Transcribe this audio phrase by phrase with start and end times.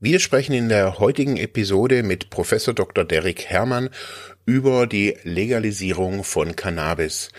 [0.00, 3.04] Wir sprechen in der heutigen Episode mit Professor Dr.
[3.04, 3.90] Derek Herrmann
[4.46, 7.30] über die Legalisierung von Cannabis.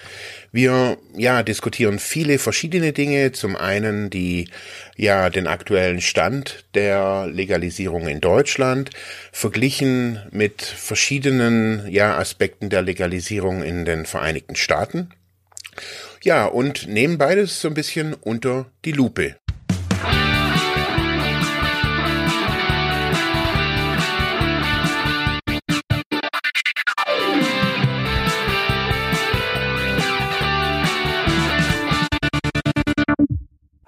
[0.52, 3.32] Wir ja diskutieren viele verschiedene Dinge.
[3.32, 4.50] Zum einen die
[4.98, 8.90] ja den aktuellen Stand der Legalisierung in Deutschland
[9.32, 15.12] verglichen mit verschiedenen ja Aspekten der Legalisierung in den Vereinigten Staaten.
[16.22, 19.39] Ja, und nehmen beides so ein bisschen unter die Lupe.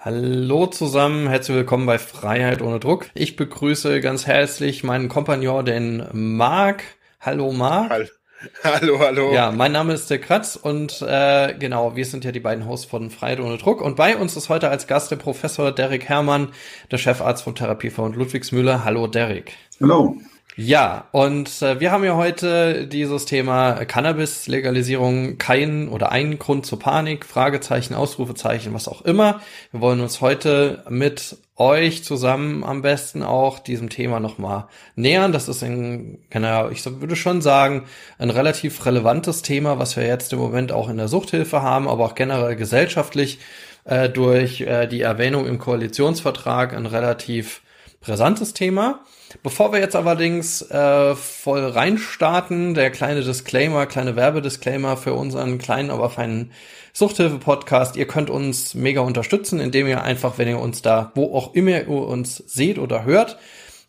[0.03, 3.11] Hallo zusammen, herzlich willkommen bei Freiheit ohne Druck.
[3.13, 6.81] Ich begrüße ganz herzlich meinen Kompagnon, den Marc.
[7.19, 8.09] Hallo Marc.
[8.63, 9.31] Hallo, hallo.
[9.31, 12.87] Ja, mein Name ist der Kratz und äh, genau, wir sind ja die beiden Hosts
[12.87, 13.79] von Freiheit ohne Druck.
[13.79, 16.47] Und bei uns ist heute als Gast der Professor Derek Herrmann,
[16.89, 18.83] der Chefarzt vom Therapiefonds Ludwigsmühle.
[18.83, 19.53] Hallo Derek.
[19.79, 20.17] Hallo.
[20.57, 26.77] Ja, und äh, wir haben ja heute dieses Thema Cannabis-Legalisierung, kein oder ein Grund zur
[26.77, 29.39] Panik, Fragezeichen, Ausrufezeichen, was auch immer.
[29.71, 35.31] Wir wollen uns heute mit euch zusammen am besten auch diesem Thema nochmal nähern.
[35.31, 37.85] Das ist ein, genau, ich würde schon sagen,
[38.17, 42.03] ein relativ relevantes Thema, was wir jetzt im Moment auch in der Suchthilfe haben, aber
[42.03, 43.39] auch generell gesellschaftlich
[43.85, 47.61] äh, durch äh, die Erwähnung im Koalitionsvertrag ein relativ
[48.01, 48.99] brisantes Thema.
[49.43, 55.89] Bevor wir jetzt allerdings äh, voll reinstarten, der kleine Disclaimer, kleine Werbedisclaimer für unseren kleinen,
[55.89, 56.51] aber feinen
[56.93, 57.95] Suchthilfe-Podcast.
[57.95, 61.71] Ihr könnt uns mega unterstützen, indem ihr einfach, wenn ihr uns da, wo auch immer
[61.71, 63.37] ihr uns seht oder hört,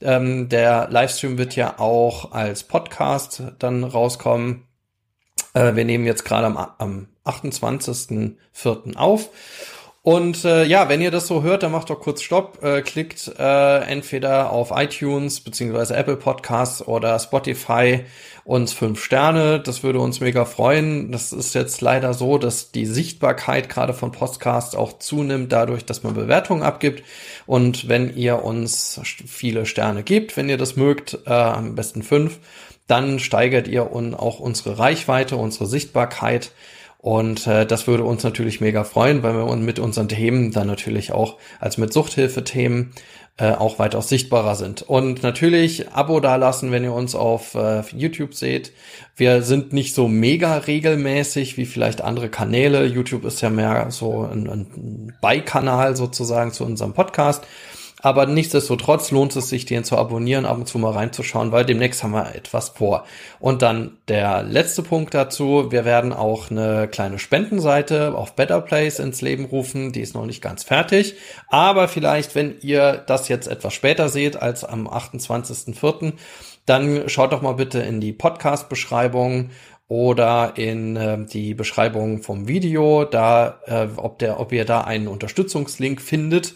[0.00, 4.66] ähm, der Livestream wird ja auch als Podcast dann rauskommen.
[5.54, 8.96] Äh, wir nehmen jetzt gerade am, am 28.04.
[8.96, 9.30] auf
[10.05, 13.33] und äh, ja, wenn ihr das so hört, dann macht doch kurz Stopp, äh, klickt
[13.39, 18.05] äh, entweder auf iTunes beziehungsweise Apple Podcasts oder Spotify
[18.44, 19.61] uns fünf Sterne.
[19.61, 21.12] Das würde uns mega freuen.
[21.12, 26.03] Das ist jetzt leider so, dass die Sichtbarkeit gerade von Podcasts auch zunimmt, dadurch, dass
[26.03, 27.05] man Bewertungen abgibt.
[27.47, 32.41] Und wenn ihr uns viele Sterne gebt, wenn ihr das mögt, äh, am besten fünf,
[32.88, 36.50] dann steigert ihr un auch unsere Reichweite, unsere Sichtbarkeit.
[37.02, 41.10] Und äh, das würde uns natürlich mega freuen, weil wir mit unseren Themen dann natürlich
[41.10, 42.92] auch als mit Suchthilfe-Themen
[43.38, 44.82] äh, auch weitaus sichtbarer sind.
[44.82, 48.72] Und natürlich Abo dalassen, wenn ihr uns auf äh, YouTube seht.
[49.16, 52.86] Wir sind nicht so mega regelmäßig wie vielleicht andere Kanäle.
[52.86, 57.44] YouTube ist ja mehr so ein, ein Beikanal sozusagen zu unserem Podcast.
[58.02, 62.02] Aber nichtsdestotrotz lohnt es sich, den zu abonnieren, ab und zu mal reinzuschauen, weil demnächst
[62.02, 63.04] haben wir etwas vor.
[63.38, 65.70] Und dann der letzte Punkt dazu.
[65.70, 69.92] Wir werden auch eine kleine Spendenseite auf Better Place ins Leben rufen.
[69.92, 71.14] Die ist noch nicht ganz fertig.
[71.46, 76.14] Aber vielleicht, wenn ihr das jetzt etwas später seht als am 28.04.,
[76.66, 79.50] dann schaut doch mal bitte in die Podcast-Beschreibung
[79.86, 85.06] oder in äh, die Beschreibung vom Video, da äh, ob der, ob ihr da einen
[85.06, 86.54] Unterstützungslink findet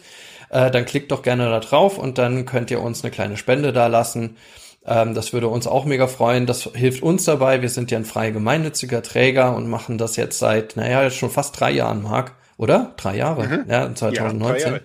[0.49, 3.73] äh, dann klickt doch gerne da drauf und dann könnt ihr uns eine kleine Spende
[3.73, 4.37] da lassen.
[4.85, 6.45] Ähm, das würde uns auch mega freuen.
[6.45, 7.61] Das hilft uns dabei.
[7.61, 11.29] Wir sind ja ein frei gemeinnütziger Träger und machen das jetzt seit, naja, jetzt schon
[11.29, 12.93] fast drei Jahren, Marc, oder?
[12.97, 13.65] Drei Jahre, mhm.
[13.69, 14.73] ja, 2019.
[14.73, 14.79] Ja,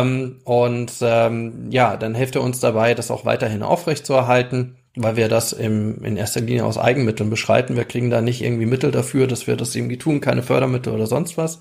[0.00, 5.28] ähm, und ähm, ja, dann hilft ihr uns dabei, das auch weiterhin aufrechtzuerhalten, weil wir
[5.28, 7.76] das im, in erster Linie aus Eigenmitteln beschreiten.
[7.76, 11.06] Wir kriegen da nicht irgendwie Mittel dafür, dass wir das irgendwie tun, keine Fördermittel oder
[11.06, 11.60] sonst was.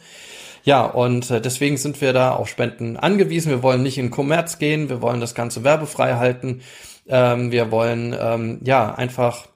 [0.64, 3.50] Ja, und äh, deswegen sind wir da auf Spenden angewiesen.
[3.50, 6.62] Wir wollen nicht in Kommerz gehen, wir wollen das Ganze werbefrei halten.
[7.08, 9.48] Ähm, wir wollen ähm, ja einfach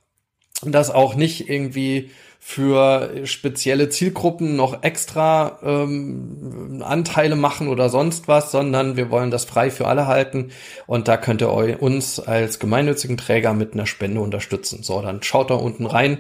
[0.64, 2.12] das auch nicht irgendwie
[2.46, 9.46] für spezielle Zielgruppen noch extra ähm, Anteile machen oder sonst was, sondern wir wollen das
[9.46, 10.52] frei für alle halten
[10.86, 14.84] und da könnt ihr uns als gemeinnützigen Träger mit einer Spende unterstützen.
[14.84, 16.18] So, dann schaut da unten rein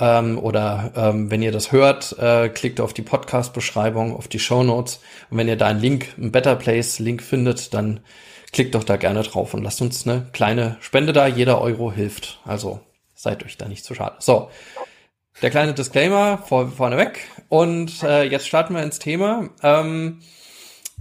[0.00, 4.62] ähm, oder ähm, wenn ihr das hört, äh, klickt auf die Podcast-Beschreibung, auf die Show
[4.62, 5.00] Notes.
[5.30, 8.00] Und wenn ihr da einen Link, einen Better Place-Link findet, dann
[8.52, 11.26] klickt doch da gerne drauf und lasst uns eine kleine Spende da.
[11.26, 12.40] Jeder Euro hilft.
[12.44, 12.80] Also
[13.14, 14.16] seid euch da nicht zu schade.
[14.18, 14.50] So,
[15.40, 17.20] der kleine Disclaimer vor, vorneweg.
[17.48, 19.50] Und äh, jetzt starten wir ins Thema.
[19.62, 20.20] Ähm,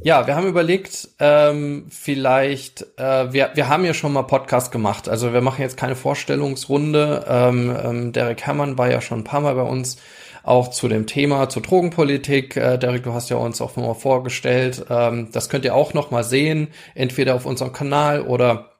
[0.03, 5.07] ja, wir haben überlegt, ähm, vielleicht, äh, wir, wir haben ja schon mal Podcast gemacht,
[5.07, 7.25] also wir machen jetzt keine Vorstellungsrunde.
[7.27, 9.97] Ähm, ähm, Derek Herrmann war ja schon ein paar Mal bei uns,
[10.43, 12.57] auch zu dem Thema, zur Drogenpolitik.
[12.57, 14.85] Äh, Derek, du hast ja uns auch mal vorgestellt.
[14.89, 18.71] Ähm, das könnt ihr auch noch mal sehen, entweder auf unserem Kanal oder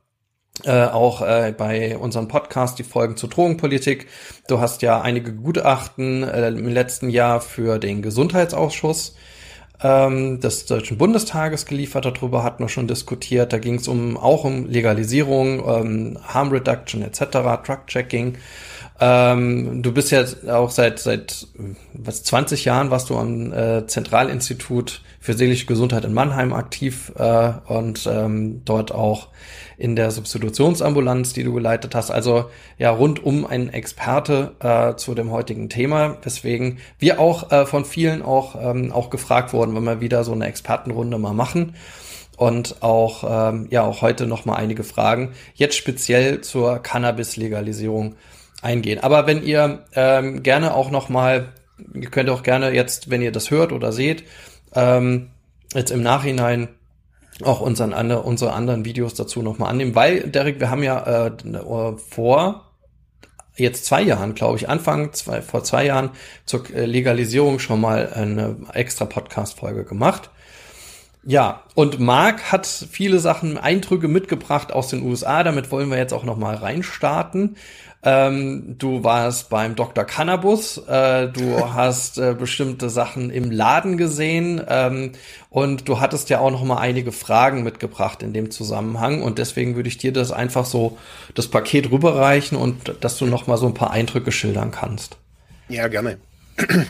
[0.64, 4.08] äh, auch äh, bei unserem Podcast die Folgen zur Drogenpolitik.
[4.48, 9.16] Du hast ja einige Gutachten äh, im letzten Jahr für den Gesundheitsausschuss
[9.84, 12.06] ähm, des Deutschen Bundestages geliefert.
[12.06, 13.54] Darüber hatten wir schon diskutiert.
[13.54, 17.22] Da ging es um auch um Legalisierung, ähm, Harm Reduction etc.,
[17.64, 18.38] Truck Checking.
[19.00, 21.48] Ähm, du bist ja auch seit seit
[21.94, 27.52] was 20 Jahren warst du am äh, Zentralinstitut für seelische Gesundheit in Mannheim aktiv äh,
[27.66, 29.30] und ähm, dort auch
[29.82, 32.12] in der Substitutionsambulanz, die du geleitet hast.
[32.12, 37.84] Also ja, rundum ein Experte äh, zu dem heutigen Thema, weswegen wir auch äh, von
[37.84, 41.74] vielen auch, ähm, auch gefragt wurden, wenn wir wieder so eine Expertenrunde mal machen.
[42.38, 48.16] Und auch, ähm, ja, auch heute noch mal einige Fragen, jetzt speziell zur Cannabis-Legalisierung
[48.62, 49.00] eingehen.
[49.00, 51.54] Aber wenn ihr ähm, gerne auch noch mal,
[51.96, 54.26] ihr könnt auch gerne jetzt, wenn ihr das hört oder seht,
[54.76, 55.32] ähm,
[55.74, 56.68] jetzt im Nachhinein
[57.44, 61.32] auch unseren andere, unsere anderen Videos dazu nochmal annehmen, weil, Derek, wir haben ja äh,
[61.98, 62.72] vor
[63.56, 66.12] jetzt zwei Jahren, glaube ich, Anfang zwei, vor zwei Jahren
[66.46, 70.31] zur Legalisierung schon mal eine extra Podcast-Folge gemacht.
[71.24, 75.44] Ja, und Marc hat viele Sachen, Eindrücke mitgebracht aus den USA.
[75.44, 77.58] Damit wollen wir jetzt auch noch mal reinstarten.
[78.04, 80.04] Ähm, du warst beim Dr.
[80.06, 85.12] Cannabis, äh, du hast äh, bestimmte Sachen im Laden gesehen ähm,
[85.52, 89.76] und du hattest ja auch noch mal einige Fragen mitgebracht in dem Zusammenhang und deswegen
[89.76, 90.98] würde ich dir das einfach so
[91.36, 95.18] das Paket rüberreichen und dass du noch mal so ein paar Eindrücke schildern kannst.
[95.70, 96.18] Ja, gerne.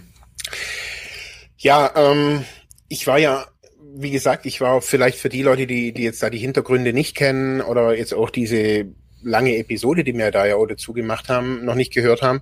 [1.58, 2.46] ja, ähm,
[2.88, 3.48] ich war ja
[3.94, 7.16] wie gesagt, ich war vielleicht für die Leute, die, die jetzt da die Hintergründe nicht
[7.16, 8.86] kennen oder jetzt auch diese
[9.22, 12.42] lange Episode, die wir da ja auch dazu gemacht haben, noch nicht gehört haben.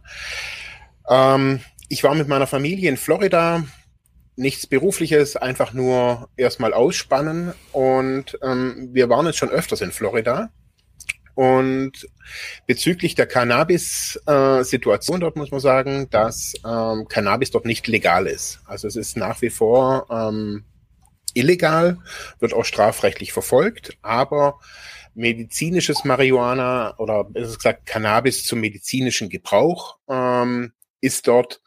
[1.10, 3.64] Ähm, ich war mit meiner Familie in Florida,
[4.36, 10.50] nichts Berufliches, einfach nur erstmal ausspannen und ähm, wir waren jetzt schon öfters in Florida.
[11.36, 12.08] Und
[12.68, 18.60] bezüglich der Cannabis-Situation äh, dort muss man sagen, dass ähm, Cannabis dort nicht legal ist.
[18.66, 20.66] Also es ist nach wie vor ähm,
[21.36, 21.98] illegal,
[22.40, 24.60] wird auch strafrechtlich verfolgt, aber
[25.14, 31.62] medizinisches Marihuana oder besser gesagt Cannabis zum medizinischen Gebrauch ähm, ist dort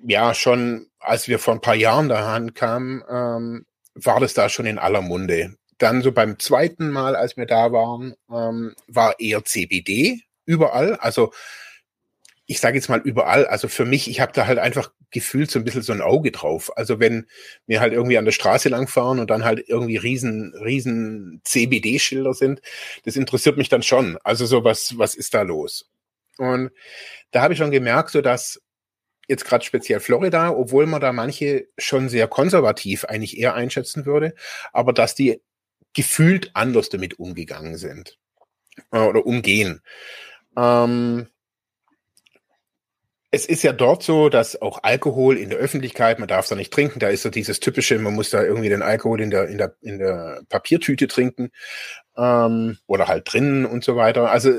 [0.00, 4.66] ja schon, als wir vor ein paar Jahren da ankamen, ähm, war das da schon
[4.66, 5.56] in aller Munde.
[5.78, 10.96] Dann so beim zweiten Mal, als wir da waren, ähm, war eher CBD überall.
[10.96, 11.32] Also
[12.50, 15.58] ich sage jetzt mal überall, also für mich, ich habe da halt einfach gefühlt so
[15.58, 16.74] ein bisschen so ein Auge drauf.
[16.78, 17.26] Also wenn
[17.66, 22.62] wir halt irgendwie an der Straße langfahren und dann halt irgendwie riesen, riesen CBD-Schilder sind,
[23.04, 24.16] das interessiert mich dann schon.
[24.24, 25.90] Also so was, was ist da los?
[26.38, 26.70] Und
[27.32, 28.62] da habe ich schon gemerkt, so dass
[29.28, 34.34] jetzt gerade speziell Florida, obwohl man da manche schon sehr konservativ eigentlich eher einschätzen würde,
[34.72, 35.42] aber dass die
[35.92, 38.18] gefühlt anders damit umgegangen sind
[38.90, 39.82] äh, oder umgehen.
[40.56, 41.28] Ähm,
[43.30, 46.72] es ist ja dort so, dass auch Alkohol in der Öffentlichkeit, man darf da nicht
[46.72, 49.58] trinken, da ist so dieses typische, man muss da irgendwie den Alkohol in der, in
[49.58, 51.50] der, in der Papiertüte trinken
[52.16, 54.30] ähm, oder halt drinnen und so weiter.
[54.30, 54.50] Also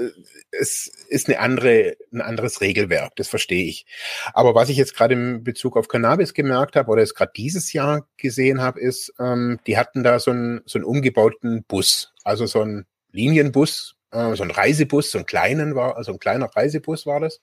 [0.51, 3.87] es ist eine andere, ein anderes Regelwerk, das verstehe ich.
[4.33, 7.73] Aber was ich jetzt gerade im Bezug auf Cannabis gemerkt habe oder jetzt gerade dieses
[7.73, 12.45] Jahr gesehen habe, ist, ähm, die hatten da so einen, so einen umgebauten Bus, also
[12.45, 17.07] so ein Linienbus, äh, so ein Reisebus, so einen kleinen war, also ein kleiner Reisebus
[17.07, 17.41] war das.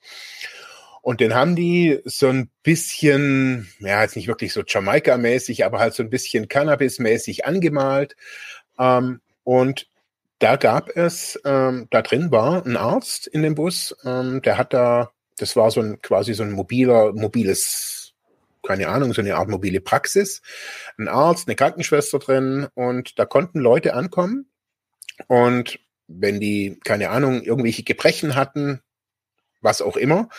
[1.06, 5.94] Und den haben die so ein bisschen, ja, jetzt nicht wirklich so Jamaika-mäßig, aber halt
[5.94, 8.16] so ein bisschen Cannabis-mäßig angemalt.
[8.76, 9.88] Ähm, und
[10.40, 14.74] da gab es, ähm, da drin war ein Arzt in dem Bus, ähm, der hat
[14.74, 18.12] da, das war so ein quasi so ein mobiler, mobiles,
[18.66, 20.42] keine Ahnung, so eine Art mobile Praxis.
[20.98, 24.50] Ein Arzt, eine Krankenschwester drin und da konnten Leute ankommen
[25.28, 28.80] und wenn die, keine Ahnung, irgendwelche Gebrechen hatten,
[29.60, 30.30] was auch immer,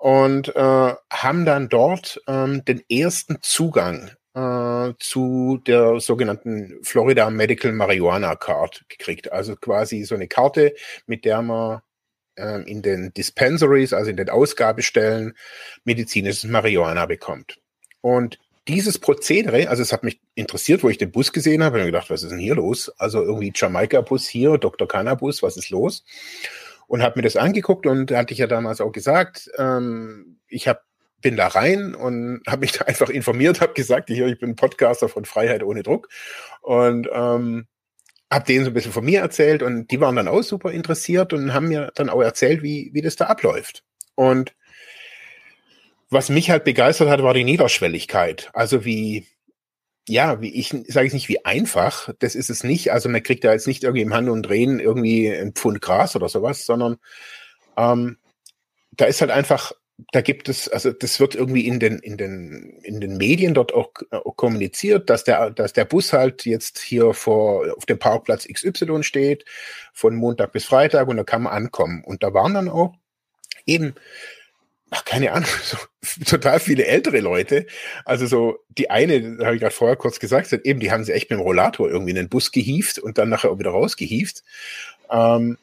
[0.00, 7.72] und äh, haben dann dort ähm, den ersten Zugang äh, zu der sogenannten Florida Medical
[7.72, 9.32] Marijuana Card gekriegt.
[9.32, 10.74] Also quasi so eine Karte,
[11.06, 11.80] mit der man
[12.36, 15.34] äh, in den Dispensaries, also in den Ausgabestellen,
[15.84, 17.58] medizinisches Marihuana bekommt.
[18.02, 18.38] Und
[18.68, 21.92] dieses Prozedere, also es hat mich interessiert, wo ich den Bus gesehen habe, habe ich
[21.92, 22.92] gedacht, was ist denn hier los?
[22.98, 24.88] Also irgendwie Jamaika-Bus hier, Dr.
[24.88, 26.04] Cannabis, was ist los?
[26.86, 30.82] Und habe mir das angeguckt und hatte ich ja damals auch gesagt, ähm, ich hab,
[31.20, 35.08] bin da rein und habe mich da einfach informiert, habe gesagt, hier, ich bin Podcaster
[35.08, 36.08] von Freiheit ohne Druck
[36.62, 37.66] und ähm,
[38.30, 41.32] habe denen so ein bisschen von mir erzählt und die waren dann auch super interessiert
[41.32, 43.84] und haben mir dann auch erzählt, wie, wie das da abläuft.
[44.14, 44.54] Und
[46.10, 48.50] was mich halt begeistert hat, war die Niederschwelligkeit.
[48.52, 49.26] Also wie,
[50.08, 52.92] ja, wie ich sage ich nicht wie einfach, das ist es nicht.
[52.92, 56.14] Also man kriegt da jetzt nicht irgendwie im Hand und Drehen irgendwie ein Pfund Gras
[56.16, 56.96] oder sowas, sondern
[57.76, 58.18] ähm,
[58.92, 59.72] da ist halt einfach
[60.12, 63.72] da gibt es, also das wird irgendwie in den, in den, in den Medien dort
[63.72, 68.46] auch, auch kommuniziert, dass der, dass der Bus halt jetzt hier vor, auf dem Parkplatz
[68.46, 69.46] XY steht,
[69.94, 72.04] von Montag bis Freitag und da kann man ankommen.
[72.04, 72.94] Und da waren dann auch
[73.64, 73.94] eben,
[74.90, 75.76] ach, keine Ahnung, so
[76.24, 77.66] total viele ältere Leute.
[78.04, 81.30] Also so die eine, habe ich gerade vorher kurz gesagt, eben, die haben sie echt
[81.30, 84.42] mit dem Rollator irgendwie in den Bus gehievt und dann nachher auch wieder rausgehievt.
[85.10, 85.58] Ähm,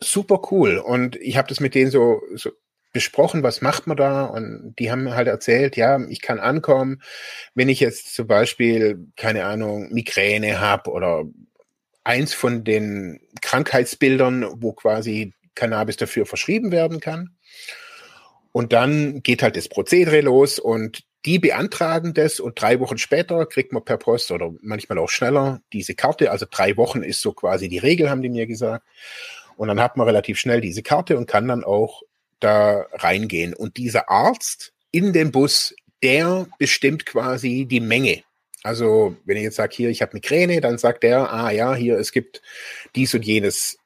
[0.00, 0.78] super cool.
[0.78, 2.50] Und ich habe das mit denen so, so
[2.92, 4.24] besprochen, was macht man da?
[4.24, 7.02] Und die haben halt erzählt, ja, ich kann ankommen,
[7.54, 11.24] wenn ich jetzt zum Beispiel, keine Ahnung, Migräne habe oder
[12.02, 17.36] eins von den Krankheitsbildern, wo quasi Cannabis dafür verschrieben werden kann.
[18.52, 23.44] Und dann geht halt das Prozedere los und die beantragen das und drei Wochen später
[23.46, 26.30] kriegt man per Post oder manchmal auch schneller diese Karte.
[26.30, 28.86] Also drei Wochen ist so quasi die Regel, haben die mir gesagt.
[29.56, 32.02] Und dann hat man relativ schnell diese Karte und kann dann auch
[32.40, 33.52] da reingehen.
[33.52, 38.22] Und dieser Arzt in dem Bus, der bestimmt quasi die Menge.
[38.62, 41.98] Also wenn ich jetzt sage, hier, ich habe Migräne, dann sagt der, ah ja, hier,
[41.98, 42.42] es gibt
[42.94, 43.78] dies und jenes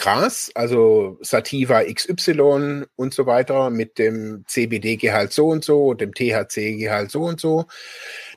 [0.00, 6.14] Gras, also Sativa XY und so weiter mit dem CBD-Gehalt so und so und dem
[6.14, 7.66] THC-Gehalt so und so.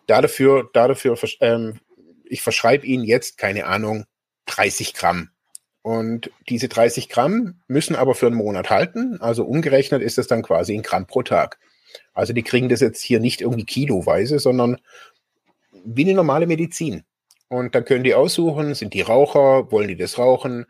[0.08, 1.80] Dafür, dafür, ähm,
[2.26, 4.06] ich verschreibe Ihnen jetzt, keine Ahnung,
[4.48, 5.30] 30 Gramm
[5.84, 9.18] und diese 30 Gramm müssen aber für einen Monat halten.
[9.20, 11.60] Also umgerechnet ist das dann quasi ein Gramm pro Tag.
[12.14, 14.80] Also die kriegen das jetzt hier nicht irgendwie kiloweise, sondern
[15.84, 17.04] wie eine normale Medizin.
[17.50, 20.66] Und da können die aussuchen, sind die Raucher, wollen die das rauchen,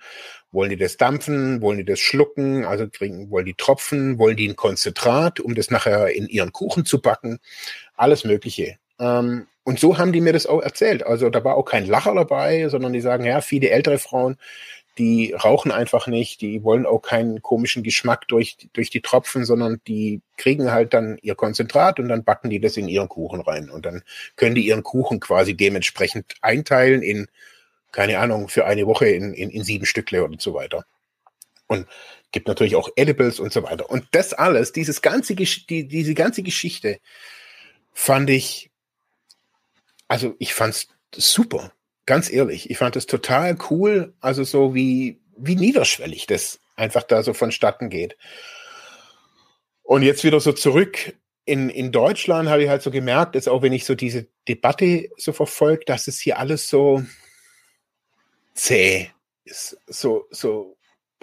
[0.54, 4.48] wollen die das dampfen, wollen die das schlucken, also kriegen, wollen die Tropfen, wollen die
[4.48, 7.40] ein Konzentrat, um das nachher in ihren Kuchen zu backen,
[7.98, 8.78] alles Mögliche.
[9.00, 11.06] Ähm, und so haben die mir das auch erzählt.
[11.06, 14.38] Also da war auch kein Lacher dabei, sondern die sagen, ja, viele ältere Frauen,
[15.00, 19.82] die rauchen einfach nicht, die wollen auch keinen komischen Geschmack durch, durch die Tropfen, sondern
[19.88, 23.72] die kriegen halt dann ihr Konzentrat und dann backen die das in ihren Kuchen rein.
[23.72, 24.04] Und dann
[24.36, 27.28] können die ihren Kuchen quasi dementsprechend einteilen in,
[27.94, 30.86] keine Ahnung, für eine Woche in, in, in sieben Stückle und so weiter.
[31.68, 31.88] Und
[32.34, 33.90] gibt natürlich auch Edibles und so weiter.
[33.90, 37.00] Und das alles, dieses ganze, die, diese ganze Geschichte
[37.94, 38.70] fand ich,
[40.10, 41.72] also ich fand's super
[42.06, 47.24] ganz ehrlich, ich fand es total cool, also so wie, wie niederschwellig das einfach da
[47.24, 48.18] so vonstatten geht.
[49.84, 51.14] Und jetzt wieder so zurück
[51.46, 55.10] in, in Deutschland habe ich halt so gemerkt, dass auch wenn ich so diese Debatte
[55.18, 57.04] so verfolge, dass es hier alles so
[58.54, 59.10] zäh
[59.46, 60.78] so, so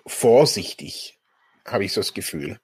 [0.07, 1.19] vorsichtig,
[1.67, 2.61] habe ich so das Gefühl.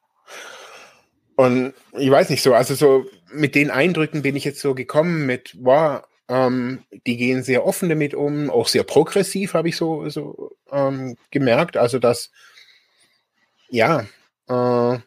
[1.37, 5.27] Und ich weiß nicht so, also so mit den Eindrücken bin ich jetzt so gekommen
[5.27, 10.09] mit, wow, ähm, die gehen sehr offen damit um, auch sehr progressiv, habe ich so,
[10.09, 11.77] so ähm, gemerkt.
[11.77, 12.31] Also, dass,
[13.69, 14.07] ja,
[14.49, 14.99] äh,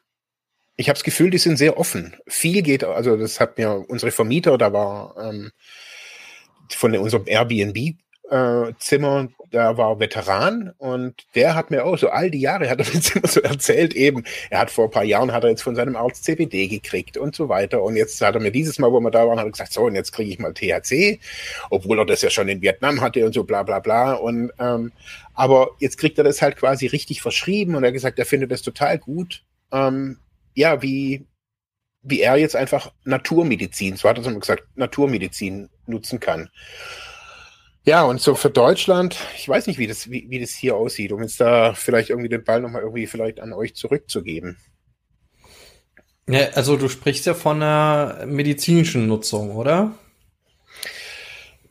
[0.75, 2.15] ich habe das Gefühl, die sind sehr offen.
[2.27, 5.51] Viel geht, also das hat mir unsere Vermieter, da war ähm,
[6.69, 7.97] von unserem Airbnb
[8.29, 8.73] äh,
[9.51, 13.01] da war Veteran und der hat mir auch so all die Jahre hat er mir
[13.15, 15.95] immer so erzählt eben, er hat vor ein paar Jahren hat er jetzt von seinem
[15.95, 19.11] Arzt CBD gekriegt und so weiter und jetzt hat er mir dieses Mal, wo wir
[19.11, 21.19] da waren, hat er gesagt, so und jetzt kriege ich mal THC,
[21.69, 24.91] obwohl er das ja schon in Vietnam hatte und so bla bla bla und ähm,
[25.33, 28.51] aber jetzt kriegt er das halt quasi richtig verschrieben und er hat gesagt, er findet
[28.51, 30.17] das total gut, ähm,
[30.53, 31.25] ja, wie
[32.01, 36.49] wie er jetzt einfach Naturmedizin, so hat er so gesagt, Naturmedizin nutzen kann.
[37.89, 41.11] Ja, und so für Deutschland, ich weiß nicht, wie das, wie, wie das hier aussieht,
[41.11, 44.57] um jetzt da vielleicht irgendwie den Ball nochmal irgendwie vielleicht an euch zurückzugeben.
[46.29, 49.97] Ja, also du sprichst ja von einer medizinischen Nutzung, oder?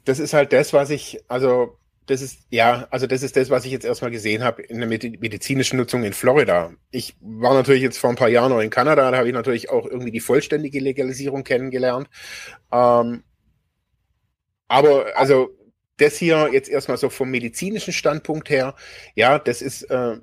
[0.06, 3.64] Das ist halt das, was ich, also das ist, ja, also das ist das, was
[3.64, 6.72] ich jetzt erstmal gesehen habe in der medizinischen Nutzung in Florida.
[6.90, 9.70] Ich war natürlich jetzt vor ein paar Jahren noch in Kanada, da habe ich natürlich
[9.70, 12.08] auch irgendwie die vollständige Legalisierung kennengelernt.
[12.72, 13.22] Ähm,
[14.66, 15.57] aber also
[15.98, 18.74] das hier jetzt erstmal so vom medizinischen Standpunkt her,
[19.14, 20.16] ja, das ist äh,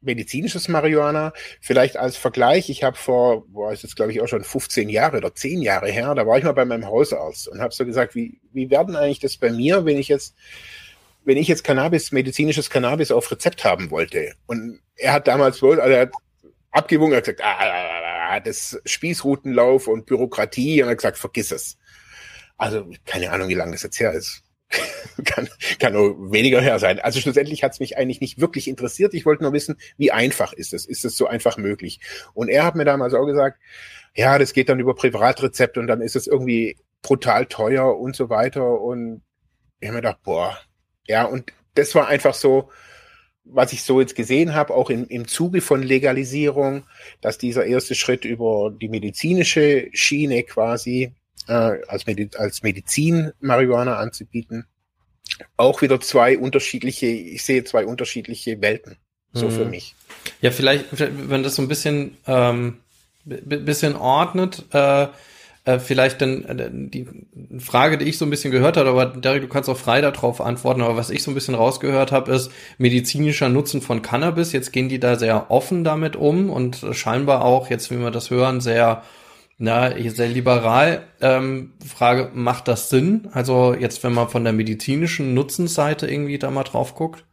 [0.00, 1.32] medizinisches Marihuana.
[1.60, 5.18] Vielleicht als Vergleich, ich habe vor, boah, ist jetzt glaube ich auch schon 15 Jahre
[5.18, 8.14] oder 10 Jahre her, da war ich mal bei meinem Hausarzt und habe so gesagt,
[8.14, 10.34] wie, wie werden eigentlich das bei mir, wenn ich jetzt
[11.24, 14.32] wenn ich jetzt Cannabis, medizinisches Cannabis auf Rezept haben wollte.
[14.46, 16.12] Und er hat damals wohl, also er hat
[16.70, 20.98] abgewogen, er hat gesagt, ah, ah, ah, ah das Spießrutenlauf und Bürokratie, und er hat
[20.98, 21.76] gesagt, vergiss es.
[22.56, 24.42] Also, keine Ahnung, wie lange das jetzt her ist.
[25.24, 25.48] kann,
[25.78, 26.98] kann nur weniger her sein.
[27.00, 29.14] Also schlussendlich hat es mich eigentlich nicht wirklich interessiert.
[29.14, 30.84] Ich wollte nur wissen, wie einfach ist es?
[30.84, 32.00] Ist es so einfach möglich?
[32.34, 33.58] Und er hat mir damals auch gesagt,
[34.14, 38.28] ja, das geht dann über Privatrezept und dann ist es irgendwie brutal teuer und so
[38.28, 38.80] weiter.
[38.80, 39.22] Und
[39.80, 40.58] ich habe mir gedacht, boah,
[41.06, 42.70] ja, und das war einfach so,
[43.44, 46.84] was ich so jetzt gesehen habe, auch im, im Zuge von Legalisierung,
[47.20, 51.14] dass dieser erste Schritt über die medizinische Schiene quasi
[51.46, 51.52] äh,
[51.86, 54.66] als, Medi als Medizin Marihuana anzubieten,
[55.56, 58.96] auch wieder zwei unterschiedliche, ich sehe zwei unterschiedliche Welten,
[59.32, 59.50] so mhm.
[59.50, 59.94] für mich.
[60.40, 62.78] Ja, vielleicht, wenn das so ein bisschen, ähm,
[63.24, 65.08] bisschen ordnet, äh,
[65.68, 67.06] äh, vielleicht dann äh, die
[67.58, 70.40] Frage, die ich so ein bisschen gehört habe, aber Derek, du kannst auch frei darauf
[70.40, 74.52] antworten, aber was ich so ein bisschen rausgehört habe, ist medizinischer Nutzen von Cannabis.
[74.52, 78.30] Jetzt gehen die da sehr offen damit um und scheinbar auch, jetzt wie wir das
[78.30, 79.02] hören, sehr
[79.58, 81.08] na, sehr liberal.
[81.20, 83.28] Ähm, Frage, macht das Sinn?
[83.32, 87.26] Also jetzt, wenn man von der medizinischen Nutzensseite irgendwie da mal drauf guckt?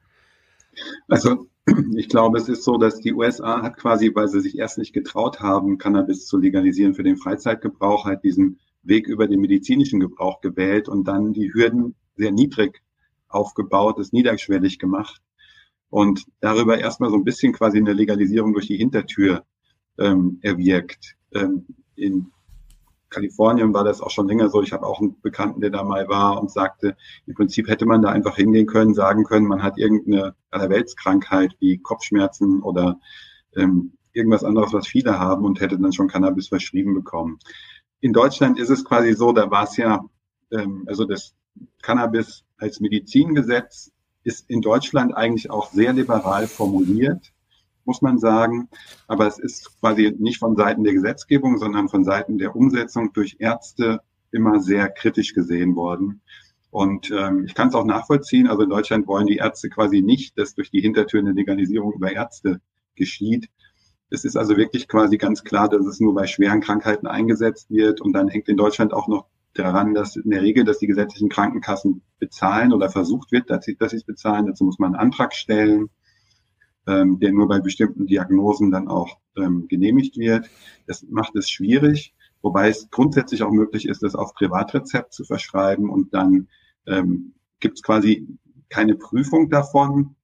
[1.07, 1.47] Also
[1.95, 4.91] ich glaube, es ist so, dass die USA hat quasi, weil sie sich erst nicht
[4.91, 10.41] getraut haben, Cannabis zu legalisieren für den Freizeitgebrauch, halt diesen Weg über den medizinischen Gebrauch
[10.41, 12.81] gewählt und dann die Hürden sehr niedrig
[13.27, 15.21] aufgebaut, es niederschwellig gemacht
[15.89, 19.43] und darüber erstmal so ein bisschen quasi eine Legalisierung durch die Hintertür
[19.99, 21.15] ähm, erwirkt.
[21.33, 21.65] Ähm,
[21.95, 22.31] in
[23.09, 24.61] Kalifornien war das auch schon länger so.
[24.61, 28.01] Ich habe auch einen Bekannten, der da mal war und sagte, im Prinzip hätte man
[28.01, 32.99] da einfach hingehen können, sagen können, man hat irgendeine Allerweltskrankheit wie Kopfschmerzen oder
[33.55, 37.39] ähm, irgendwas anderes, was viele haben und hätte dann schon Cannabis verschrieben bekommen.
[38.01, 40.03] In Deutschland ist es quasi so, da war es ja,
[40.51, 41.35] ähm, also das
[41.81, 43.91] Cannabis als Medizingesetz
[44.23, 47.31] ist in Deutschland eigentlich auch sehr liberal formuliert
[47.85, 48.69] muss man sagen.
[49.07, 53.37] Aber es ist quasi nicht von Seiten der Gesetzgebung, sondern von Seiten der Umsetzung durch
[53.39, 54.01] Ärzte
[54.31, 56.21] immer sehr kritisch gesehen worden.
[56.69, 58.47] Und ähm, ich kann es auch nachvollziehen.
[58.47, 62.11] Also in Deutschland wollen die Ärzte quasi nicht, dass durch die Hintertür eine Legalisierung über
[62.11, 62.59] Ärzte
[62.95, 63.49] geschieht.
[64.09, 68.01] Es ist also wirklich quasi ganz klar, dass es nur bei schweren Krankheiten eingesetzt wird.
[68.01, 71.29] Und dann hängt in Deutschland auch noch daran, dass in der Regel, dass die gesetzlichen
[71.29, 74.45] Krankenkassen bezahlen oder versucht wird, dass sie, dass sie es bezahlen.
[74.45, 75.89] Dazu muss man einen Antrag stellen
[76.87, 80.49] ähm, der nur bei bestimmten Diagnosen dann auch ähm, genehmigt wird.
[80.87, 85.89] Das macht es schwierig, wobei es grundsätzlich auch möglich ist, das auf Privatrezept zu verschreiben
[85.89, 86.47] und dann
[86.87, 88.27] ähm, gibt es quasi
[88.69, 90.15] keine Prüfung davon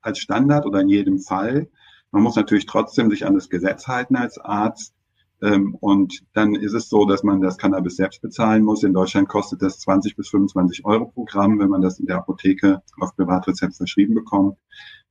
[0.00, 1.68] als Standard oder in jedem Fall.
[2.10, 4.94] Man muss natürlich trotzdem sich an das Gesetz halten als Arzt.
[5.40, 8.82] Ähm, und dann ist es so, dass man das Cannabis selbst bezahlen muss.
[8.82, 12.16] In Deutschland kostet das 20 bis 25 Euro pro Gramm, wenn man das in der
[12.16, 14.58] Apotheke auf Privatrezept verschrieben bekommt.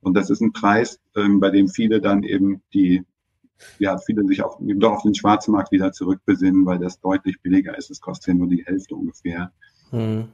[0.00, 3.04] Und das ist ein Preis, ähm, bei dem viele dann eben die,
[3.78, 7.76] ja, viele sich auf, eben doch auf den Schwarzmarkt wieder zurückbesinnen, weil das deutlich billiger
[7.76, 7.90] ist.
[7.90, 9.52] Es kostet ja nur die Hälfte ungefähr.
[9.90, 10.28] Mhm.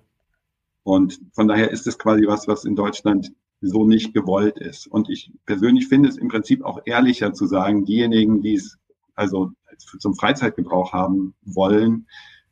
[0.83, 4.87] Und von daher ist es quasi was, was in Deutschland so nicht gewollt ist.
[4.87, 8.77] Und ich persönlich finde es im Prinzip auch ehrlicher zu sagen, diejenigen, die es
[9.14, 9.50] also
[9.98, 12.07] zum Freizeitgebrauch haben wollen,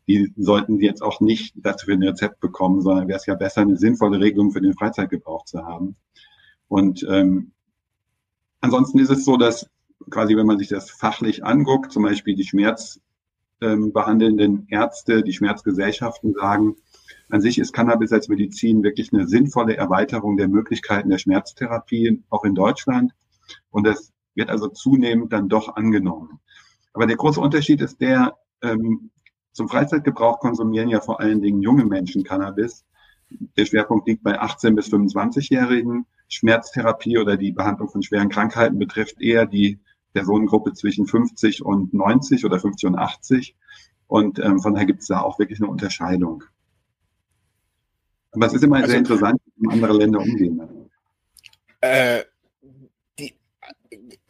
[0.09, 3.77] die sollten jetzt auch nicht dafür ein Rezept bekommen, sondern wäre es ja besser, eine
[3.77, 5.97] sinnvolle Regelung für den Freizeitgebrauch zu haben.
[6.73, 7.53] Und ähm,
[8.63, 9.69] ansonsten ist es so, dass
[10.09, 16.33] quasi, wenn man sich das fachlich anguckt, zum Beispiel die schmerzbehandelnden ähm, Ärzte, die Schmerzgesellschaften
[16.33, 16.77] sagen,
[17.29, 22.45] an sich ist Cannabis als Medizin wirklich eine sinnvolle Erweiterung der Möglichkeiten der Schmerztherapie, auch
[22.45, 23.13] in Deutschland.
[23.71, 26.41] Und das wird also zunehmend dann doch angenommen.
[26.95, 29.11] Aber der große Unterschied ist der, ähm,
[29.53, 32.87] zum Freizeitgebrauch konsumieren ja vor allen Dingen junge Menschen Cannabis.
[33.59, 36.07] Der Schwerpunkt liegt bei 18 bis 25-Jährigen.
[36.33, 39.79] Schmerztherapie oder die Behandlung von schweren Krankheiten betrifft eher die
[40.15, 43.57] Personengruppe zwischen 50 und 90 oder 50 und 80.
[44.07, 46.45] Und ähm, von daher gibt es da auch wirklich eine Unterscheidung.
[48.33, 50.89] Aber es ist immer also, sehr interessant, wie andere Länder umgehen.
[51.81, 52.25] Äh,
[53.19, 53.35] die,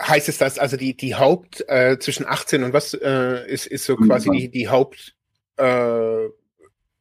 [0.00, 3.84] heißt es das, also die, die Haupt äh, zwischen 18 und was äh, ist, ist
[3.84, 5.14] so quasi die, die Haupt
[5.56, 6.28] äh,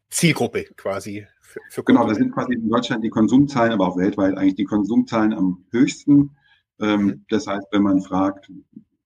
[0.09, 4.37] Zielgruppe quasi für, für genau, da sind quasi in Deutschland die Konsumzahlen, aber auch weltweit
[4.37, 6.31] eigentlich die Konsumzahlen am höchsten.
[6.79, 7.25] Ähm, mhm.
[7.29, 8.49] Das heißt, wenn man fragt,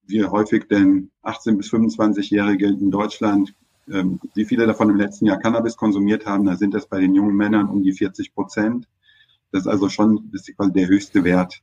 [0.07, 3.53] wie häufig denn 18- bis 25-Jährige in Deutschland,
[3.91, 7.15] ähm, wie viele davon im letzten Jahr Cannabis konsumiert haben, da sind das bei den
[7.15, 8.87] jungen Männern um die 40 Prozent.
[9.51, 11.61] Das ist also schon das ist quasi der höchste Wert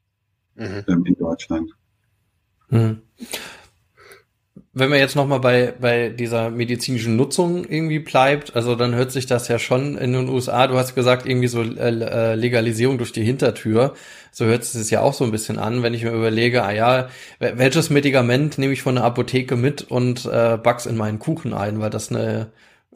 [0.57, 0.85] mhm.
[0.89, 1.71] ähm, in Deutschland.
[2.71, 3.03] Mhm
[4.75, 9.27] wenn man jetzt nochmal bei, bei dieser medizinischen Nutzung irgendwie bleibt, also dann hört sich
[9.27, 13.13] das ja schon in den USA, du hast gesagt, irgendwie so äh, äh, Legalisierung durch
[13.13, 13.95] die Hintertür,
[14.31, 16.73] so hört es sich ja auch so ein bisschen an, wenn ich mir überlege, ah
[16.73, 17.09] ja,
[17.39, 21.81] welches Medikament nehme ich von der Apotheke mit und äh, back's in meinen Kuchen ein,
[21.81, 22.51] weil das eine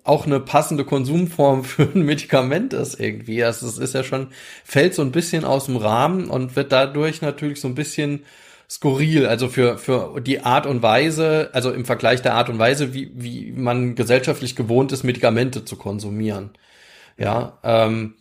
[0.06, 3.44] auch eine passende Konsumform für ein Medikament ist irgendwie.
[3.44, 4.28] Also es ist ja schon,
[4.64, 8.24] fällt so ein bisschen aus dem Rahmen und wird dadurch natürlich so ein bisschen
[8.68, 12.94] skurril, also für, für die Art und Weise, also im Vergleich der Art und Weise,
[12.94, 16.50] wie, wie man gesellschaftlich gewohnt ist, Medikamente zu konsumieren.
[17.18, 18.14] Ja, ähm,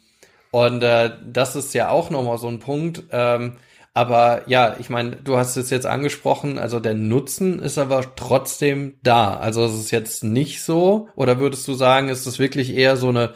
[0.51, 3.03] und äh, das ist ja auch nochmal so ein Punkt.
[3.11, 3.57] Ähm,
[3.93, 8.95] Aber ja, ich meine, du hast es jetzt angesprochen, also der Nutzen ist aber trotzdem
[9.03, 9.37] da.
[9.37, 13.07] Also es ist jetzt nicht so, oder würdest du sagen, ist es wirklich eher so
[13.09, 13.33] eine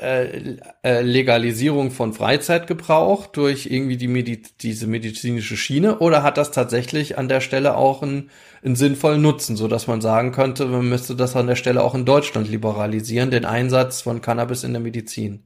[0.00, 6.50] äh, äh, Legalisierung von Freizeitgebrauch durch irgendwie die Mediz diese medizinische Schiene oder hat das
[6.50, 8.30] tatsächlich an der Stelle auch einen,
[8.62, 11.94] einen sinnvollen Nutzen, so dass man sagen könnte, man müsste das an der Stelle auch
[11.94, 15.44] in Deutschland liberalisieren, den Einsatz von Cannabis in der Medizin?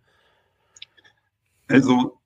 [1.68, 2.18] Also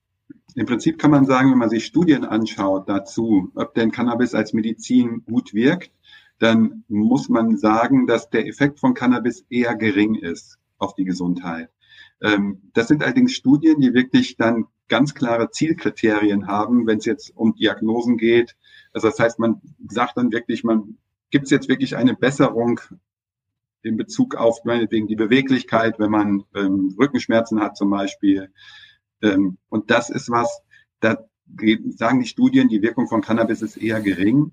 [0.57, 4.53] im Prinzip kann man sagen, wenn man sich Studien anschaut dazu, ob denn Cannabis als
[4.53, 5.91] Medizin gut wirkt,
[6.39, 11.71] dann muss man sagen, dass der Effekt von Cannabis eher gering ist auf die Gesundheit.
[12.23, 17.37] Ähm, das sind allerdings Studien, die wirklich dann ganz klare Zielkriterien haben, wenn es jetzt
[17.37, 18.57] um Diagnosen geht.
[18.93, 20.97] Also das heißt, man sagt dann wirklich, man
[21.31, 22.81] gibt es jetzt wirklich eine Besserung
[23.83, 28.51] in Bezug auf meinetwegen die Beweglichkeit, wenn man ähm, Rückenschmerzen hat zum Beispiel.
[29.23, 30.63] Ähm, und das ist was,
[31.01, 31.19] da
[31.91, 34.51] sagen die Studien, die Wirkung von Cannabis ist eher gering.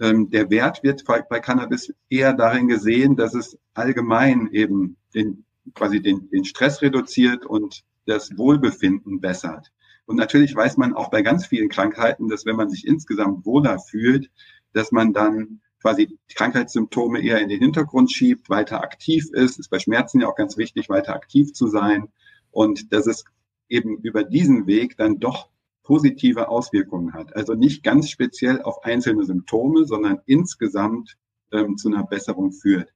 [0.00, 5.44] Ähm, der Wert wird bei, bei Cannabis eher darin gesehen, dass es allgemein eben den
[5.74, 9.72] quasi den, den Stress reduziert und das Wohlbefinden bessert.
[10.06, 13.78] Und natürlich weiß man auch bei ganz vielen Krankheiten, dass wenn man sich insgesamt wohler
[13.78, 14.30] fühlt,
[14.72, 19.58] dass man dann quasi Krankheitssymptome eher in den Hintergrund schiebt, weiter aktiv ist.
[19.58, 22.08] Ist bei Schmerzen ja auch ganz wichtig, weiter aktiv zu sein.
[22.50, 23.24] Und dass es
[23.68, 25.48] eben über diesen Weg dann doch
[25.82, 27.36] positive Auswirkungen hat.
[27.36, 31.16] Also nicht ganz speziell auf einzelne Symptome, sondern insgesamt
[31.52, 32.92] ähm, zu einer Besserung führt.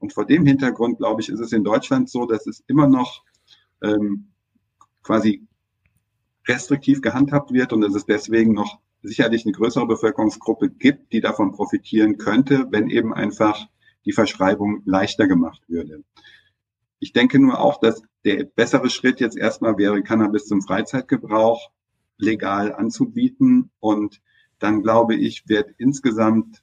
[0.00, 3.22] Und vor dem Hintergrund, glaube ich, ist es in Deutschland so, dass es immer noch
[3.82, 4.30] ähm,
[5.02, 5.46] quasi
[6.48, 11.52] restriktiv gehandhabt wird und dass es deswegen noch sicherlich eine größere Bevölkerungsgruppe gibt, die davon
[11.52, 13.66] profitieren könnte, wenn eben einfach
[14.04, 16.02] die Verschreibung leichter gemacht würde.
[16.98, 21.70] Ich denke nur auch, dass der bessere Schritt jetzt erstmal wäre, Cannabis zum Freizeitgebrauch
[22.18, 23.70] legal anzubieten.
[23.80, 24.20] Und
[24.58, 26.62] dann glaube ich, wird insgesamt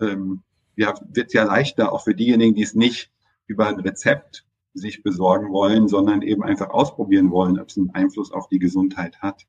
[0.00, 0.42] ähm,
[0.76, 3.10] ja, wird ja leichter, auch für diejenigen, die es nicht
[3.46, 8.30] über ein Rezept sich besorgen wollen, sondern eben einfach ausprobieren wollen, ob es einen Einfluss
[8.30, 9.46] auf die Gesundheit hat.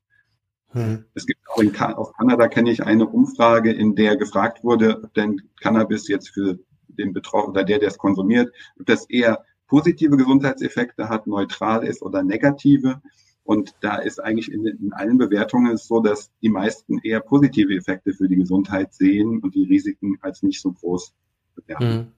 [0.70, 1.04] Hm.
[1.14, 5.14] Es gibt auch in aus Kanada kenne ich eine Umfrage, in der gefragt wurde, ob
[5.14, 10.16] denn Cannabis jetzt für den Betroffenen oder der, der es konsumiert, ob das eher positive
[10.16, 13.00] Gesundheitseffekte hat, neutral ist oder negative.
[13.48, 18.12] Und da ist eigentlich in, in allen Bewertungen so, dass die meisten eher positive Effekte
[18.12, 21.14] für die Gesundheit sehen und die Risiken als nicht so groß
[21.54, 22.12] bewerten.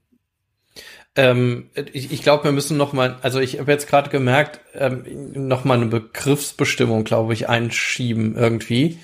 [0.75, 0.81] Mhm.
[1.15, 5.05] Ähm, ich, ich glaube, wir müssen noch mal, also ich habe jetzt gerade gemerkt, ähm,
[5.33, 8.99] noch mal eine Begriffsbestimmung, glaube ich, einschieben irgendwie,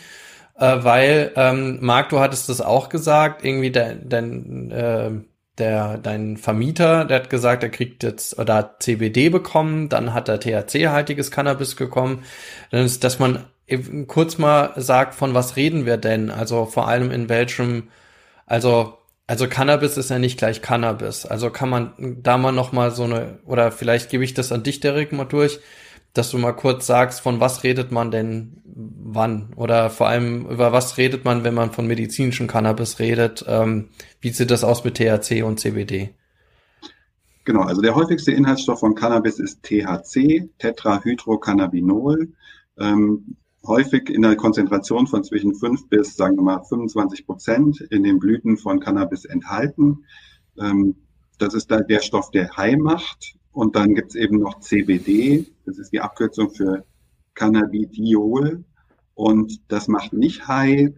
[0.55, 5.11] äh, weil ähm, Marc, du hattest das auch gesagt, irgendwie dein, dein äh,
[5.59, 10.29] der, dein Vermieter, der hat gesagt, er kriegt jetzt oder hat CBD bekommen, dann hat
[10.29, 12.23] er THC-haltiges Cannabis bekommen.
[12.71, 16.31] Dann ist, dass man eben kurz mal sagt, von was reden wir denn?
[16.31, 17.89] Also vor allem in welchem,
[18.45, 21.25] also also Cannabis ist ja nicht gleich Cannabis.
[21.25, 21.93] Also kann man
[22.23, 25.25] da mal noch mal so eine oder vielleicht gebe ich das an dich Derek mal
[25.25, 25.59] durch
[26.13, 29.53] dass du mal kurz sagst, von was redet man denn wann?
[29.55, 33.45] Oder vor allem, über was redet man, wenn man von medizinischem Cannabis redet?
[33.47, 33.89] Ähm,
[34.21, 36.13] wie sieht das aus mit THC und CBD?
[37.45, 42.33] Genau, also der häufigste Inhaltsstoff von Cannabis ist THC, Tetrahydrocannabinol.
[42.77, 48.03] Ähm, häufig in der Konzentration von zwischen 5 bis, sagen wir mal, 25 Prozent in
[48.03, 50.05] den Blüten von Cannabis enthalten.
[50.59, 50.95] Ähm,
[51.37, 53.36] das ist der Stoff, der high macht.
[53.57, 56.85] Und dann gibt's eben noch CBD, das ist die Abkürzung für
[57.33, 58.63] Cannabidiol.
[59.15, 60.91] Und das macht nicht high,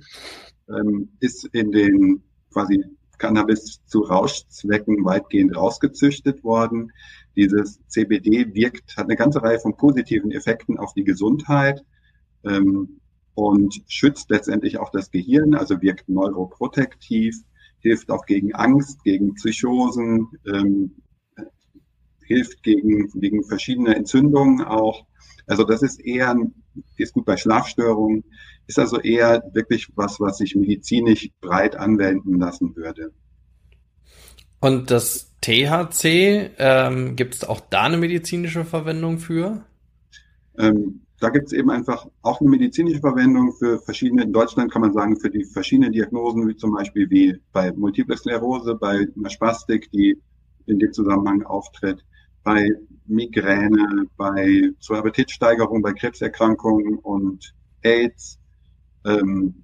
[0.67, 2.83] ähm, ist in den quasi
[3.17, 6.91] Cannabis zu Rauschzwecken weitgehend rausgezüchtet worden.
[7.37, 11.85] Dieses CBD wirkt, hat eine ganze Reihe von positiven Effekten auf die Gesundheit
[12.43, 12.99] ähm,
[13.35, 17.37] und schützt letztendlich auch das Gehirn, also wirkt neuroprotektiv,
[17.79, 20.95] hilft auch gegen Angst, gegen Psychosen, ähm,
[22.29, 25.05] hilft gegen, gegen verschiedene Entzündungen auch.
[25.47, 26.35] Also das ist eher,
[26.95, 28.23] ist gut bei Schlafstörungen,
[28.67, 33.11] ist also eher wirklich was, was sich medizinisch breit anwenden lassen würde.
[34.59, 39.63] Und das THC, ähm, gibt es auch da eine medizinische Verwendung für?
[40.57, 44.81] Ähm, da gibt es eben einfach auch eine medizinische Verwendung für verschiedene, in Deutschland kann
[44.83, 49.29] man sagen, für die verschiedenen Diagnosen, wie zum Beispiel wie bei Multiple Sklerose, bei einer
[49.29, 50.21] Spastik, die
[50.67, 52.05] in dem Zusammenhang auftritt
[52.43, 52.69] bei
[53.05, 58.39] Migräne, bei zur Appetitsteigerung, bei Krebserkrankungen und AIDS.
[59.05, 59.63] Ähm,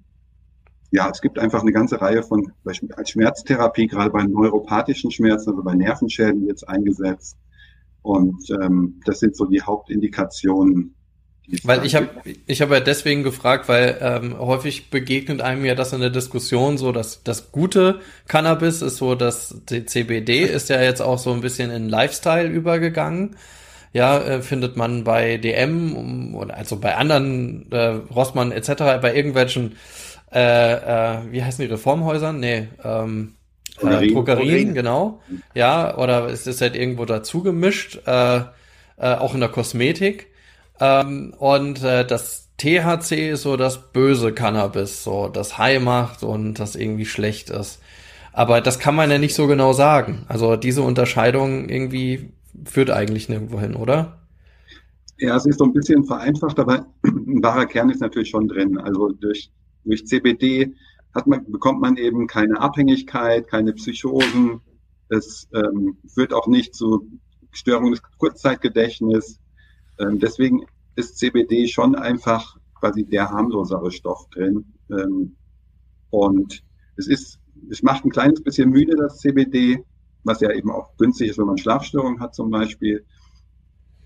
[0.90, 5.62] ja, es gibt einfach eine ganze Reihe von, als Schmerztherapie, gerade bei neuropathischen Schmerzen, also
[5.62, 7.36] bei Nervenschäden jetzt eingesetzt.
[8.02, 10.95] Und ähm, das sind so die Hauptindikationen,
[11.62, 12.08] Weil ich habe
[12.46, 16.76] ich habe ja deswegen gefragt, weil ähm, häufig begegnet einem ja das in der Diskussion
[16.76, 21.32] so, dass das gute Cannabis ist so, dass die CBD ist ja jetzt auch so
[21.32, 23.36] ein bisschen in Lifestyle übergegangen.
[23.92, 29.00] Ja, äh, findet man bei DM oder also bei anderen äh, Rossmann etc.
[29.00, 29.76] bei irgendwelchen
[30.32, 32.40] äh, äh, wie heißen die Reformhäusern?
[32.40, 33.34] Nee, ähm,
[33.80, 35.22] Drogerien, äh, Drogerien, genau.
[35.54, 38.42] Ja, oder es ist halt irgendwo dazu gemischt, äh, äh,
[38.98, 40.28] auch in der Kosmetik.
[40.80, 46.54] Ähm, und äh, das THC ist so das böse Cannabis, so das High macht und
[46.54, 47.80] das irgendwie schlecht ist.
[48.32, 50.24] Aber das kann man ja nicht so genau sagen.
[50.28, 52.30] Also diese Unterscheidung irgendwie
[52.64, 54.18] führt eigentlich nirgendwo hin, oder?
[55.18, 58.76] Ja, es ist so ein bisschen vereinfacht, aber ein wahrer Kern ist natürlich schon drin.
[58.78, 59.50] Also durch,
[59.84, 60.74] durch CBD
[61.14, 64.60] hat man, bekommt man eben keine Abhängigkeit, keine Psychosen.
[65.08, 67.08] Es ähm, führt auch nicht zu
[67.52, 69.40] Störungen des Kurzzeitgedächtnisses.
[69.98, 74.64] Ähm, deswegen ist CBD schon einfach quasi der harmlosere Stoff drin.
[74.90, 75.36] Ähm,
[76.10, 76.62] und
[76.96, 77.38] es ist,
[77.70, 79.84] es macht ein kleines bisschen müde, das CBD,
[80.24, 83.04] was ja eben auch günstig ist, wenn man Schlafstörungen hat zum Beispiel.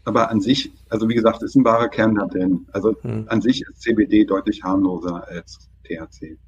[0.05, 2.67] Aber an sich, also wie gesagt, ist ein wahrer Kern da drin.
[2.73, 3.27] Also hm.
[3.29, 6.39] an sich ist CBD deutlich harmloser als THC.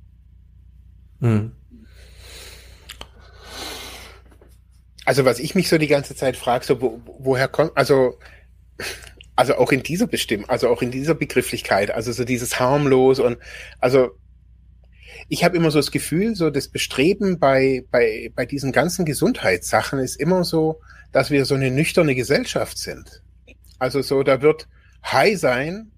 [1.20, 1.52] Hm.
[5.04, 8.18] Also was ich mich so die ganze Zeit frage, so wo, woher kommt, also
[9.36, 13.38] also auch in dieser Bestimmung, also auch in dieser Begrifflichkeit, also so dieses harmlos und
[13.80, 14.10] also
[15.28, 19.98] ich habe immer so das Gefühl, so das Bestreben bei, bei, bei diesen ganzen Gesundheitssachen
[19.98, 20.80] ist immer so,
[21.12, 23.22] dass wir so eine nüchterne Gesellschaft sind.
[23.78, 24.68] Also so, da wird
[25.04, 25.90] High sein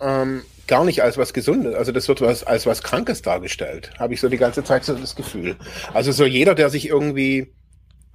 [0.00, 4.14] ähm, gar nicht als was Gesundes, also das wird was, als was Krankes dargestellt, habe
[4.14, 5.56] ich so die ganze Zeit so das Gefühl.
[5.92, 7.52] Also so jeder, der sich irgendwie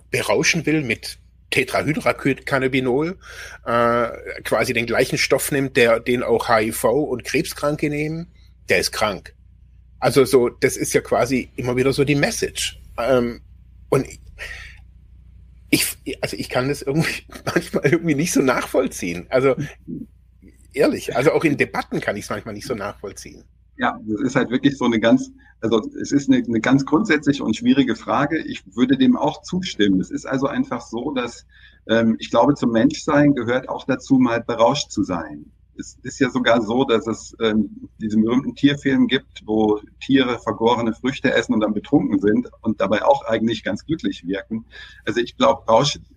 [0.09, 1.19] berauschen will mit
[1.55, 3.17] Tetrahydrocannabinol,
[3.65, 4.07] äh,
[4.43, 8.27] quasi den gleichen Stoff nimmt, der den auch HIV und Krebskranke nehmen,
[8.67, 9.33] der ist krank.
[9.99, 12.79] Also so, das ist ja quasi immer wieder so die Message.
[12.97, 13.41] Ähm,
[13.89, 14.05] und
[15.69, 19.27] ich, also ich kann das irgendwie manchmal irgendwie nicht so nachvollziehen.
[19.29, 19.55] Also
[20.73, 23.45] ehrlich, also auch in Debatten kann ich es manchmal nicht so nachvollziehen.
[23.77, 27.43] Ja, das ist halt wirklich so eine ganz, also es ist eine, eine ganz grundsätzliche
[27.43, 28.39] und schwierige Frage.
[28.45, 29.99] Ich würde dem auch zustimmen.
[29.99, 31.45] Es ist also einfach so, dass
[31.87, 35.51] ähm, ich glaube, zum Menschsein gehört auch dazu, mal berauscht zu sein.
[35.77, 40.93] Es ist ja sogar so, dass es ähm, diesen berühmten Tierfilm gibt, wo Tiere vergorene
[40.93, 44.65] Früchte essen und dann betrunken sind und dabei auch eigentlich ganz glücklich wirken.
[45.05, 45.63] Also ich glaube,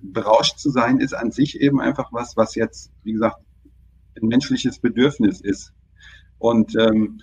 [0.00, 3.38] berauscht zu sein ist an sich eben einfach was, was jetzt, wie gesagt,
[4.22, 5.72] ein menschliches Bedürfnis ist.
[6.38, 7.20] Und ähm,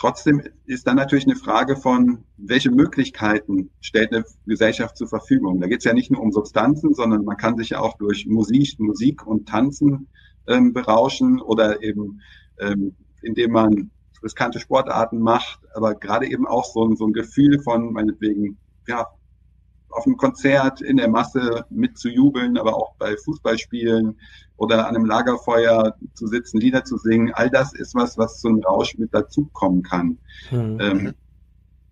[0.00, 5.60] Trotzdem ist dann natürlich eine Frage von, welche Möglichkeiten stellt eine Gesellschaft zur Verfügung.
[5.60, 8.24] Da geht es ja nicht nur um Substanzen, sondern man kann sich ja auch durch
[8.24, 10.08] Musik, Musik und Tanzen
[10.46, 12.22] ähm, berauschen oder eben
[12.58, 13.90] ähm, indem man
[14.22, 18.56] riskante Sportarten macht, aber gerade eben auch so, so ein Gefühl von meinetwegen
[18.88, 19.06] ja,
[19.90, 24.18] auf einem Konzert in der Masse mitzujubeln, aber auch bei Fußballspielen
[24.56, 27.32] oder an einem Lagerfeuer zu sitzen, Lieder zu singen.
[27.34, 30.18] All das ist was, was zu einem Rausch mit dazukommen kann.
[30.50, 30.78] Mhm.
[30.80, 31.14] Ähm,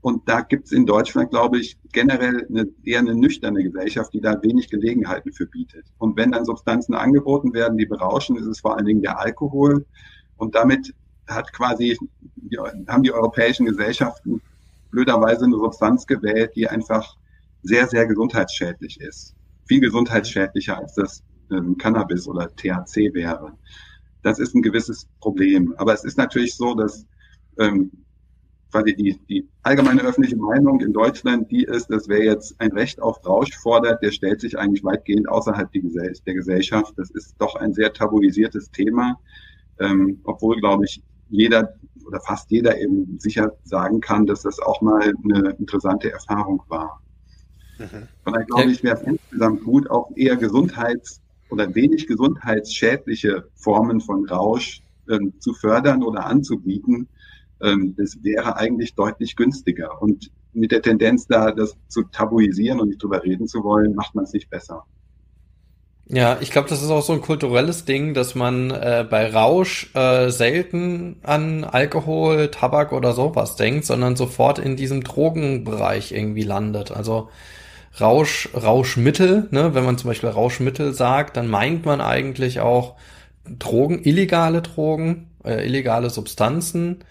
[0.00, 4.20] und da gibt es in Deutschland, glaube ich, generell eine, eher eine nüchterne Gesellschaft, die
[4.20, 5.86] da wenig Gelegenheiten für bietet.
[5.98, 9.84] Und wenn dann Substanzen angeboten werden, die berauschen, ist es vor allen Dingen der Alkohol.
[10.36, 10.94] Und damit
[11.26, 11.98] hat quasi,
[12.86, 14.40] haben die europäischen Gesellschaften
[14.90, 17.16] blöderweise eine Substanz gewählt, die einfach
[17.68, 19.34] sehr, sehr gesundheitsschädlich ist.
[19.66, 23.52] Viel gesundheitsschädlicher als das ähm, Cannabis oder THC wäre.
[24.22, 25.74] Das ist ein gewisses Problem.
[25.76, 27.06] Aber es ist natürlich so, dass
[27.58, 27.90] ähm,
[28.70, 33.00] quasi die, die allgemeine öffentliche Meinung in Deutschland, die ist, dass wer jetzt ein Recht
[33.00, 36.94] auf Rausch fordert, der stellt sich eigentlich weitgehend außerhalb der Gesellschaft.
[36.96, 39.18] Das ist doch ein sehr tabuisiertes Thema,
[39.78, 41.74] ähm, obwohl, glaube ich, jeder
[42.06, 47.02] oder fast jeder eben sicher sagen kann, dass das auch mal eine interessante Erfahrung war.
[48.24, 54.00] Von daher glaube ich, wäre es insgesamt gut, auch eher gesundheits- oder wenig gesundheitsschädliche Formen
[54.00, 57.08] von Rausch ähm, zu fördern oder anzubieten.
[57.62, 60.02] Ähm, das wäre eigentlich deutlich günstiger.
[60.02, 64.14] Und mit der Tendenz da, das zu tabuisieren und nicht drüber reden zu wollen, macht
[64.14, 64.84] man es nicht besser.
[66.10, 69.94] Ja, ich glaube, das ist auch so ein kulturelles Ding, dass man äh, bei Rausch
[69.94, 76.92] äh, selten an Alkohol, Tabak oder sowas denkt, sondern sofort in diesem Drogenbereich irgendwie landet.
[76.92, 77.28] Also
[78.00, 79.74] Rausch, Rauschmittel, ne?
[79.74, 82.96] wenn man zum Beispiel Rauschmittel sagt, dann meint man eigentlich auch
[83.58, 87.04] Drogen, illegale Drogen, äh, illegale Substanzen.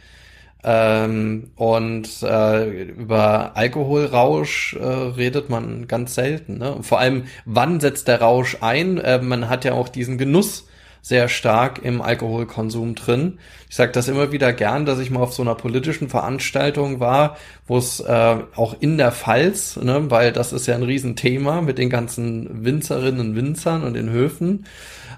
[0.63, 6.57] Ähm, und äh, über Alkoholrausch äh, redet man ganz selten.
[6.57, 6.77] Ne?
[6.81, 8.97] vor allem, wann setzt der Rausch ein?
[8.97, 10.66] Äh, man hat ja auch diesen Genuss
[11.07, 13.39] sehr stark im Alkoholkonsum drin.
[13.69, 17.37] Ich sage das immer wieder gern, dass ich mal auf so einer politischen Veranstaltung war,
[17.65, 21.77] wo es äh, auch in der Pfalz, ne, weil das ist ja ein Riesenthema mit
[21.77, 24.65] den ganzen Winzerinnen und Winzern und den Höfen.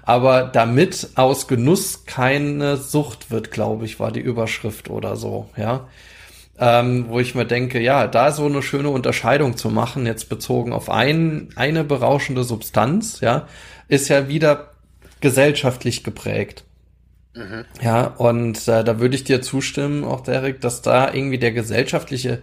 [0.02, 5.88] Aber damit aus Genuss keine Sucht wird, glaube ich, war die Überschrift oder so, ja.
[6.62, 10.74] Ähm, wo ich mir denke, ja, da so eine schöne Unterscheidung zu machen, jetzt bezogen
[10.74, 13.46] auf ein, eine berauschende Substanz, ja,
[13.88, 14.69] ist ja wieder
[15.20, 16.64] gesellschaftlich geprägt.
[17.34, 17.64] Mhm.
[17.80, 22.42] Ja, und äh, da würde ich dir zustimmen, auch Derek, dass da irgendwie der gesellschaftliche,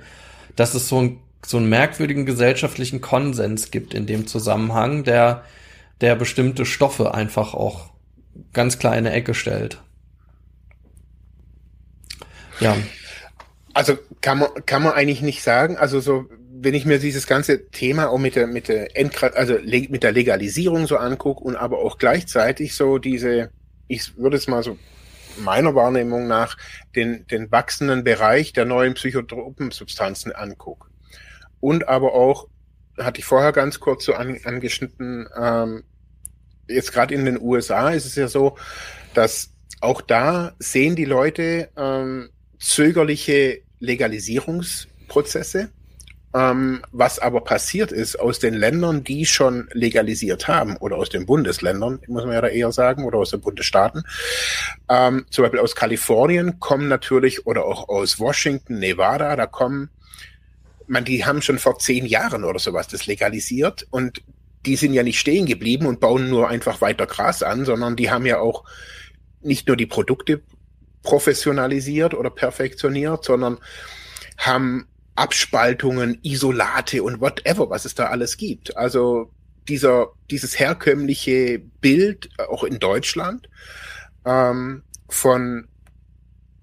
[0.55, 5.43] dass es so, ein, so einen merkwürdigen gesellschaftlichen Konsens gibt in dem Zusammenhang, der,
[6.01, 7.89] der bestimmte Stoffe einfach auch
[8.53, 9.81] ganz klar in eine Ecke stellt.
[12.59, 12.75] Ja.
[13.73, 16.25] Also kann man, kann man eigentlich nicht sagen, also so,
[16.59, 20.11] wenn ich mir dieses ganze Thema auch mit der, mit der Endgrad, also mit der
[20.11, 23.51] Legalisierung so angucke und aber auch gleichzeitig so diese,
[23.87, 24.77] ich würde es mal so
[25.37, 26.57] meiner Wahrnehmung nach
[26.95, 30.89] den, den wachsenden Bereich der neuen psychotropen Substanzen angucke.
[31.59, 32.47] Und aber auch,
[32.97, 35.83] hatte ich vorher ganz kurz so an, angeschnitten, ähm,
[36.67, 38.57] jetzt gerade in den USA ist es ja so,
[39.13, 45.69] dass auch da sehen die Leute ähm, zögerliche Legalisierungsprozesse
[46.33, 51.25] ähm, was aber passiert ist aus den Ländern, die schon legalisiert haben, oder aus den
[51.25, 54.03] Bundesländern, muss man ja da eher sagen, oder aus den Bundesstaaten,
[54.89, 59.89] ähm, zum Beispiel aus Kalifornien kommen natürlich, oder auch aus Washington, Nevada, da kommen,
[60.87, 64.21] man, die haben schon vor zehn Jahren oder sowas das legalisiert und
[64.65, 68.11] die sind ja nicht stehen geblieben und bauen nur einfach weiter Gras an, sondern die
[68.11, 68.65] haben ja auch
[69.41, 70.41] nicht nur die Produkte
[71.03, 73.59] professionalisiert oder perfektioniert, sondern
[74.37, 78.77] haben Abspaltungen, Isolate und whatever, was es da alles gibt.
[78.77, 79.31] Also
[79.67, 83.49] dieser, dieses herkömmliche Bild, auch in Deutschland,
[84.25, 85.67] ähm, von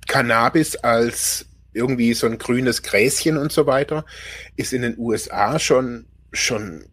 [0.06, 4.04] Cannabis als irgendwie so ein grünes Gräschen und so weiter,
[4.56, 6.86] ist in den USA schon, schon,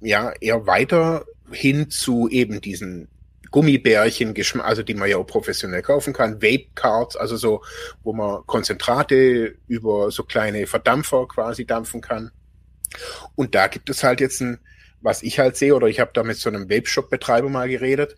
[0.00, 3.08] ja, eher weiter hin zu eben diesen
[3.50, 7.62] Gummibärchen, also die man ja auch professionell kaufen kann, Vape Cards, also so,
[8.02, 12.30] wo man Konzentrate über so kleine Verdampfer quasi dampfen kann.
[13.34, 14.58] Und da gibt es halt jetzt ein,
[15.00, 18.16] was ich halt sehe, oder ich habe da mit so einem Vape-Shop-Betreiber mal geredet,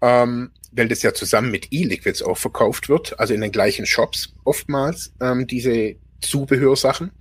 [0.00, 4.34] ähm, weil das ja zusammen mit E-Liquids auch verkauft wird, also in den gleichen Shops
[4.44, 7.12] oftmals, ähm, diese Zubehörsachen.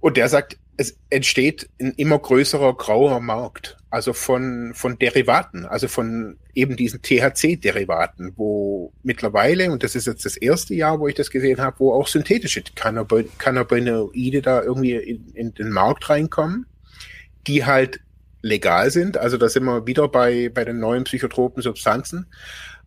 [0.00, 5.88] Und der sagt, es entsteht ein immer größerer grauer Markt, also von, von Derivaten, also
[5.88, 11.16] von eben diesen THC-Derivaten, wo mittlerweile, und das ist jetzt das erste Jahr, wo ich
[11.16, 16.66] das gesehen habe, wo auch synthetische Cannabinoide da irgendwie in, in den Markt reinkommen,
[17.48, 18.00] die halt
[18.40, 19.18] legal sind.
[19.18, 22.26] Also da sind wir wieder bei, bei den neuen psychotropen Substanzen,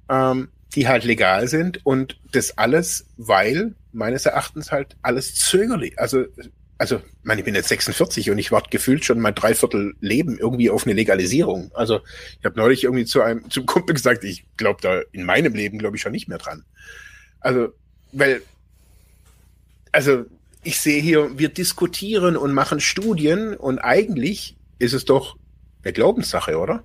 [0.10, 6.24] ähm, die halt legal sind und das alles, weil meines Erachtens halt alles zögerlich, also
[6.82, 10.40] also, ich meine, ich bin jetzt 46 und ich warte gefühlt schon mein Dreiviertel Leben
[10.40, 11.70] irgendwie auf eine Legalisierung.
[11.76, 12.00] Also,
[12.40, 15.78] ich habe neulich irgendwie zu einem zum Kumpel gesagt, ich glaube da in meinem Leben
[15.78, 16.66] glaube ich schon nicht mehr dran.
[17.40, 17.68] Also,
[18.14, 18.42] weil,
[19.92, 20.26] also
[20.64, 25.38] ich sehe hier, wir diskutieren und machen Studien und eigentlich ist es doch
[25.84, 26.84] eine Glaubenssache, oder?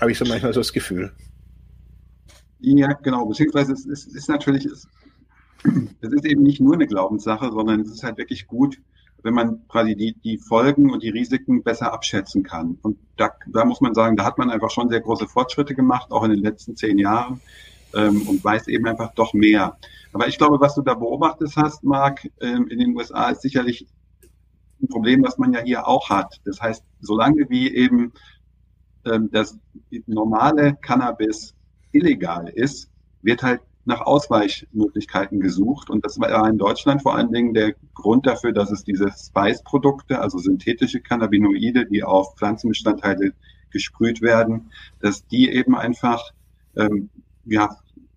[0.00, 1.12] Habe ich so manchmal so das Gefühl.
[2.60, 3.26] Ja, genau.
[3.26, 4.86] Beziehungsweise es ist, ist natürlich, es
[6.00, 8.80] es ist eben nicht nur eine Glaubenssache, sondern es ist halt wirklich gut,
[9.22, 12.78] wenn man quasi die, die Folgen und die Risiken besser abschätzen kann.
[12.82, 16.12] Und da, da muss man sagen, da hat man einfach schon sehr große Fortschritte gemacht,
[16.12, 17.40] auch in den letzten zehn Jahren,
[17.94, 19.78] ähm, und weiß eben einfach doch mehr.
[20.12, 23.86] Aber ich glaube, was du da beobachtet hast, Marc, ähm, in den USA ist sicherlich
[24.82, 26.40] ein Problem, was man ja hier auch hat.
[26.44, 28.12] Das heißt, solange wie eben
[29.06, 29.58] ähm, das
[30.06, 31.54] normale Cannabis
[31.92, 32.90] illegal ist,
[33.22, 35.90] wird halt nach Ausweichmöglichkeiten gesucht.
[35.90, 40.20] Und das war in Deutschland vor allen Dingen der Grund dafür, dass es diese Spice-Produkte,
[40.20, 43.32] also synthetische Cannabinoide, die auf Pflanzenbestandteile
[43.70, 44.70] gesprüht werden,
[45.00, 46.22] dass die eben einfach
[46.76, 47.10] ähm,
[47.44, 47.76] ja,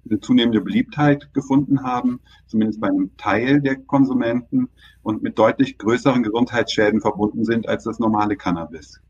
[0.10, 4.70] eine zunehmende Beliebtheit gefunden haben, zumindest bei einem Teil der Konsumenten
[5.04, 9.02] und mit deutlich größeren Gesundheitsschäden verbunden sind als das normale Cannabis.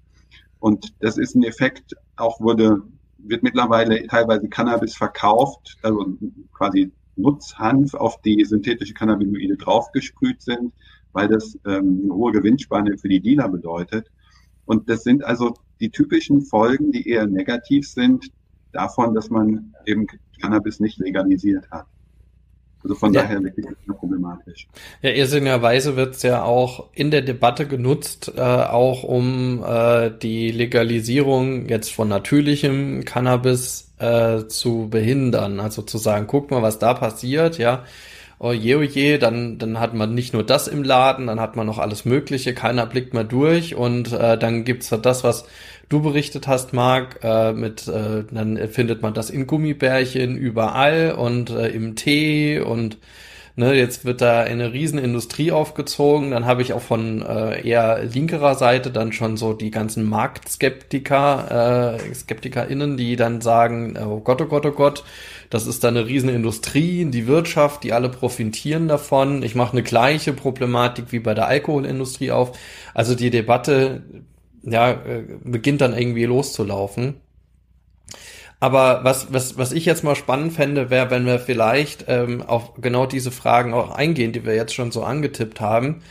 [0.59, 2.81] Und das ist ein Effekt, auch wurde
[3.19, 6.17] wird mittlerweile teilweise Cannabis verkauft, also
[6.53, 10.73] quasi Nutzhanf, auf die synthetische Cannabinoide draufgesprüht sind,
[11.13, 14.11] weil das ähm, eine hohe Gewinnspanne für die Dealer bedeutet.
[14.65, 18.31] Und das sind also die typischen Folgen, die eher negativ sind,
[18.71, 20.05] davon, dass man eben
[20.39, 21.87] Cannabis nicht legalisiert hat.
[22.87, 23.23] Also von ja.
[23.23, 23.65] daher wirklich
[23.99, 24.67] problematisch.
[25.01, 30.51] Ja, irrsinnigerweise wird es ja auch in der Debatte genutzt, äh, auch um äh, die
[30.51, 35.59] Legalisierung jetzt von natürlichem Cannabis äh, zu behindern.
[35.59, 37.83] Also zu sagen, guck mal, was da passiert, ja.
[38.39, 41.57] Oh je, oh je, dann, dann hat man nicht nur das im Laden, dann hat
[41.57, 45.45] man noch alles Mögliche, keiner blickt mal durch und äh, dann gibt's halt das, was
[45.89, 51.49] du berichtet hast, Marc, äh, mit, äh, dann findet man das in Gummibärchen überall und
[51.49, 52.97] äh, im Tee und
[53.57, 56.31] ne, jetzt wird da eine Riesenindustrie aufgezogen.
[56.31, 61.97] Dann habe ich auch von äh, eher linkerer Seite dann schon so die ganzen Marktskeptiker,
[61.99, 65.03] äh, SkeptikerInnen, die dann sagen, oh Gott, oh Gott, oh Gott,
[65.49, 69.43] das ist da eine Riesenindustrie, die Wirtschaft, die alle profitieren davon.
[69.43, 72.57] Ich mache eine gleiche Problematik wie bei der Alkoholindustrie auf.
[72.93, 74.01] Also die Debatte
[74.69, 77.15] ja, äh, beginnt dann irgendwie loszulaufen.
[78.59, 82.73] Aber was, was, was ich jetzt mal spannend fände, wäre, wenn wir vielleicht ähm, auf
[82.81, 86.01] genau diese Fragen auch eingehen, die wir jetzt schon so angetippt haben.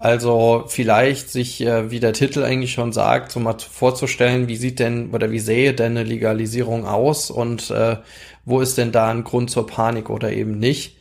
[0.00, 4.80] Also vielleicht sich, äh, wie der Titel eigentlich schon sagt, so mal vorzustellen, wie sieht
[4.80, 7.98] denn oder wie sähe denn eine Legalisierung aus und äh,
[8.44, 10.96] wo ist denn da ein Grund zur Panik oder eben nicht.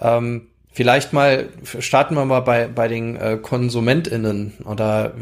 [0.00, 0.46] Ähm,
[0.76, 1.48] Vielleicht mal
[1.78, 5.14] starten wir mal bei, bei den äh, KonsumentInnen oder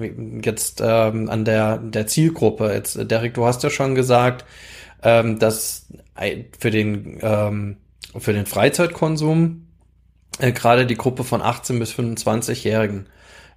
[0.42, 2.72] jetzt ähm, an der, der Zielgruppe.
[2.72, 4.44] Jetzt, Derek, du hast ja schon gesagt,
[5.04, 5.86] ähm, dass
[6.58, 7.76] für den, ähm,
[8.18, 9.68] für den Freizeitkonsum
[10.40, 13.06] äh, gerade die Gruppe von 18 bis 25-Jährigen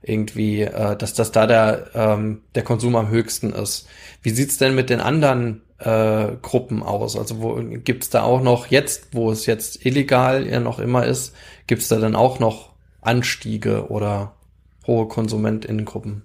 [0.02, 3.88] irgendwie, äh, dass das da der, ähm, der Konsum am höchsten ist.
[4.22, 7.18] Wie sieht's denn mit den anderen äh, Gruppen aus?
[7.18, 11.36] Also wo gibt's da auch noch jetzt, wo es jetzt illegal ja noch immer ist,
[11.68, 14.34] gibt's da dann auch noch Anstiege oder
[14.86, 16.24] hohe KonsumentInnengruppen?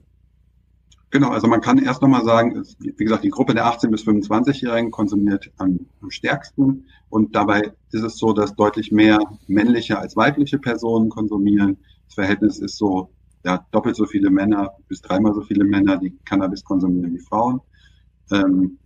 [1.13, 4.91] Genau, also man kann erst nochmal sagen, wie gesagt, die Gruppe der 18- bis 25-Jährigen
[4.91, 10.59] konsumiert am, am, stärksten und dabei ist es so, dass deutlich mehr männliche als weibliche
[10.59, 11.77] Personen konsumieren.
[12.07, 13.11] Das Verhältnis ist so,
[13.45, 17.61] ja, doppelt so viele Männer bis dreimal so viele Männer, die Cannabis konsumieren wie Frauen.
[18.31, 18.79] Ähm,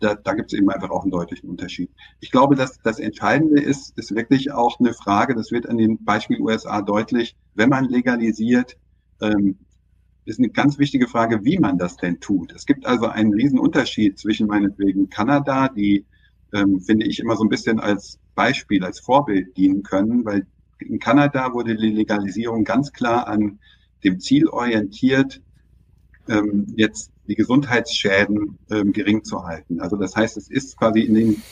[0.00, 1.90] da, da gibt es eben einfach auch einen deutlichen Unterschied.
[2.20, 6.04] Ich glaube, dass das Entscheidende ist, ist wirklich auch eine Frage, das wird an dem
[6.04, 8.76] Beispiel USA deutlich, wenn man legalisiert,
[9.20, 9.58] ähm,
[10.24, 12.52] ist eine ganz wichtige Frage, wie man das denn tut.
[12.52, 16.06] Es gibt also einen riesen Unterschied zwischen meinetwegen Kanada, die,
[16.52, 20.46] ähm, finde ich, immer so ein bisschen als Beispiel, als Vorbild dienen können, weil
[20.78, 23.58] in Kanada wurde die Legalisierung ganz klar an
[24.04, 25.40] dem Ziel orientiert,
[26.28, 29.80] ähm, jetzt die Gesundheitsschäden ähm, gering zu halten.
[29.80, 31.42] Also das heißt, es ist quasi in dem,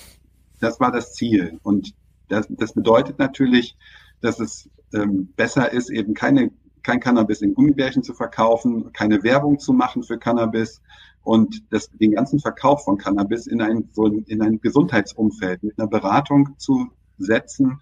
[0.60, 1.58] das war das Ziel.
[1.62, 1.94] Und
[2.28, 3.76] das, das bedeutet natürlich,
[4.20, 6.50] dass es ähm, besser ist, eben keine,
[6.82, 10.80] kein Cannabis in Gummibärchen zu verkaufen, keine Werbung zu machen für Cannabis
[11.22, 15.88] und das, den ganzen Verkauf von Cannabis in ein, so in ein Gesundheitsumfeld mit einer
[15.88, 16.88] Beratung zu
[17.18, 17.80] setzen,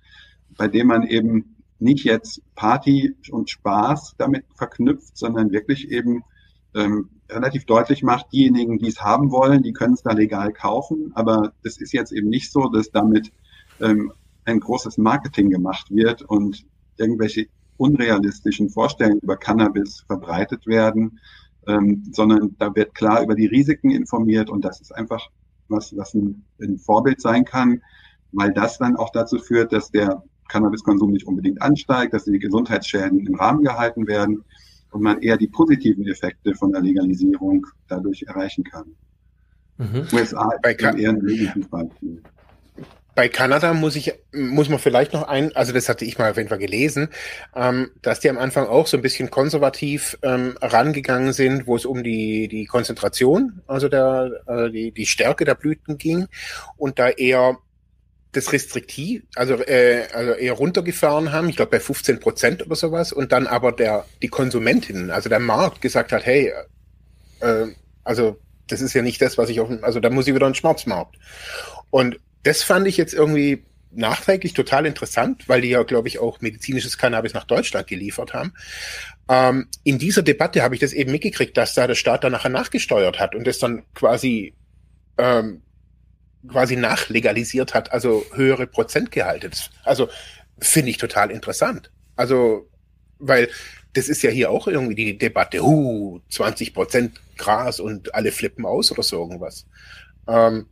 [0.56, 6.22] bei dem man eben nicht jetzt Party und Spaß damit verknüpft, sondern wirklich eben
[6.74, 11.12] ähm, relativ deutlich macht, diejenigen, die es haben wollen, die können es da legal kaufen,
[11.14, 13.32] aber es ist jetzt eben nicht so, dass damit
[13.80, 14.12] ähm,
[14.44, 16.64] ein großes Marketing gemacht wird und
[16.96, 21.18] irgendwelche unrealistischen Vorstellungen über Cannabis verbreitet werden,
[21.66, 25.28] ähm, sondern da wird klar über die Risiken informiert und das ist einfach
[25.68, 27.80] was, was ein, ein Vorbild sein kann,
[28.32, 33.26] weil das dann auch dazu führt, dass der Cannabiskonsum nicht unbedingt ansteigt, dass die Gesundheitsschäden
[33.26, 34.44] im Rahmen gehalten werden
[34.90, 38.84] und man eher die positiven Effekte von der Legalisierung dadurch erreichen kann.
[39.78, 40.06] Mhm.
[40.12, 42.22] USA ist eher ein Beispiel.
[43.14, 46.36] Bei Kanada muss ich, muss man vielleicht noch ein, also das hatte ich mal auf
[46.36, 47.08] jeden Fall gelesen,
[47.54, 51.84] ähm, dass die am Anfang auch so ein bisschen konservativ ähm, rangegangen sind, wo es
[51.84, 56.28] um die, die Konzentration, also der, äh, die, die Stärke der Blüten ging
[56.76, 57.58] und da eher
[58.32, 63.12] das restriktiv, also, äh, also eher runtergefahren haben, ich glaube bei 15 Prozent oder sowas,
[63.12, 66.52] und dann aber der die Konsumentinnen, also der Markt gesagt hat, hey,
[67.40, 67.66] äh,
[68.04, 70.54] also das ist ja nicht das, was ich auf, also da muss ich wieder einen
[70.54, 71.16] Schwarzmarkt.
[71.90, 76.40] Und das fand ich jetzt irgendwie nachträglich total interessant, weil die ja, glaube ich, auch
[76.40, 78.52] medizinisches Cannabis nach Deutschland geliefert haben.
[79.28, 82.50] Ähm, in dieser Debatte habe ich das eben mitgekriegt, dass da der Staat dann nachher
[82.50, 84.54] nachgesteuert hat und das dann quasi
[85.18, 85.62] ähm,
[86.48, 89.50] quasi nachlegalisiert hat, also höhere Prozentgehalte.
[89.84, 90.08] Also
[90.58, 91.90] finde ich total interessant.
[92.16, 92.68] Also,
[93.18, 93.48] weil
[93.92, 98.64] das ist ja hier auch irgendwie die Debatte, huh, 20 Prozent Gras und alle flippen
[98.64, 99.66] aus oder so irgendwas.
[100.28, 100.66] Ähm,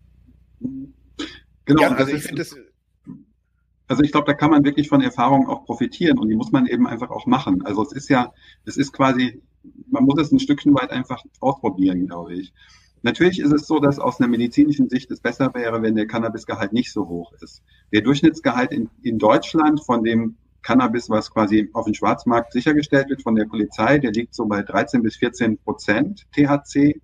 [1.64, 2.54] genau, ja, also ich finde das.
[3.88, 6.66] Also ich glaube, da kann man wirklich von Erfahrungen auch profitieren und die muss man
[6.66, 7.64] eben einfach auch machen.
[7.64, 8.34] Also es ist ja,
[8.66, 9.40] es ist quasi,
[9.86, 12.52] man muss es ein Stückchen weit einfach ausprobieren, glaube ich.
[13.02, 16.72] Natürlich ist es so, dass aus einer medizinischen Sicht es besser wäre, wenn der Cannabisgehalt
[16.72, 17.62] nicht so hoch ist.
[17.92, 23.22] Der Durchschnittsgehalt in, in Deutschland von dem Cannabis, was quasi auf dem Schwarzmarkt sichergestellt wird
[23.22, 27.00] von der Polizei, der liegt so bei 13 bis 14 Prozent THC.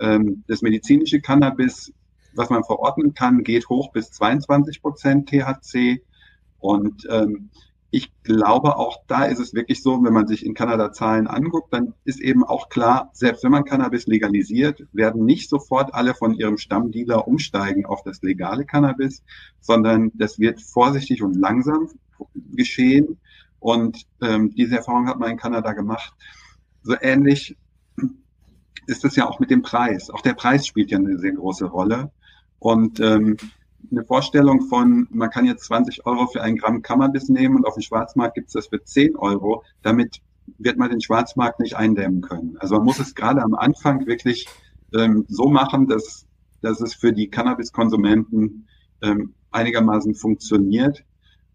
[0.00, 1.92] Ähm, das medizinische Cannabis,
[2.34, 6.02] was man verordnen kann, geht hoch bis 22 Prozent THC.
[6.60, 7.50] Und ähm,
[7.90, 11.72] ich glaube, auch da ist es wirklich so, wenn man sich in Kanada Zahlen anguckt,
[11.72, 16.34] dann ist eben auch klar, selbst wenn man Cannabis legalisiert, werden nicht sofort alle von
[16.34, 19.22] ihrem Stammdealer umsteigen auf das legale Cannabis,
[19.60, 21.88] sondern das wird vorsichtig und langsam
[22.52, 23.18] geschehen.
[23.58, 26.12] Und ähm, diese Erfahrung hat man in Kanada gemacht.
[26.82, 27.56] So ähnlich
[28.86, 30.10] ist es ja auch mit dem Preis.
[30.10, 32.10] Auch der Preis spielt ja eine sehr große Rolle.
[32.58, 33.36] Und ähm,
[33.90, 37.74] eine Vorstellung von, man kann jetzt 20 Euro für ein Gramm Cannabis nehmen und auf
[37.74, 39.64] dem Schwarzmarkt gibt es das für 10 Euro.
[39.82, 40.20] Damit
[40.58, 42.56] wird man den Schwarzmarkt nicht eindämmen können.
[42.58, 44.46] Also man muss es gerade am Anfang wirklich
[44.94, 46.26] ähm, so machen, dass,
[46.62, 48.68] dass es für die Cannabiskonsumenten
[49.02, 51.04] ähm, einigermaßen funktioniert.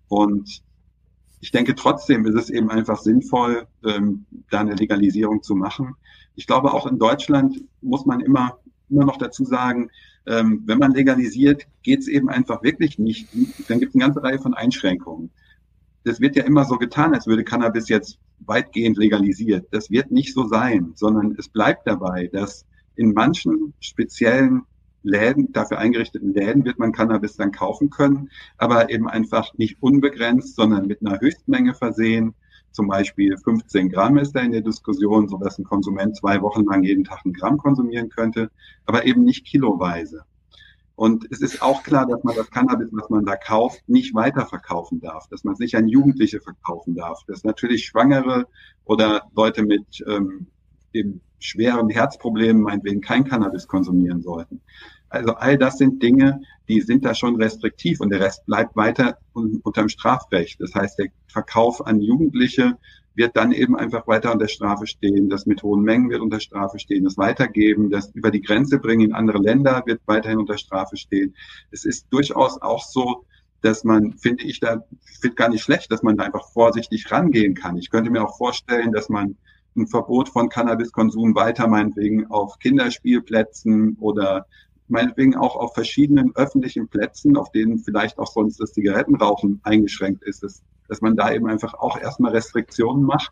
[0.08, 0.62] Und
[1.42, 5.96] ich denke trotzdem ist es eben einfach sinnvoll, ähm, da eine Legalisierung zu machen.
[6.36, 8.60] Ich glaube, auch in Deutschland muss man immer,
[8.90, 9.90] immer noch dazu sagen,
[10.26, 13.28] ähm, wenn man legalisiert, geht es eben einfach wirklich nicht.
[13.68, 15.30] Dann gibt es eine ganze Reihe von Einschränkungen.
[16.04, 19.68] Das wird ja immer so getan, als würde Cannabis jetzt weitgehend legalisiert.
[19.72, 22.66] Das wird nicht so sein, sondern es bleibt dabei, dass
[22.96, 24.64] in manchen speziellen
[25.04, 30.56] Läden, dafür eingerichteten Läden wird man Cannabis dann kaufen können, aber eben einfach nicht unbegrenzt,
[30.56, 32.34] sondern mit einer Höchstmenge versehen.
[32.74, 36.66] Zum Beispiel 15 Gramm ist da in der Diskussion, so dass ein Konsument zwei Wochen
[36.66, 38.52] lang jeden Tag ein Gramm konsumieren könnte,
[38.86, 40.26] aber eben nicht kiloweise.
[40.96, 45.00] Und es ist auch klar, dass man das Cannabis, was man da kauft, nicht weiterverkaufen
[45.00, 48.48] darf, dass man es nicht an Jugendliche verkaufen darf, dass natürlich Schwangere
[48.86, 50.48] oder Leute mit ähm,
[50.94, 54.62] dem schweren Herzproblemen meinetwegen kein Cannabis konsumieren sollten.
[55.14, 59.18] Also all das sind Dinge, die sind da schon restriktiv und der Rest bleibt weiter
[59.34, 60.60] unterm Strafrecht.
[60.60, 62.78] Das heißt, der Verkauf an Jugendliche
[63.16, 65.30] wird dann eben einfach weiter unter Strafe stehen.
[65.30, 67.04] Das mit hohen Mengen wird unter Strafe stehen.
[67.04, 71.36] Das Weitergeben, das über die Grenze bringen in andere Länder wird weiterhin unter Strafe stehen.
[71.70, 73.26] Es ist durchaus auch so,
[73.62, 74.84] dass man, finde ich, da
[75.22, 77.78] finde gar nicht schlecht, dass man da einfach vorsichtig rangehen kann.
[77.78, 79.38] Ich könnte mir auch vorstellen, dass man
[79.76, 84.48] ein Verbot von Cannabiskonsum weiter meinetwegen auf Kinderspielplätzen oder
[84.94, 90.44] meinetwegen auch auf verschiedenen öffentlichen Plätzen, auf denen vielleicht auch sonst das Zigarettenrauchen eingeschränkt ist,
[90.44, 93.32] dass, dass man da eben einfach auch erstmal Restriktionen macht.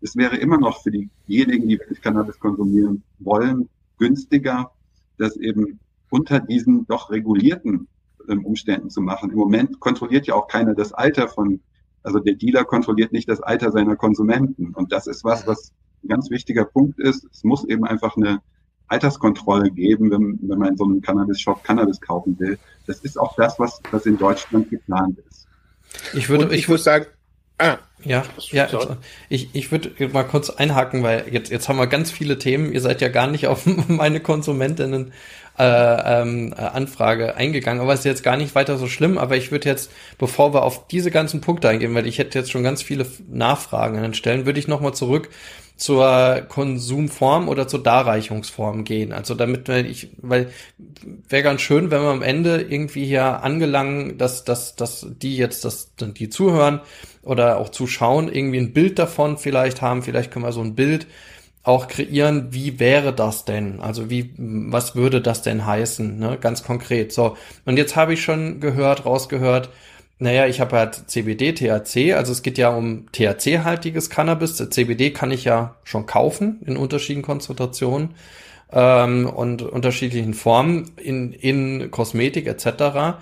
[0.00, 4.70] Es wäre immer noch für diejenigen, die wirklich Cannabis konsumieren wollen, günstiger,
[5.18, 7.88] das eben unter diesen doch regulierten
[8.28, 9.30] ähm, Umständen zu machen.
[9.30, 11.60] Im Moment kontrolliert ja auch keiner das Alter von,
[12.04, 14.72] also der Dealer kontrolliert nicht das Alter seiner Konsumenten.
[14.72, 15.72] Und das ist was, was
[16.04, 17.26] ein ganz wichtiger Punkt ist.
[17.32, 18.40] Es muss eben einfach eine
[18.92, 22.58] Alterskontrolle geben, wenn, wenn man in so einem Cannabis-Shop Cannabis kaufen will.
[22.86, 25.46] Das ist auch das, was, was in Deutschland geplant ist.
[26.14, 27.06] Ich würde, Und ich würde sagen,
[27.58, 28.66] Ah, ja, ja,
[29.28, 32.72] ich, ich würde mal kurz einhaken, weil jetzt, jetzt haben wir ganz viele Themen.
[32.72, 35.12] Ihr seid ja gar nicht auf meine Konsumentinnen
[35.58, 35.62] äh,
[36.22, 39.16] ähm, Anfrage eingegangen, aber ist jetzt gar nicht weiter so schlimm.
[39.16, 42.50] Aber ich würde jetzt, bevor wir auf diese ganzen Punkte eingehen, weil ich hätte jetzt
[42.50, 45.28] schon ganz viele Nachfragen an den Stellen, würde ich nochmal zurück
[45.76, 49.12] zur Konsumform oder zur Darreichungsform gehen.
[49.12, 50.50] Also damit ich, weil
[51.28, 55.64] wäre ganz schön, wenn wir am Ende irgendwie hier angelangen, dass, dass, dass die jetzt,
[55.64, 56.80] das, die zuhören
[57.22, 60.02] oder auch zuschauen, irgendwie ein Bild davon vielleicht haben.
[60.02, 61.06] Vielleicht können wir so ein Bild
[61.64, 63.80] auch kreieren, wie wäre das denn?
[63.80, 66.36] Also wie, was würde das denn heißen, ne?
[66.40, 67.12] Ganz konkret.
[67.12, 67.36] So.
[67.64, 69.70] Und jetzt habe ich schon gehört, rausgehört,
[70.22, 74.56] naja, ich habe halt CBD, THC, also es geht ja um THC-haltiges Cannabis.
[74.56, 78.14] CBD kann ich ja schon kaufen in unterschiedlichen Konzentrationen
[78.70, 83.18] ähm, und unterschiedlichen Formen in, in Kosmetik etc.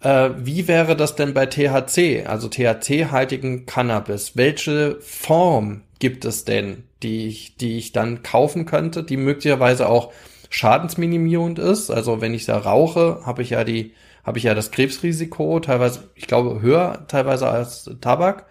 [0.00, 4.36] Äh, wie wäre das denn bei THC, also THC-haltigen Cannabis?
[4.36, 10.12] Welche Form gibt es denn, die ich, die ich dann kaufen könnte, die möglicherweise auch
[10.50, 11.90] schadensminimierend ist?
[11.90, 13.94] Also wenn ich da rauche, habe ich ja die
[14.24, 18.46] habe ich ja das Krebsrisiko teilweise, ich glaube, höher teilweise als Tabak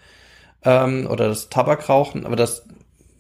[0.64, 2.66] ähm, oder das Tabakrauchen, aber das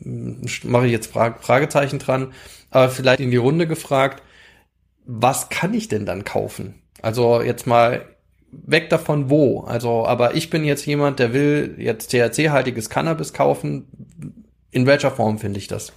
[0.02, 2.34] hm, mache ich jetzt Frage, Fragezeichen dran.
[2.70, 4.24] Aber vielleicht in die Runde gefragt,
[5.06, 6.82] was kann ich denn dann kaufen?
[7.02, 8.06] Also jetzt mal
[8.52, 9.62] weg davon wo.
[9.62, 13.88] Also, aber ich bin jetzt jemand, der will jetzt THC-haltiges Cannabis kaufen.
[14.72, 15.92] In welcher Form finde ich das?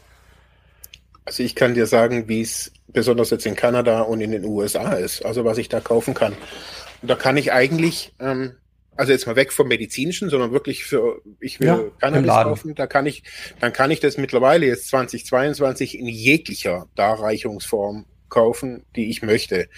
[1.25, 4.95] Also ich kann dir sagen, wie es besonders jetzt in Kanada und in den USA
[4.95, 6.33] ist, also was ich da kaufen kann.
[7.03, 8.57] Und da kann ich eigentlich, ähm,
[8.97, 12.87] also jetzt mal weg vom medizinischen, sondern wirklich für, ich will ja, Cannabis kaufen, da
[12.87, 13.23] kann ich,
[13.61, 19.69] dann kann ich das mittlerweile jetzt 2022 in jeglicher Darreichungsform kaufen, die ich möchte.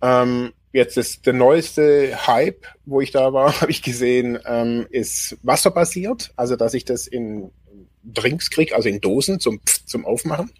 [0.00, 5.36] Ähm, jetzt ist der neueste Hype, wo ich da war, habe ich gesehen, ähm, ist
[5.42, 7.50] wasserbasiert, also dass ich das in
[8.04, 10.50] Drinks kriege, also in Dosen zum, zum Aufmachen.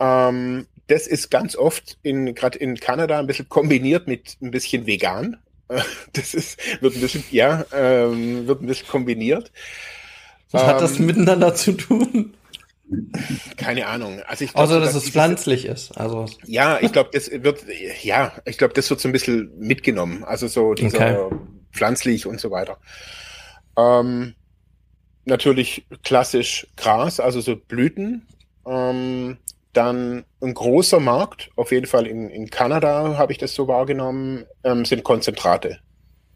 [0.00, 4.86] Ähm, das ist ganz oft in gerade in Kanada ein bisschen kombiniert mit ein bisschen
[4.86, 5.38] vegan.
[6.12, 9.50] Das ist, wird ein bisschen, ja, ähm, wird ein bisschen kombiniert.
[10.50, 12.34] Was ähm, hat das ähm, miteinander zu tun?
[13.56, 14.20] Keine Ahnung.
[14.26, 15.96] Also ich glaub, Außer, dass, dass es pflanzlich ist.
[15.96, 17.64] Also ja, ich glaube, das wird
[18.02, 20.22] ja, ich glaube, das wird so ein bisschen mitgenommen.
[20.22, 21.36] Also so dieser okay.
[21.72, 22.78] pflanzlich und so weiter.
[23.76, 24.34] Ähm,
[25.24, 28.26] natürlich klassisch Gras, also so Blüten.
[28.66, 29.38] Ähm,
[29.76, 34.44] dann ein großer Markt, auf jeden Fall in, in Kanada habe ich das so wahrgenommen,
[34.62, 35.78] ähm, sind Konzentrate.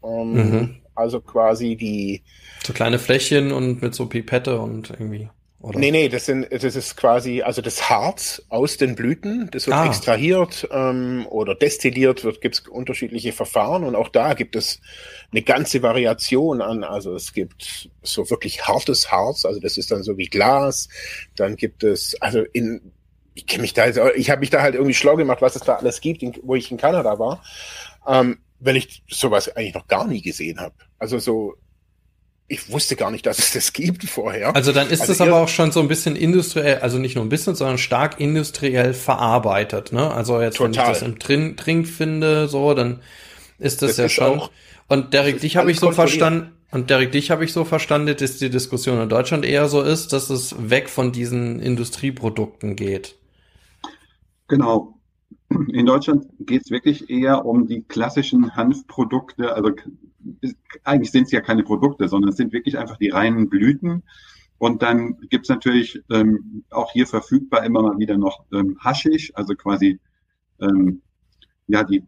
[0.03, 0.75] Ähm, mhm.
[0.95, 2.23] Also quasi die.
[2.63, 5.29] So kleine Flächen und mit so Pipette und irgendwie.
[5.61, 5.77] Oder?
[5.77, 9.75] Nee, nee, das, sind, das ist quasi, also das Harz aus den Blüten, das wird
[9.75, 9.87] ah.
[9.87, 14.79] extrahiert ähm, oder destilliert wird, gibt es unterschiedliche Verfahren und auch da gibt es
[15.33, 20.01] eine ganze Variation an, also es gibt so wirklich hartes Harz, also das ist dann
[20.01, 20.87] so wie Glas,
[21.35, 22.93] dann gibt es, also in,
[23.39, 25.75] ich kenne mich da, ich habe mich da halt irgendwie schlau gemacht, was es da
[25.75, 27.41] alles gibt, in, wo ich in Kanada war,
[28.05, 30.75] ähm, weil ich sowas eigentlich noch gar nie gesehen habe.
[30.97, 31.55] Also so
[32.51, 34.55] ich wusste gar nicht, dass es das gibt vorher.
[34.55, 37.23] Also dann ist also das aber auch schon so ein bisschen industriell, also nicht nur
[37.23, 39.91] ein bisschen, sondern stark industriell verarbeitet.
[39.91, 40.11] Ne?
[40.11, 40.73] Also jetzt, total.
[40.73, 43.01] wenn ich das im Trin Trink finde, so, dann
[43.59, 44.39] ist das, das ja ist schon.
[44.39, 44.51] Auch,
[44.87, 46.51] und Derek, dich habe ich so verstanden.
[46.71, 50.13] Und Derek, dich habe ich so verstanden, dass die Diskussion in Deutschland eher so ist,
[50.13, 53.15] dass es weg von diesen Industrieprodukten geht.
[54.49, 54.99] Genau.
[55.49, 59.71] In Deutschland geht es wirklich eher um die klassischen Hanfprodukte, also
[60.83, 64.03] eigentlich sind es ja keine Produkte, sondern es sind wirklich einfach die reinen Blüten.
[64.57, 69.31] Und dann gibt es natürlich ähm, auch hier verfügbar immer mal wieder noch ähm, Haschisch,
[69.35, 69.99] also quasi
[70.59, 71.01] ähm,
[71.67, 72.03] ja die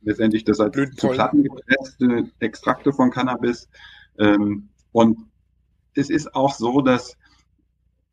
[0.00, 3.68] letztendlich das als zu Platten gepresste Extrakte von Cannabis.
[4.18, 5.18] Ähm, und
[5.94, 7.16] es ist auch so, dass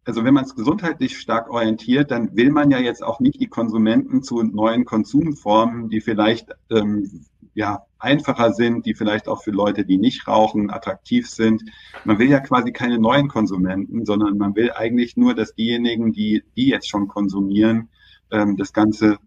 [0.09, 3.45] also wenn man es gesundheitlich stark orientiert, dann will man ja jetzt auch nicht die
[3.45, 9.85] Konsumenten zu neuen Konsumformen, die vielleicht ähm, ja einfacher sind, die vielleicht auch für Leute,
[9.85, 11.61] die nicht rauchen, attraktiv sind.
[12.05, 16.43] Man will ja quasi keine neuen Konsumenten, sondern man will eigentlich nur, dass diejenigen, die
[16.57, 17.89] die jetzt schon konsumieren,
[18.31, 19.19] ähm, das Ganze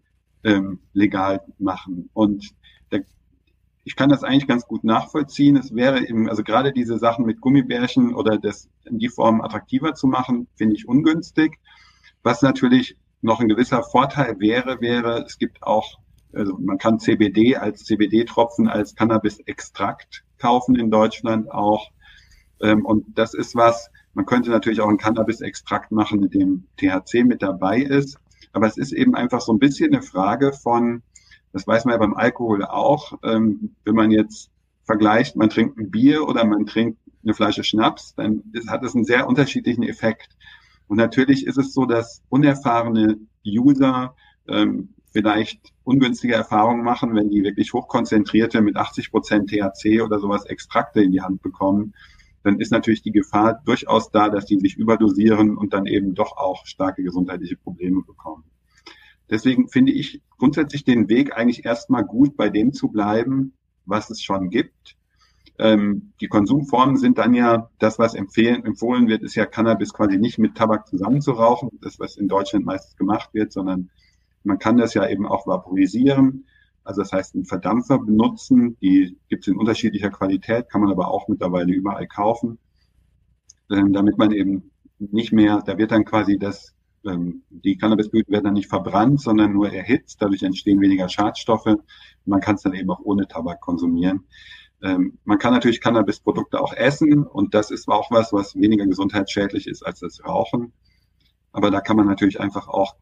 [0.43, 2.09] ähm, legal machen.
[2.11, 2.49] Und
[2.91, 3.05] der,
[3.83, 5.57] ich kann das eigentlich ganz gut nachvollziehen.
[5.57, 9.93] Es wäre eben, also gerade diese Sachen mit Gummibärchen oder das in die Form attraktiver
[9.93, 11.59] zu machen, finde ich ungünstig.
[12.23, 15.99] Was natürlich noch ein gewisser Vorteil wäre, wäre, es gibt auch
[16.35, 21.91] also man kann CBD als CBD-Tropfen, als Cannabis-Extrakt kaufen in Deutschland auch.
[22.61, 27.23] Ähm, und das ist was, man könnte natürlich auch einen Cannabis-Extrakt machen, mit dem THC
[27.23, 28.17] mit dabei ist.
[28.51, 31.01] Aber es ist eben einfach so ein bisschen eine Frage von,
[31.53, 34.49] das weiß man ja beim Alkohol auch, ähm, wenn man jetzt
[34.83, 38.95] vergleicht, man trinkt ein Bier oder man trinkt eine Flasche Schnaps, dann ist, hat es
[38.95, 40.35] einen sehr unterschiedlichen Effekt.
[40.87, 44.15] Und natürlich ist es so, dass unerfahrene User
[44.47, 50.45] ähm, vielleicht ungünstige Erfahrungen machen, wenn die wirklich hochkonzentrierte mit 80 Prozent THC oder sowas
[50.45, 51.93] Extrakte in die Hand bekommen,
[52.43, 56.35] dann ist natürlich die Gefahr durchaus da, dass die sich überdosieren und dann eben doch
[56.35, 58.43] auch starke gesundheitliche Probleme bekommen.
[59.33, 63.53] Deswegen finde ich grundsätzlich den Weg eigentlich erstmal gut, bei dem zu bleiben,
[63.83, 64.95] was es schon gibt.
[65.57, 70.19] Ähm, die Konsumformen sind dann ja, das, was empfehlen, empfohlen wird, ist ja Cannabis quasi
[70.19, 73.89] nicht mit Tabak zusammenzurauchen, das, was in Deutschland meistens gemacht wird, sondern
[74.43, 76.45] man kann das ja eben auch vaporisieren.
[76.83, 81.07] Also das heißt, einen Verdampfer benutzen, die gibt es in unterschiedlicher Qualität, kann man aber
[81.07, 82.59] auch mittlerweile überall kaufen,
[83.71, 84.69] ähm, damit man eben
[84.99, 86.72] nicht mehr, da wird dann quasi das,
[87.05, 91.75] die Cannabisblüten werden dann nicht verbrannt, sondern nur erhitzt, dadurch entstehen weniger Schadstoffe.
[92.25, 94.25] Man kann es dann eben auch ohne Tabak konsumieren.
[94.81, 99.67] Ähm, man kann natürlich Cannabisprodukte auch essen und das ist auch was, was weniger gesundheitsschädlich
[99.67, 100.73] ist als das Rauchen.
[101.51, 102.95] Aber da kann man natürlich einfach auch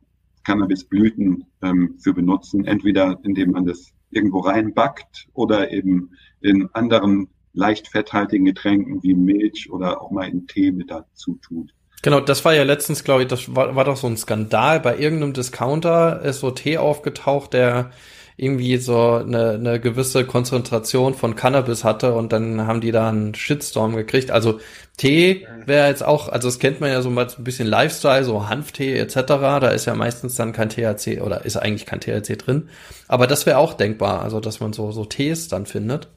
[0.43, 7.87] Cannabisblüten ähm, für benutzen, entweder indem man das irgendwo reinbackt oder eben in anderen leicht
[7.87, 11.73] fetthaltigen Getränken wie Milch oder auch mal in Tee mit dazu tut.
[12.01, 14.79] Genau, das war ja letztens, glaube ich, das war, war doch so ein Skandal.
[14.79, 17.91] Bei irgendeinem Discounter ist so Tee aufgetaucht, der
[18.37, 23.35] irgendwie so eine, eine gewisse Konzentration von Cannabis hatte und dann haben die da einen
[23.35, 24.31] Shitstorm gekriegt.
[24.31, 24.59] Also
[24.97, 28.49] Tee wäre jetzt auch, also das kennt man ja so mal ein bisschen Lifestyle, so
[28.49, 29.15] Hanftee etc.
[29.27, 32.69] Da ist ja meistens dann kein THC oder ist eigentlich kein THC drin.
[33.07, 36.07] Aber das wäre auch denkbar, also dass man so, so Tees dann findet.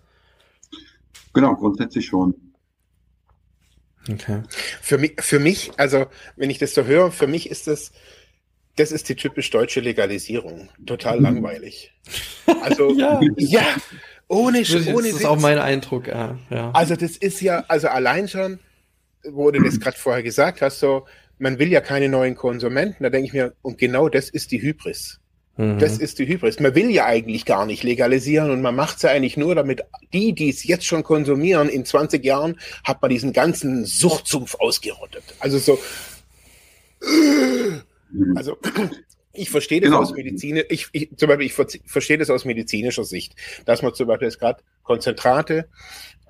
[1.34, 2.34] Genau, grundsätzlich schon.
[4.10, 4.42] Okay.
[4.82, 7.92] Für mich, für mich, also wenn ich das so höre, für mich ist das,
[8.76, 10.68] das ist die typisch deutsche Legalisierung.
[10.84, 11.24] Total mhm.
[11.24, 11.92] langweilig.
[12.62, 13.66] Also, ja, ja
[14.28, 16.70] ohne, das ohne Das ist auch mein Eindruck, ja, ja.
[16.72, 18.58] Also, das ist ja, also allein schon,
[19.24, 21.06] wo du das gerade vorher gesagt hast, so,
[21.38, 24.60] man will ja keine neuen Konsumenten, da denke ich mir, und genau das ist die
[24.60, 25.20] Hybris.
[25.56, 25.78] Mhm.
[25.78, 26.60] Das ist die Hybris.
[26.60, 29.84] Man will ja eigentlich gar nicht legalisieren und man macht es ja eigentlich nur, damit
[30.12, 35.22] die, die es jetzt schon konsumieren, in 20 Jahren hat man diesen ganzen Suchtsumpf ausgerottet.
[35.38, 35.78] Also so,
[37.00, 38.36] mhm.
[38.36, 38.56] also
[39.32, 40.00] ich verstehe das genau.
[40.00, 43.34] aus Medizin, ich, ich, zum Beispiel, ich verstehe das aus medizinischer Sicht,
[43.64, 45.68] dass man zum Beispiel jetzt gerade Konzentrate,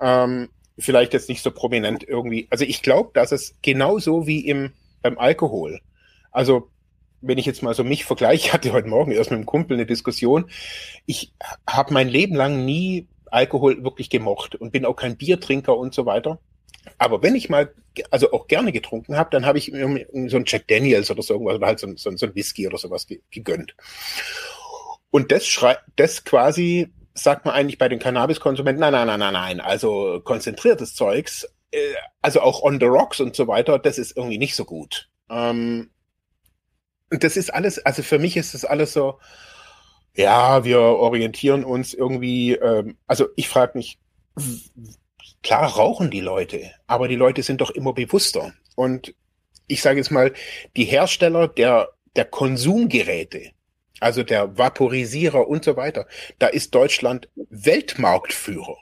[0.01, 4.71] ähm, vielleicht jetzt nicht so prominent irgendwie, also ich glaube, dass es genauso wie im,
[5.01, 5.79] beim Alkohol,
[6.31, 6.69] also
[7.25, 9.75] wenn ich jetzt mal so mich vergleiche, ich hatte heute Morgen erst mit einem Kumpel
[9.75, 10.49] eine Diskussion.
[11.05, 11.33] Ich
[11.67, 16.05] habe mein Leben lang nie Alkohol wirklich gemocht und bin auch kein Biertrinker und so
[16.05, 16.39] weiter.
[16.97, 17.73] Aber wenn ich mal,
[18.11, 21.33] also auch gerne getrunken habe, dann habe ich mir so ein Jack Daniels oder so
[21.33, 23.75] irgendwas oder halt so, so, so ein Whisky oder sowas gegönnt.
[25.09, 29.33] Und das schreibt, das quasi sagt man eigentlich bei den Cannabiskonsumenten, nein, nein, nein, nein,
[29.33, 31.79] nein, also konzentriertes Zeugs, äh,
[32.21, 35.09] also auch on the rocks und so weiter, das ist irgendwie nicht so gut.
[35.29, 35.89] Ähm,
[37.23, 39.19] das ist alles, also für mich ist das alles so,
[40.15, 43.99] ja, wir orientieren uns irgendwie, ähm, also ich frage mich,
[45.43, 48.53] klar rauchen die Leute, aber die Leute sind doch immer bewusster.
[48.75, 49.13] Und
[49.67, 50.33] ich sage jetzt mal,
[50.75, 53.51] die Hersteller der, der Konsumgeräte,
[53.99, 56.07] also der Vaporisierer und so weiter,
[56.39, 58.77] da ist Deutschland Weltmarktführer.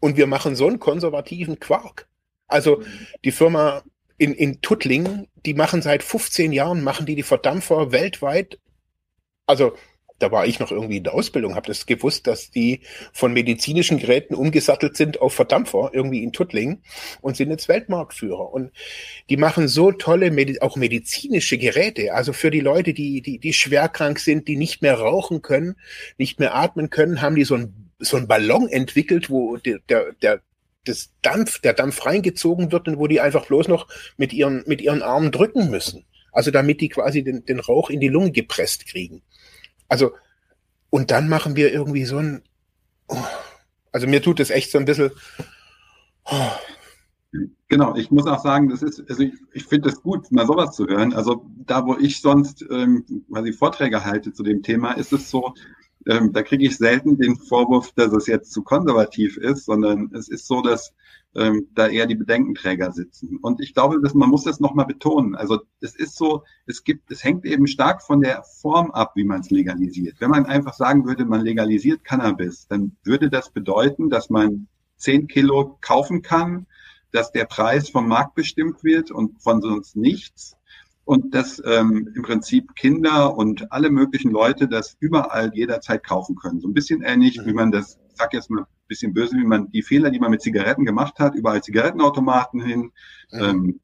[0.00, 2.08] Und wir machen so einen konservativen Quark.
[2.48, 2.82] Also
[3.24, 3.82] die Firma
[4.22, 8.60] in, in Tuttlingen, die machen seit 15 Jahren, machen die die Verdampfer weltweit.
[9.46, 9.72] Also
[10.20, 13.98] da war ich noch irgendwie in der Ausbildung, habe das gewusst, dass die von medizinischen
[13.98, 16.84] Geräten umgesattelt sind auf Verdampfer, irgendwie in Tuttlingen
[17.20, 18.52] und sind jetzt Weltmarktführer.
[18.52, 18.70] Und
[19.28, 24.20] die machen so tolle, auch medizinische Geräte, also für die Leute, die, die, die schwerkrank
[24.20, 25.74] sind, die nicht mehr rauchen können,
[26.16, 30.12] nicht mehr atmen können, haben die so ein so ein Ballon entwickelt, wo der, der,
[30.22, 30.40] der
[30.84, 34.80] das Dampf, der Dampf reingezogen wird und wo die einfach bloß noch mit ihren, mit
[34.80, 36.04] ihren Armen drücken müssen.
[36.32, 39.22] Also damit die quasi den, den Rauch in die Lunge gepresst kriegen.
[39.88, 40.12] Also,
[40.90, 42.42] und dann machen wir irgendwie so ein,
[43.08, 43.16] oh,
[43.92, 45.10] also mir tut es echt so ein bisschen,
[46.24, 46.50] oh.
[47.68, 50.76] Genau, ich muss auch sagen, das ist, also ich, ich finde es gut, mal sowas
[50.76, 51.14] zu hören.
[51.14, 55.54] Also da, wo ich sonst ähm, quasi Vorträge halte zu dem Thema, ist es so,
[56.06, 60.28] ähm, da kriege ich selten den Vorwurf, dass es jetzt zu konservativ ist, sondern es
[60.28, 60.92] ist so, dass
[61.34, 63.38] ähm, da eher die Bedenkenträger sitzen.
[63.40, 65.34] Und ich glaube, dass man muss das nochmal betonen.
[65.34, 69.24] Also es ist so, es gibt, es hängt eben stark von der Form ab, wie
[69.24, 70.20] man es legalisiert.
[70.20, 75.26] Wenn man einfach sagen würde, man legalisiert Cannabis, dann würde das bedeuten, dass man zehn
[75.26, 76.66] Kilo kaufen kann,
[77.12, 80.56] dass der Preis vom Markt bestimmt wird und von sonst nichts
[81.04, 86.60] und dass ähm, im Prinzip Kinder und alle möglichen Leute das überall jederzeit kaufen können.
[86.60, 87.46] So ein bisschen ähnlich, mhm.
[87.46, 90.20] wie man das, ich sag jetzt mal ein bisschen böse, wie man die Fehler, die
[90.20, 92.92] man mit Zigaretten gemacht hat, überall Zigarettenautomaten hin,
[93.32, 93.80] ähm,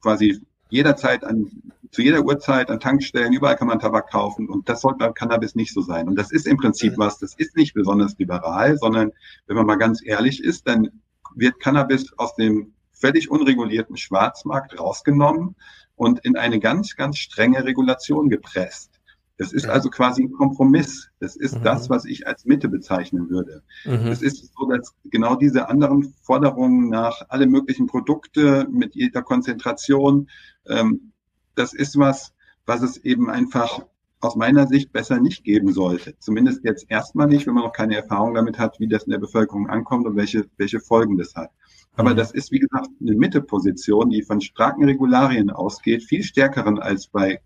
[0.00, 1.50] quasi jederzeit an,
[1.90, 5.54] zu jeder Uhrzeit an Tankstellen, überall kann man Tabak kaufen und das sollte beim Cannabis
[5.54, 6.08] nicht so sein.
[6.08, 9.12] Und das ist im Prinzip was, das ist nicht besonders liberal, sondern
[9.46, 10.88] wenn man mal ganz ehrlich ist, dann
[11.34, 15.56] wird Cannabis aus dem völlig unregulierten Schwarzmarkt rausgenommen
[16.02, 18.90] und in eine ganz, ganz strenge Regulation gepresst.
[19.38, 21.10] Das ist also quasi ein Kompromiss.
[21.20, 21.62] Das ist mhm.
[21.62, 23.62] das, was ich als Mitte bezeichnen würde.
[23.84, 24.08] Mhm.
[24.08, 30.28] Es ist so, dass genau diese anderen Forderungen nach alle möglichen Produkte mit jeder Konzentration,
[30.66, 31.12] ähm,
[31.54, 32.32] das ist was,
[32.66, 33.86] was es eben einfach
[34.18, 36.16] aus meiner Sicht besser nicht geben sollte.
[36.18, 39.18] Zumindest jetzt erstmal nicht, wenn man noch keine Erfahrung damit hat, wie das in der
[39.18, 41.50] Bevölkerung ankommt und welche, welche Folgen das hat.
[41.96, 42.16] Aber mhm.
[42.16, 47.40] das ist, wie gesagt, eine Mitteposition, die von starken Regularien ausgeht, viel stärkeren als bei,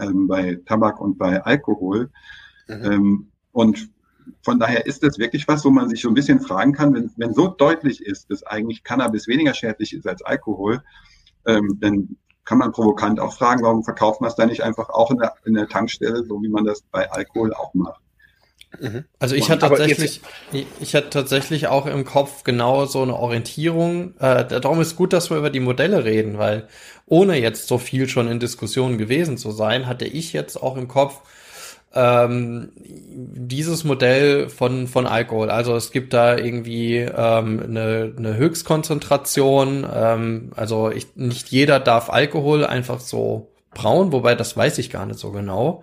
[0.00, 2.10] ähm, bei Tabak und bei Alkohol.
[2.68, 2.84] Mhm.
[2.84, 3.90] Ähm, und
[4.42, 7.10] von daher ist das wirklich was, wo man sich so ein bisschen fragen kann, wenn,
[7.16, 10.82] wenn so deutlich ist, dass eigentlich Cannabis weniger schädlich ist als Alkohol,
[11.46, 15.10] ähm, dann kann man provokant auch fragen, warum verkauft man es da nicht einfach auch
[15.10, 18.00] in der, in der Tankstelle, so wie man das bei Alkohol auch macht.
[18.80, 19.04] Mhm.
[19.18, 20.20] Also ich hatte tatsächlich,
[20.80, 24.14] ich hatte tatsächlich auch im Kopf genau so eine Orientierung.
[24.18, 26.68] Äh, darum ist gut, dass wir über die Modelle reden, weil
[27.06, 30.88] ohne jetzt so viel schon in Diskussionen gewesen zu sein, hatte ich jetzt auch im
[30.88, 31.20] Kopf
[31.94, 35.50] ähm, dieses Modell von von Alkohol.
[35.50, 39.86] Also es gibt da irgendwie ähm, eine, eine Höchstkonzentration.
[39.92, 45.06] Ähm, also ich, nicht jeder darf Alkohol einfach so brauen, wobei das weiß ich gar
[45.06, 45.82] nicht so genau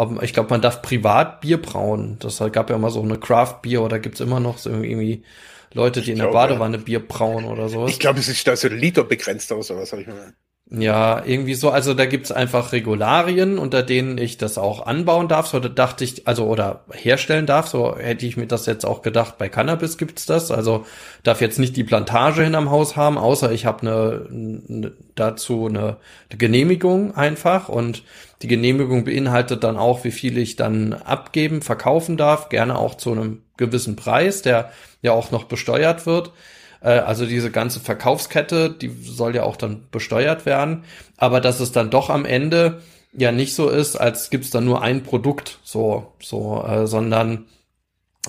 [0.00, 2.16] ob, ich glaube, man darf privat Bier brauen.
[2.20, 5.24] Das gab ja immer so eine Craft-Bier oder gibt's immer noch so irgendwie
[5.72, 7.86] Leute, die ich in der Badewanne Bier brauen oder so.
[7.86, 10.34] Ich glaube, es ist da so Liter begrenzt oder sowas, habe ich mal.
[10.72, 11.70] Ja, irgendwie so.
[11.70, 15.48] Also da gibt's einfach Regularien, unter denen ich das auch anbauen darf.
[15.48, 17.66] So dachte ich, also oder herstellen darf.
[17.66, 19.36] So hätte ich mir das jetzt auch gedacht.
[19.36, 20.52] Bei Cannabis gibt's das.
[20.52, 20.86] Also
[21.24, 25.96] darf jetzt nicht die Plantage hinterm Haus haben, außer ich habe eine, eine, dazu eine,
[26.30, 27.68] eine Genehmigung einfach.
[27.68, 28.04] Und
[28.42, 32.48] die Genehmigung beinhaltet dann auch, wie viel ich dann abgeben, verkaufen darf.
[32.48, 34.70] Gerne auch zu einem gewissen Preis, der
[35.02, 36.30] ja auch noch besteuert wird.
[36.80, 40.84] Äh, also diese ganze Verkaufskette, die soll ja auch dann besteuert werden.
[41.16, 42.80] Aber dass es dann doch am Ende
[43.12, 47.46] ja nicht so ist, als gibt's dann nur ein Produkt, so, so, äh, sondern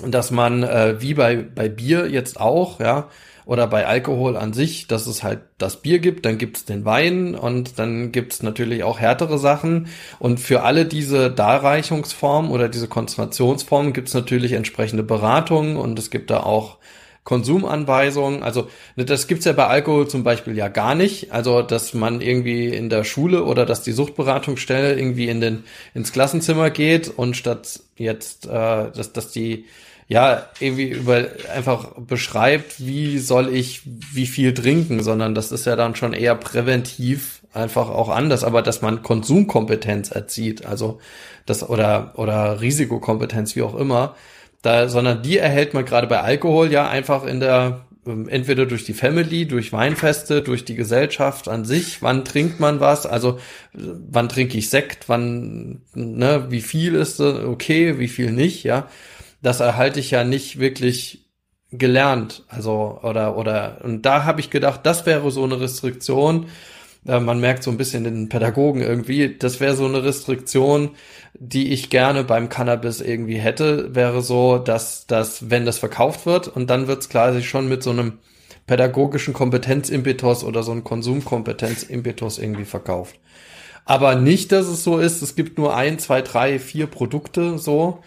[0.06, 3.08] dass man äh, wie bei, bei Bier jetzt auch, ja,
[3.44, 7.34] oder bei Alkohol an sich, dass es halt das Bier gibt, dann gibt's den Wein
[7.34, 9.88] und dann gibt's natürlich auch härtere Sachen.
[10.20, 16.30] Und für alle diese Darreichungsformen oder diese Konzentrationsformen gibt's natürlich entsprechende Beratungen und es gibt
[16.30, 16.78] da auch
[17.24, 18.42] Konsumanweisungen.
[18.42, 21.32] Also das gibt's ja bei Alkohol zum Beispiel ja gar nicht.
[21.32, 25.64] Also dass man irgendwie in der Schule oder dass die Suchtberatungsstelle irgendwie in den
[25.94, 29.66] ins Klassenzimmer geht und statt jetzt, äh, dass, dass die
[30.08, 35.76] ja irgendwie über einfach beschreibt, wie soll ich wie viel trinken, sondern das ist ja
[35.76, 41.00] dann schon eher präventiv einfach auch anders, aber dass man Konsumkompetenz erzieht, also
[41.46, 44.14] das oder oder Risikokompetenz, wie auch immer,
[44.62, 48.84] da, sondern die erhält man gerade bei Alkohol ja einfach in der, ähm, entweder durch
[48.84, 52.00] die Family, durch Weinfeste, durch die Gesellschaft an sich.
[52.00, 53.04] Wann trinkt man was?
[53.04, 53.38] Also,
[53.74, 55.08] wann trinke ich Sekt?
[55.08, 58.88] Wann, ne, wie viel ist okay, wie viel nicht, ja?
[59.42, 61.26] Das erhalte ich ja nicht wirklich
[61.72, 62.44] gelernt.
[62.48, 66.46] Also, oder, oder, und da habe ich gedacht, das wäre so eine Restriktion,
[67.06, 70.90] äh, man merkt so ein bisschen den Pädagogen irgendwie, das wäre so eine Restriktion,
[71.34, 76.48] die ich gerne beim Cannabis irgendwie hätte, wäre so, dass, dass wenn das verkauft wird
[76.48, 78.18] und dann wird's klar, sich schon mit so einem
[78.66, 83.16] pädagogischen Kompetenzimpetus oder so einem Konsumkompetenzimpetus irgendwie verkauft.
[83.84, 87.98] Aber nicht, dass es so ist, es gibt nur ein, zwei, drei, vier Produkte so,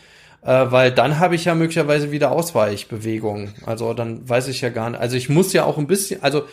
[0.42, 3.54] äh, weil dann habe ich ja möglicherweise wieder Ausweichbewegungen.
[3.66, 5.00] Also dann weiß ich ja gar nicht.
[5.02, 6.44] Also ich muss ja auch ein bisschen, also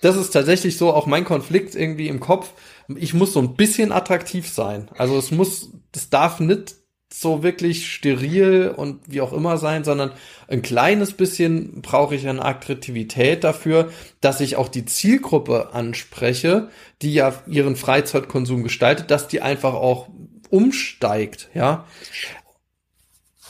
[0.00, 2.52] das ist tatsächlich so auch mein Konflikt irgendwie im Kopf.
[2.96, 4.90] Ich muss so ein bisschen attraktiv sein.
[4.96, 6.76] Also es muss, das darf nicht
[7.12, 10.12] so wirklich steril und wie auch immer sein, sondern
[10.46, 13.90] ein kleines bisschen brauche ich eine Attraktivität dafür,
[14.20, 16.68] dass ich auch die Zielgruppe anspreche,
[17.00, 20.08] die ja ihren Freizeitkonsum gestaltet, dass die einfach auch
[20.50, 21.86] umsteigt, ja.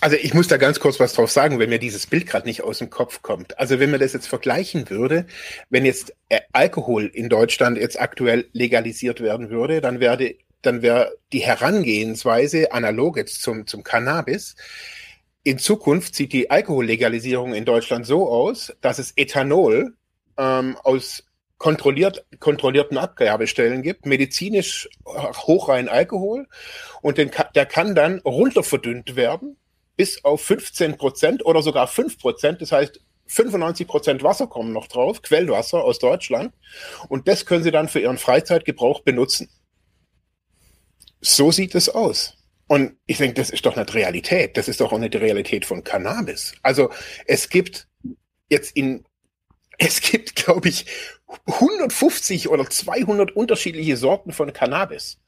[0.01, 2.63] Also ich muss da ganz kurz was drauf sagen, wenn mir dieses Bild gerade nicht
[2.63, 3.59] aus dem Kopf kommt.
[3.59, 5.27] Also wenn man das jetzt vergleichen würde,
[5.71, 11.13] wenn jetzt äh, Alkohol in Deutschland jetzt aktuell legalisiert werden würde, dann wäre dann wäre
[11.33, 14.57] die Herangehensweise analog jetzt zum, zum Cannabis.
[15.45, 19.95] In Zukunft sieht die Alkohollegalisierung in Deutschland so aus, dass es Ethanol
[20.37, 21.25] ähm, aus
[21.59, 26.47] kontrolliert, kontrollierten Abgabestellen gibt, medizinisch hochrein Alkohol
[27.03, 29.57] und den, der kann dann runterverdünnt werden
[29.99, 32.63] bis auf 15 Prozent oder sogar 5 Prozent.
[32.63, 36.55] Das heißt, 95 Prozent Wasser kommen noch drauf, Quellwasser aus Deutschland.
[37.09, 39.51] Und das können Sie dann für Ihren Freizeitgebrauch benutzen.
[41.21, 42.35] So sieht es aus.
[42.69, 44.57] Und ich denke, das ist doch nicht Realität.
[44.57, 46.55] Das ist doch auch nicht die Realität von Cannabis.
[46.63, 46.91] Also
[47.27, 47.89] es gibt
[48.49, 49.05] jetzt in,
[49.79, 50.87] es gibt, glaube ich,
[51.47, 55.19] 150 oder 200 unterschiedliche Sorten von Cannabis.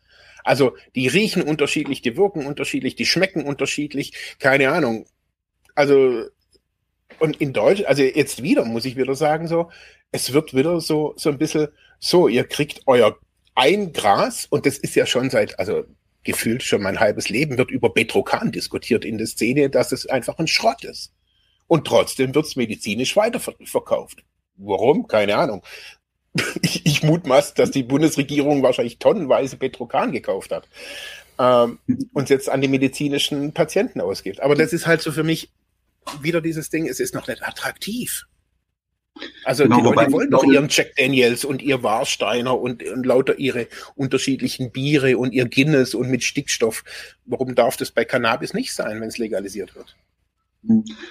[0.44, 5.06] Also die riechen unterschiedlich, die wirken unterschiedlich, die schmecken unterschiedlich, keine Ahnung.
[5.74, 6.26] Also
[7.18, 9.70] und in Deutsch, also jetzt wieder muss ich wieder sagen so,
[10.12, 11.68] es wird wieder so so ein bisschen
[11.98, 13.18] so, ihr kriegt euer
[13.54, 15.84] ein Gras und das ist ja schon seit also
[16.22, 20.38] gefühlt schon mein halbes Leben wird über Betrokan diskutiert in der Szene, dass es einfach
[20.38, 21.12] ein Schrott ist.
[21.66, 24.24] Und trotzdem wird es medizinisch weiterverkauft.
[24.56, 25.06] Warum?
[25.06, 25.62] Keine Ahnung
[26.62, 30.68] ich, ich mutmaß, dass die Bundesregierung wahrscheinlich tonnenweise Petrokan gekauft hat
[31.38, 31.78] ähm,
[32.12, 34.40] und jetzt an die medizinischen Patienten ausgibt.
[34.40, 35.50] Aber das ist halt so für mich
[36.20, 38.26] wieder dieses Ding, es ist noch nicht attraktiv.
[39.44, 43.38] Also genau, die Leute wollen doch ihren Jack Daniels und ihr Warsteiner und, und lauter
[43.38, 43.66] ihre
[43.96, 46.84] unterschiedlichen Biere und ihr Guinness und mit Stickstoff.
[47.26, 49.96] Warum darf das bei Cannabis nicht sein, wenn es legalisiert wird?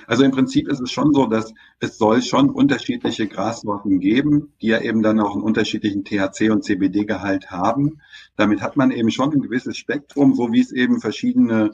[0.06, 4.68] Also im Prinzip ist es schon so, dass es soll schon unterschiedliche Grassorten geben, die
[4.68, 8.00] ja eben dann auch einen unterschiedlichen THC und CBD-Gehalt haben.
[8.36, 11.72] Damit hat man eben schon ein gewisses Spektrum, so wie es eben verschiedene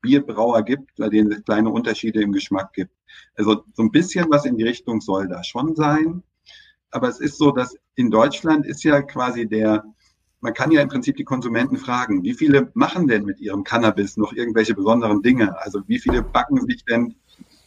[0.00, 2.92] Bierbrauer gibt, bei denen es kleine Unterschiede im Geschmack gibt.
[3.34, 6.22] Also so ein bisschen was in die Richtung soll da schon sein.
[6.90, 9.84] Aber es ist so, dass in Deutschland ist ja quasi der
[10.40, 14.16] man kann ja im Prinzip die Konsumenten fragen, wie viele machen denn mit ihrem Cannabis
[14.16, 15.60] noch irgendwelche besonderen Dinge?
[15.60, 17.16] Also wie viele backen sich denn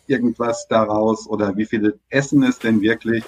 [0.08, 3.24] irgendwas daraus oder wie viele essen es denn wirklich?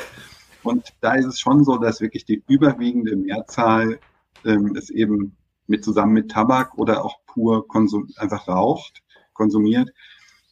[0.64, 4.00] Und da ist es schon so, dass wirklich die überwiegende Mehrzahl
[4.46, 5.36] ähm, es eben
[5.68, 9.90] mit zusammen mit Tabak oder auch pur konsum einfach raucht, konsumiert.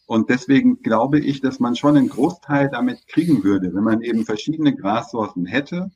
[0.05, 4.25] Und deswegen glaube ich, dass man schon einen Großteil damit kriegen würde, wenn man eben
[4.25, 5.91] verschiedene Grassorten hätte,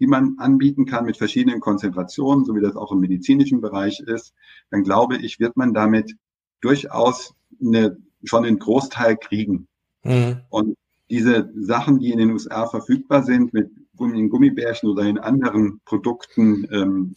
[0.00, 4.34] die man anbieten kann mit verschiedenen Konzentrationen, so wie das auch im medizinischen Bereich ist,
[4.70, 6.16] dann glaube ich, wird man damit
[6.60, 9.68] durchaus eine, schon einen Großteil kriegen.
[10.02, 10.40] Mhm.
[10.50, 10.76] Und
[11.10, 13.70] diese Sachen, die in den USA verfügbar sind, mit
[14.00, 17.14] in Gummibärchen oder in anderen Produkten, ähm,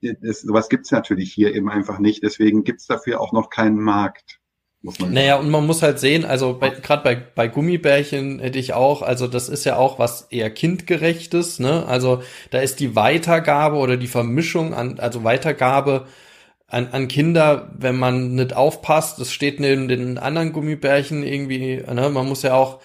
[0.00, 2.22] das, sowas gibt's natürlich hier eben einfach nicht.
[2.22, 4.38] Deswegen gibt's dafür auch noch keinen Markt.
[4.84, 8.74] Muss man naja, und man muss halt sehen, also gerade bei, bei Gummibärchen hätte ich
[8.74, 11.86] auch, also das ist ja auch was eher kindgerechtes, ne?
[11.86, 16.06] Also da ist die Weitergabe oder die Vermischung an, also Weitergabe
[16.68, 22.10] an, an Kinder, wenn man nicht aufpasst, das steht neben den anderen Gummibärchen irgendwie, ne?
[22.10, 22.80] Man muss ja auch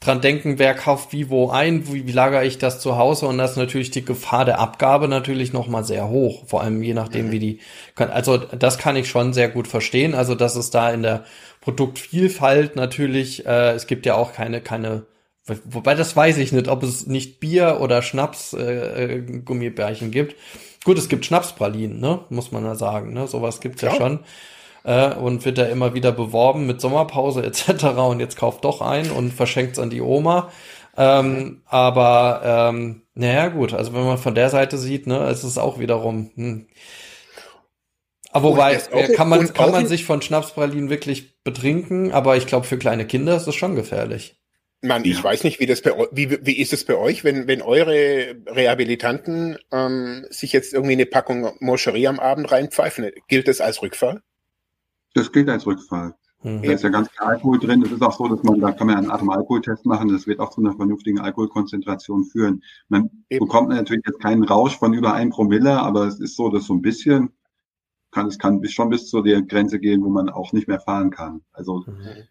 [0.00, 3.26] dran denken, wer kauft wie wo ein, wie, wie lagere ich das zu Hause?
[3.26, 6.82] Und das ist natürlich die Gefahr der Abgabe natürlich noch mal sehr hoch, vor allem
[6.82, 7.30] je nachdem mhm.
[7.32, 7.60] wie die
[7.96, 11.24] also das kann ich schon sehr gut verstehen, also dass es da in der
[11.60, 15.06] Produktvielfalt natürlich äh, es gibt ja auch keine keine
[15.64, 20.36] wobei das weiß ich nicht, ob es nicht Bier oder Schnaps äh, äh Gummibärchen gibt.
[20.84, 24.20] Gut, es gibt Schnapspralinen, ne, muss man ja sagen, ne, sowas gibt's ja, ja schon
[24.88, 27.84] äh, und wird da immer wieder beworben mit Sommerpause etc.
[27.98, 30.50] und jetzt kauft doch ein und verschenkt es an die Oma.
[30.96, 35.58] Ähm, aber ähm, naja gut, also wenn man von der Seite sieht, ne, ist es
[35.58, 36.30] auch wiederum.
[36.34, 36.66] Hm.
[38.30, 42.66] Aber wobei, äh, kann man, kann man sich von Schnapspralinen wirklich betrinken, aber ich glaube,
[42.66, 44.36] für kleine Kinder ist das schon gefährlich.
[44.80, 47.62] Mann, ich weiß nicht, wie das bei wie, wie ist es bei euch, wenn, wenn
[47.62, 53.82] eure Rehabilitanten ähm, sich jetzt irgendwie eine Packung Moscherie am Abend reinpfeifen, gilt das als
[53.82, 54.22] Rückfall?
[55.18, 56.14] Das gilt als Rückfall.
[56.42, 56.62] Mhm.
[56.62, 57.82] Da ist ja ganz klar Alkohol drin.
[57.82, 60.08] Es ist auch so, dass man, da kann man einen Atemalkoholtest machen.
[60.08, 62.62] Das wird auch zu einer vernünftigen Alkoholkonzentration führen.
[62.88, 63.44] Man Eben.
[63.44, 66.74] bekommt natürlich jetzt keinen Rausch von über ein Promille, aber es ist so, dass so
[66.74, 67.30] ein bisschen
[68.10, 70.80] kann, es kann bis, schon bis zu der Grenze gehen, wo man auch nicht mehr
[70.80, 71.42] fahren kann.
[71.52, 72.24] Also, mhm.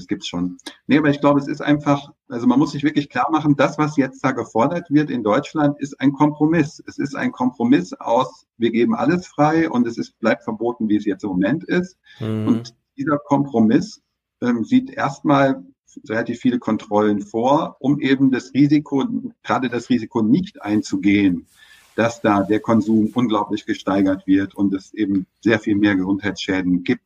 [0.00, 0.56] Das gibt's schon.
[0.86, 3.78] Nee, aber ich glaube, es ist einfach, also man muss sich wirklich klar machen, das,
[3.78, 6.82] was jetzt da gefordert wird in Deutschland, ist ein Kompromiss.
[6.86, 10.96] Es ist ein Kompromiss aus, wir geben alles frei und es ist, bleibt verboten, wie
[10.96, 11.98] es jetzt im Moment ist.
[12.18, 12.48] Mhm.
[12.48, 14.02] Und dieser Kompromiss
[14.40, 15.62] ähm, sieht erstmal
[16.08, 19.04] relativ viele Kontrollen vor, um eben das Risiko,
[19.42, 21.46] gerade das Risiko nicht einzugehen,
[21.96, 27.02] dass da der Konsum unglaublich gesteigert wird und es eben sehr viel mehr Gesundheitsschäden gibt.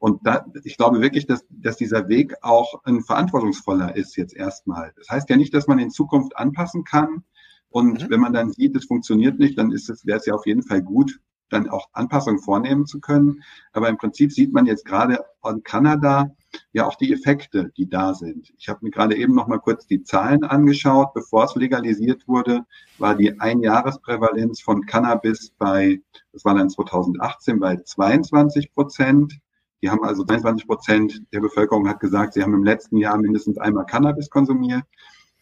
[0.00, 4.92] Und da, ich glaube wirklich, dass, dass dieser Weg auch ein verantwortungsvoller ist jetzt erstmal.
[4.96, 7.22] Das heißt ja nicht, dass man in Zukunft anpassen kann.
[7.68, 8.10] Und mhm.
[8.10, 10.62] wenn man dann sieht, es funktioniert nicht, dann ist es, wäre es ja auf jeden
[10.62, 11.20] Fall gut,
[11.50, 13.42] dann auch Anpassungen vornehmen zu können.
[13.72, 16.34] Aber im Prinzip sieht man jetzt gerade in Kanada
[16.72, 18.54] ja auch die Effekte, die da sind.
[18.56, 21.12] Ich habe mir gerade eben noch mal kurz die Zahlen angeschaut.
[21.12, 22.64] Bevor es legalisiert wurde,
[22.96, 26.00] war die Einjahresprävalenz von Cannabis bei,
[26.32, 29.40] das war dann 2018, bei 22 Prozent.
[29.82, 33.58] Die haben also 22 Prozent der Bevölkerung hat gesagt, sie haben im letzten Jahr mindestens
[33.58, 34.84] einmal Cannabis konsumiert.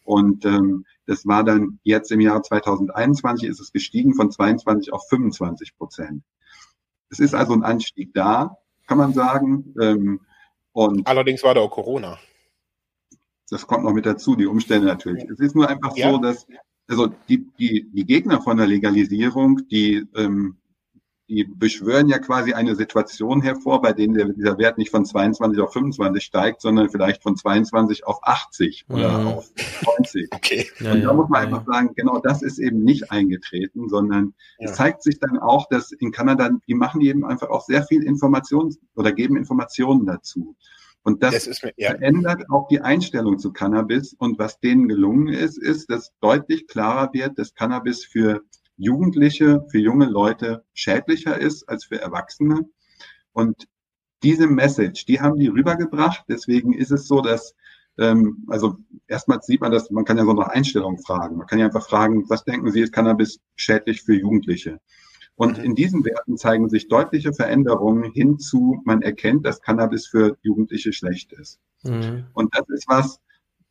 [0.03, 5.07] Und ähm, das war dann jetzt im Jahr 2021 ist es gestiegen von 22 auf
[5.09, 6.23] 25 Prozent.
[7.09, 9.73] Es ist also ein Anstieg da, kann man sagen.
[9.79, 10.21] Ähm,
[10.71, 12.17] und Allerdings war da auch Corona.
[13.49, 15.23] Das kommt noch mit dazu, die Umstände natürlich.
[15.25, 16.11] Es ist nur einfach ja.
[16.11, 16.47] so, dass
[16.87, 20.57] also die, die, die Gegner von der Legalisierung, die ähm,
[21.29, 25.71] die beschwören ja quasi eine Situation hervor, bei denen dieser Wert nicht von 22 auf
[25.71, 29.27] 25 steigt, sondern vielleicht von 22 auf 80 oder mhm.
[29.27, 29.51] auf
[29.97, 30.29] 90.
[30.39, 30.67] Okay.
[30.79, 31.47] Ja, und da ja, muss man ja.
[31.47, 35.91] einfach sagen, genau das ist eben nicht eingetreten, sondern es zeigt sich dann auch, dass
[35.91, 40.55] in Kanada, die machen eben einfach auch sehr viel Informationen oder geben Informationen dazu.
[41.03, 44.13] Und das, das mir, verändert auch die Einstellung zu Cannabis.
[44.13, 48.41] Und was denen gelungen ist, ist, dass deutlich klarer wird, dass Cannabis für
[48.79, 52.67] Jugendliche, für junge Leute schädlicher ist als für Erwachsene.
[53.33, 53.67] Und
[54.23, 56.25] diese Message, die haben die rübergebracht.
[56.27, 57.55] Deswegen ist es so, dass,
[57.97, 58.77] ähm, also
[59.07, 61.37] erstmal sieht man das, man kann ja so nach Einstellungen fragen.
[61.37, 64.79] Man kann ja einfach fragen, was denken Sie, ist Cannabis schädlich für Jugendliche?
[65.35, 65.63] Und mhm.
[65.63, 71.33] in diesen Werten zeigen sich deutliche Veränderungen hinzu, man erkennt, dass Cannabis für Jugendliche schlecht
[71.33, 71.59] ist.
[71.83, 72.25] Mhm.
[72.33, 73.19] Und das ist was,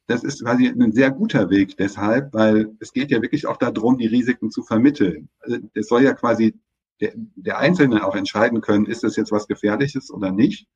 [0.08, 3.98] das ist quasi ein sehr guter Weg deshalb, weil es geht ja wirklich auch darum,
[3.98, 5.28] die Risiken zu vermitteln.
[5.40, 6.54] Also es soll ja quasi
[7.00, 10.66] der, der Einzelne auch entscheiden können, ist das jetzt was Gefährliches oder nicht.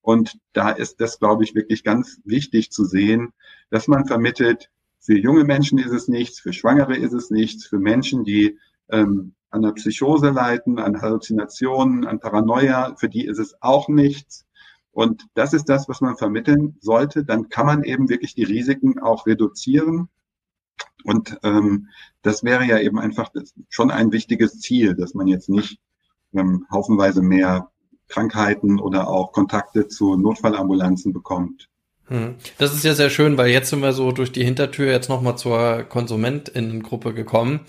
[0.00, 3.32] Und da ist das, glaube ich, wirklich ganz wichtig zu sehen,
[3.68, 4.70] dass man vermittelt,
[5.00, 8.58] für junge Menschen ist es nichts, für Schwangere ist es nichts, für Menschen, die
[8.90, 14.46] ähm, an der Psychose leiden, an Halluzinationen, an Paranoia, für die ist es auch nichts.
[14.98, 17.24] Und das ist das, was man vermitteln sollte.
[17.24, 20.08] Dann kann man eben wirklich die Risiken auch reduzieren.
[21.04, 21.86] Und ähm,
[22.22, 23.30] das wäre ja eben einfach
[23.68, 25.78] schon ein wichtiges Ziel, dass man jetzt nicht
[26.32, 27.70] ähm, haufenweise mehr
[28.08, 31.68] Krankheiten oder auch Kontakte zu Notfallambulanzen bekommt.
[32.08, 32.36] Hm.
[32.56, 35.36] Das ist ja sehr schön, weil jetzt sind wir so durch die Hintertür jetzt nochmal
[35.36, 37.60] zur Konsumentinnengruppe gekommen.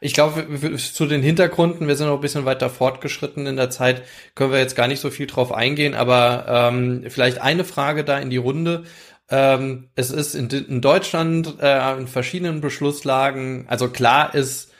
[0.00, 4.02] Ich glaube, zu den Hintergründen, wir sind noch ein bisschen weiter fortgeschritten in der Zeit,
[4.34, 8.18] können wir jetzt gar nicht so viel drauf eingehen, aber ähm, vielleicht eine Frage da
[8.18, 8.84] in die Runde.
[9.30, 14.70] Ähm, es ist in, in Deutschland äh, in verschiedenen Beschlusslagen, also klar ist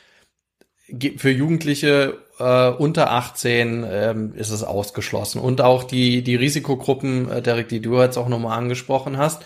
[1.17, 5.41] für Jugendliche äh, unter 18 ähm, ist es ausgeschlossen.
[5.41, 9.43] Und auch die, die Risikogruppen, äh, Derek, die du jetzt auch nochmal angesprochen hast.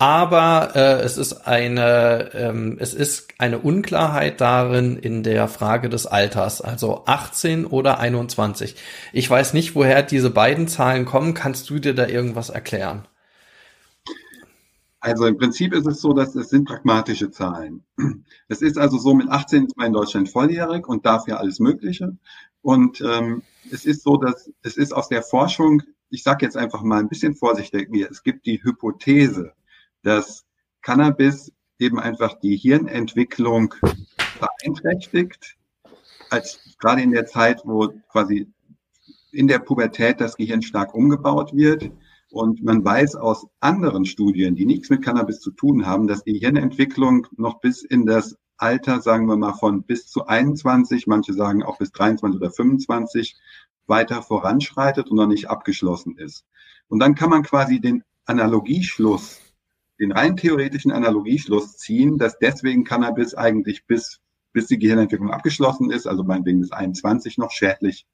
[0.00, 6.06] Aber äh, es ist eine ähm, es ist eine Unklarheit darin in der Frage des
[6.06, 8.76] Alters, also 18 oder 21.
[9.12, 11.34] Ich weiß nicht, woher diese beiden Zahlen kommen.
[11.34, 13.08] Kannst du dir da irgendwas erklären?
[15.00, 17.84] Also im Prinzip ist es so, dass es sind pragmatische Zahlen.
[18.48, 21.60] Es ist also so, mit 18 ist man in Deutschland volljährig und darf ja alles
[21.60, 22.16] Mögliche.
[22.62, 26.82] Und ähm, es ist so, dass es ist aus der Forschung, ich sage jetzt einfach
[26.82, 29.52] mal ein bisschen vorsichtig, es gibt die Hypothese,
[30.02, 30.46] dass
[30.80, 33.74] Cannabis eben einfach die Hirnentwicklung
[34.40, 35.56] beeinträchtigt,
[36.30, 38.50] als gerade in der Zeit, wo quasi
[39.30, 41.90] in der Pubertät das Gehirn stark umgebaut wird
[42.30, 46.38] und man weiß aus anderen Studien, die nichts mit Cannabis zu tun haben, dass die
[46.38, 51.62] Hirnentwicklung noch bis in das Alter, sagen wir mal, von bis zu 21, manche sagen
[51.62, 53.36] auch bis 23 oder 25,
[53.86, 56.44] weiter voranschreitet und noch nicht abgeschlossen ist.
[56.88, 59.40] Und dann kann man quasi den Analogieschluss,
[59.98, 64.20] den rein theoretischen Analogieschluss ziehen, dass deswegen Cannabis eigentlich bis,
[64.52, 68.06] bis die Gehirnentwicklung abgeschlossen ist, also meinetwegen bis 21 noch schädlich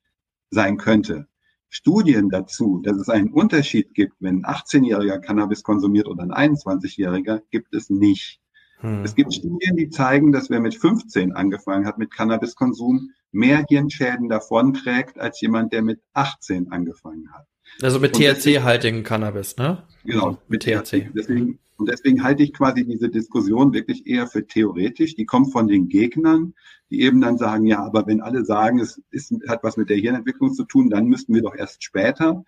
[0.51, 1.27] sein könnte.
[1.75, 7.43] Studien dazu, dass es einen Unterschied gibt, wenn ein 18-Jähriger Cannabis konsumiert oder ein 21-Jähriger,
[7.51, 8.41] gibt es nicht.
[8.79, 9.03] Hm.
[9.03, 14.29] Es gibt Studien, die zeigen, dass wer mit 15 angefangen hat mit Cannabiskonsum, mehr Hirnschäden
[14.29, 17.47] davonträgt als jemand, der mit 18 angefangen hat.
[17.83, 19.83] Also mit THC-haltigen Cannabis, ne?
[20.05, 21.11] Genau, also mit THC.
[21.15, 25.17] Deswegen, und deswegen halte ich quasi diese Diskussion wirklich eher für theoretisch.
[25.17, 26.55] Die kommt von den Gegnern,
[26.91, 29.97] die eben dann sagen, ja, aber wenn alle sagen, es ist, hat was mit der
[29.97, 32.45] Hirnentwicklung zu tun, dann müssten wir doch erst später.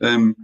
[0.00, 0.36] Ähm,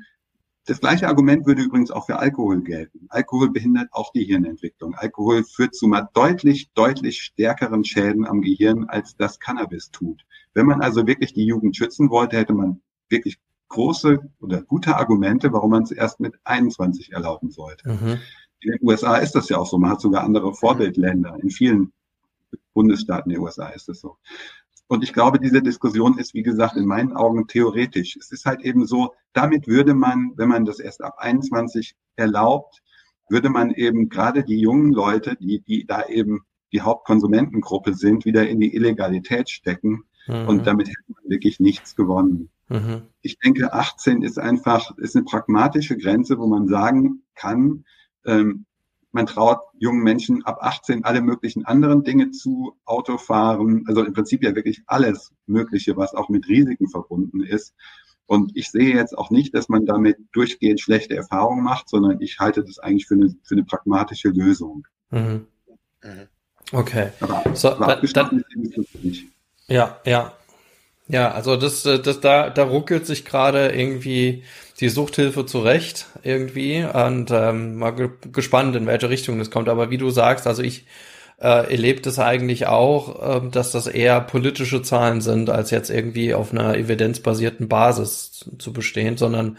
[0.66, 3.07] das gleiche Argument würde übrigens auch für Alkohol gelten.
[3.09, 4.95] Alkohol behindert auch die Hirnentwicklung.
[4.95, 10.27] Alkohol führt zu mal deutlich, deutlich stärkeren Schäden am Gehirn, als das Cannabis tut.
[10.53, 13.39] Wenn man also wirklich die Jugend schützen wollte, hätte man wirklich
[13.69, 17.89] große oder gute Argumente, warum man es erst mit 21 erlauben sollte.
[17.89, 18.19] Mhm.
[18.61, 19.79] In den USA ist das ja auch so.
[19.79, 21.37] Man hat sogar andere Vorbildländer.
[21.41, 21.93] In vielen
[22.75, 24.16] Bundesstaaten der USA ist es so.
[24.89, 28.16] Und ich glaube, diese Diskussion ist, wie gesagt, in meinen Augen theoretisch.
[28.16, 32.83] Es ist halt eben so, damit würde man, wenn man das erst ab 21 erlaubt,
[33.29, 36.41] würde man eben gerade die jungen Leute, die, die da eben
[36.73, 40.05] die Hauptkonsumentengruppe sind, wieder in die Illegalität stecken.
[40.27, 40.49] Mhm.
[40.49, 42.51] Und damit hätte man wirklich nichts gewonnen.
[42.69, 43.03] Mhm.
[43.23, 47.85] Ich denke, 18 ist einfach, ist eine pragmatische Grenze, wo man sagen kann,
[48.25, 48.66] ähm,
[49.11, 54.43] man traut jungen Menschen ab 18 alle möglichen anderen Dinge zu, Autofahren, also im Prinzip
[54.43, 57.75] ja wirklich alles Mögliche, was auch mit Risiken verbunden ist.
[58.27, 62.39] Und ich sehe jetzt auch nicht, dass man damit durchgehend schlechte Erfahrungen macht, sondern ich
[62.39, 64.87] halte das eigentlich für eine, für eine pragmatische Lösung.
[65.11, 65.47] Mhm.
[66.05, 66.29] mhm.
[66.71, 67.09] Okay.
[67.21, 68.45] Aber, so, aber dann,
[69.69, 70.33] ja, ja.
[71.09, 74.43] Ja, also das, das da, da ruckelt sich gerade irgendwie
[74.81, 79.69] die Suchthilfe zurecht irgendwie und ähm, mal ge gespannt, in welche Richtung das kommt.
[79.69, 80.85] Aber wie du sagst, also ich
[81.41, 86.35] äh, erlebe das eigentlich auch, äh, dass das eher politische Zahlen sind, als jetzt irgendwie
[86.35, 89.59] auf einer evidenzbasierten Basis zu bestehen, sondern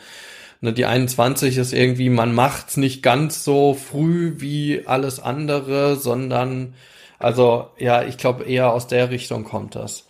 [0.62, 6.76] ne, die 21 ist irgendwie, man macht's nicht ganz so früh wie alles andere, sondern
[7.18, 10.09] also ja, ich glaube eher aus der Richtung kommt das.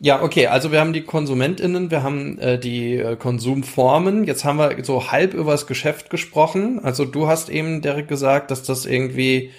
[0.00, 4.24] Ja, okay, also wir haben die KonsumentInnen, wir haben äh, die äh, Konsumformen.
[4.24, 6.80] Jetzt haben wir so halb übers Geschäft gesprochen.
[6.82, 9.52] Also du hast eben, Derek, gesagt, dass das irgendwie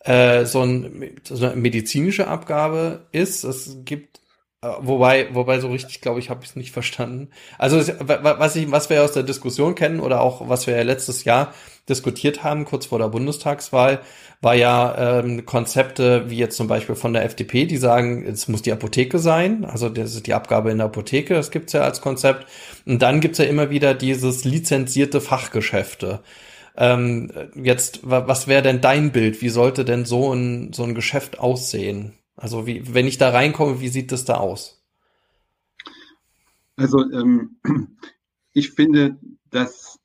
[0.00, 3.44] äh, so, ein, so eine medizinische Abgabe ist.
[3.44, 4.20] Es gibt
[4.60, 7.30] Wobei, wobei so richtig, glaube ich, habe ich es nicht verstanden.
[7.58, 11.22] Also was ich, was wir aus der Diskussion kennen oder auch was wir ja letztes
[11.22, 11.54] Jahr
[11.88, 14.00] diskutiert haben, kurz vor der Bundestagswahl,
[14.40, 18.62] war ja ähm, Konzepte wie jetzt zum Beispiel von der FDP, die sagen, es muss
[18.62, 22.00] die Apotheke sein, also das ist die Abgabe in der Apotheke, das gibt's ja als
[22.00, 22.46] Konzept.
[22.84, 26.20] Und dann gibt's ja immer wieder dieses lizenzierte Fachgeschäfte.
[26.76, 29.40] Ähm, jetzt, was wäre denn dein Bild?
[29.40, 32.17] Wie sollte denn so ein, so ein Geschäft aussehen?
[32.38, 34.80] Also wie, wenn ich da reinkomme, wie sieht das da aus?
[36.76, 37.56] Also ähm,
[38.52, 39.18] ich finde,
[39.50, 39.98] dass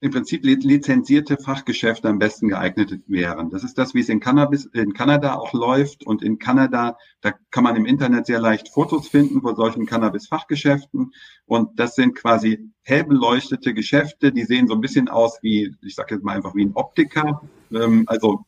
[0.00, 3.50] im Prinzip lizenzierte Fachgeschäfte am besten geeignet wären.
[3.50, 6.04] Das ist das, wie es in, Cannabis, in Kanada auch läuft.
[6.04, 11.12] Und in Kanada, da kann man im Internet sehr leicht Fotos finden von solchen Cannabis-Fachgeschäften.
[11.46, 15.94] Und das sind quasi hell beleuchtete Geschäfte, die sehen so ein bisschen aus wie, ich
[15.94, 17.40] sage jetzt mal einfach wie ein Optiker.
[17.70, 18.44] Ähm, also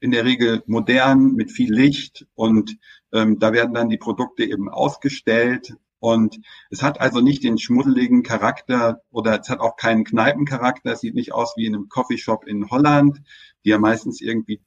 [0.00, 2.76] in der Regel modern mit viel Licht und
[3.12, 6.40] ähm, da werden dann die Produkte eben ausgestellt und
[6.70, 10.92] es hat also nicht den schmuddeligen Charakter oder es hat auch keinen Kneipencharakter.
[10.92, 13.20] Es sieht nicht aus wie in einem Coffeeshop in Holland,
[13.64, 14.60] die ja meistens irgendwie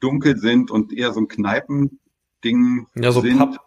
[0.00, 3.22] dunkel sind und eher so ein Kneipending Ja, so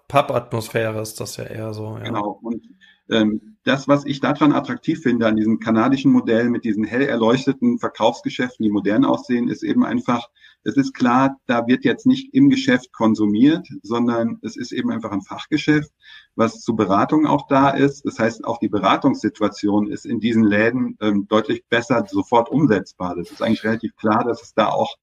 [0.07, 1.97] Pub-Atmosphäre ist das ja eher so.
[1.97, 2.03] Ja.
[2.03, 2.39] Genau.
[2.41, 2.61] Und
[3.07, 8.63] das, was ich daran attraktiv finde an diesem kanadischen Modell mit diesen hell erleuchteten Verkaufsgeschäften,
[8.63, 10.29] die modern aussehen, ist eben einfach,
[10.63, 15.11] es ist klar, da wird jetzt nicht im Geschäft konsumiert, sondern es ist eben einfach
[15.11, 15.91] ein Fachgeschäft,
[16.35, 18.05] was zur Beratung auch da ist.
[18.05, 23.15] Das heißt, auch die Beratungssituation ist in diesen Läden ähm, deutlich besser sofort umsetzbar.
[23.15, 24.95] Das ist eigentlich relativ klar, dass es da auch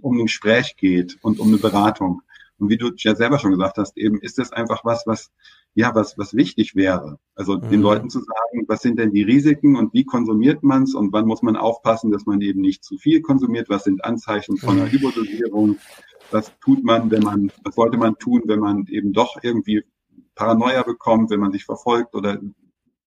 [0.00, 2.22] um ein Gespräch geht und um eine Beratung.
[2.58, 5.30] Und wie du ja selber schon gesagt hast, eben ist das einfach was, was
[5.78, 7.20] ja, was, was wichtig wäre.
[7.36, 7.70] Also mhm.
[7.70, 11.12] den Leuten zu sagen, was sind denn die Risiken und wie konsumiert man es und
[11.12, 14.76] wann muss man aufpassen, dass man eben nicht zu viel konsumiert, was sind Anzeichen von
[14.76, 14.94] einer mhm.
[14.94, 15.76] Überdosierung,
[16.32, 19.84] was tut man, wenn man, was sollte man tun, wenn man eben doch irgendwie
[20.34, 22.40] Paranoia bekommt, wenn man sich verfolgt oder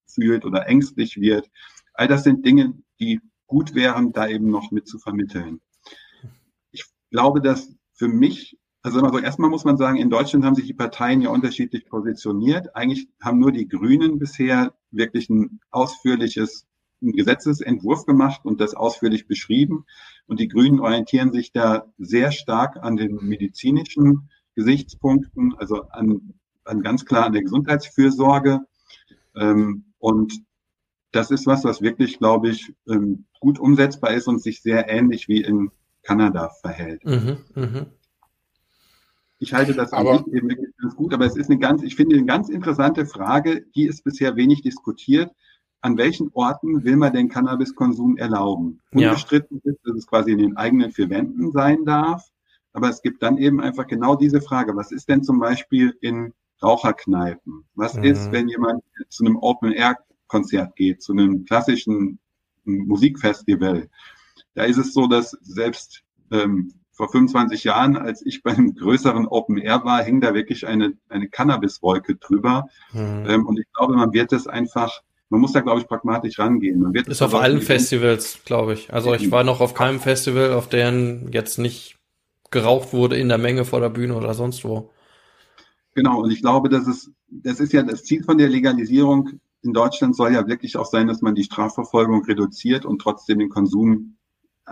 [0.05, 1.51] fühlt oder ängstlich wird.
[1.93, 5.59] All das sind Dinge, die gut wären, da eben noch mit zu vermitteln.
[6.71, 10.65] Ich glaube, dass für mich also also erstmal muss man sagen, in Deutschland haben sich
[10.65, 12.75] die Parteien ja unterschiedlich positioniert.
[12.75, 16.65] Eigentlich haben nur die Grünen bisher wirklich ein ausführliches
[17.01, 19.85] Gesetzesentwurf gemacht und das ausführlich beschrieben.
[20.27, 26.33] Und die Grünen orientieren sich da sehr stark an den medizinischen Gesichtspunkten, also an,
[26.63, 28.59] an ganz klar an der Gesundheitsfürsorge.
[29.35, 30.33] Ähm, und
[31.11, 35.27] das ist was, was wirklich, glaube ich, ähm, gut umsetzbar ist und sich sehr ähnlich
[35.27, 35.71] wie in
[36.03, 37.03] Kanada verhält.
[37.05, 37.85] Mhm, mh.
[39.41, 42.15] Ich halte das aber, eben wirklich ganz gut, aber es ist eine ganz, ich finde,
[42.15, 45.31] eine ganz interessante Frage, die ist bisher wenig diskutiert.
[45.81, 48.81] An welchen Orten will man den Cannabiskonsum erlauben?
[48.91, 49.71] Unbestritten ja.
[49.71, 52.23] ist, dass es quasi in den eigenen vier Wänden sein darf.
[52.73, 54.75] Aber es gibt dann eben einfach genau diese Frage.
[54.75, 57.65] Was ist denn zum Beispiel in Raucherkneipen?
[57.73, 58.03] Was mhm.
[58.03, 62.19] ist, wenn jemand zu einem Open-Air-Konzert geht, zu einem klassischen
[62.63, 63.89] Musikfestival?
[64.53, 69.57] Da ist es so, dass selbst ähm, vor 25 Jahren, als ich beim größeren Open
[69.57, 72.67] Air war, hing da wirklich eine, eine Cannabis-Wolke drüber.
[72.93, 73.25] Mhm.
[73.27, 76.81] Ähm, und ich glaube, man wird das einfach, man muss da, glaube ich, pragmatisch rangehen.
[76.81, 78.93] Man wird ist auf allen Festivals, glaube ich.
[78.93, 81.97] Also ich war noch auf keinem Festival, auf deren jetzt nicht
[82.51, 84.91] geraucht wurde in der Menge vor der Bühne oder sonst wo.
[85.95, 89.73] Genau, und ich glaube, dass es, das ist ja das Ziel von der Legalisierung in
[89.73, 94.17] Deutschland soll ja wirklich auch sein, dass man die Strafverfolgung reduziert und trotzdem den Konsum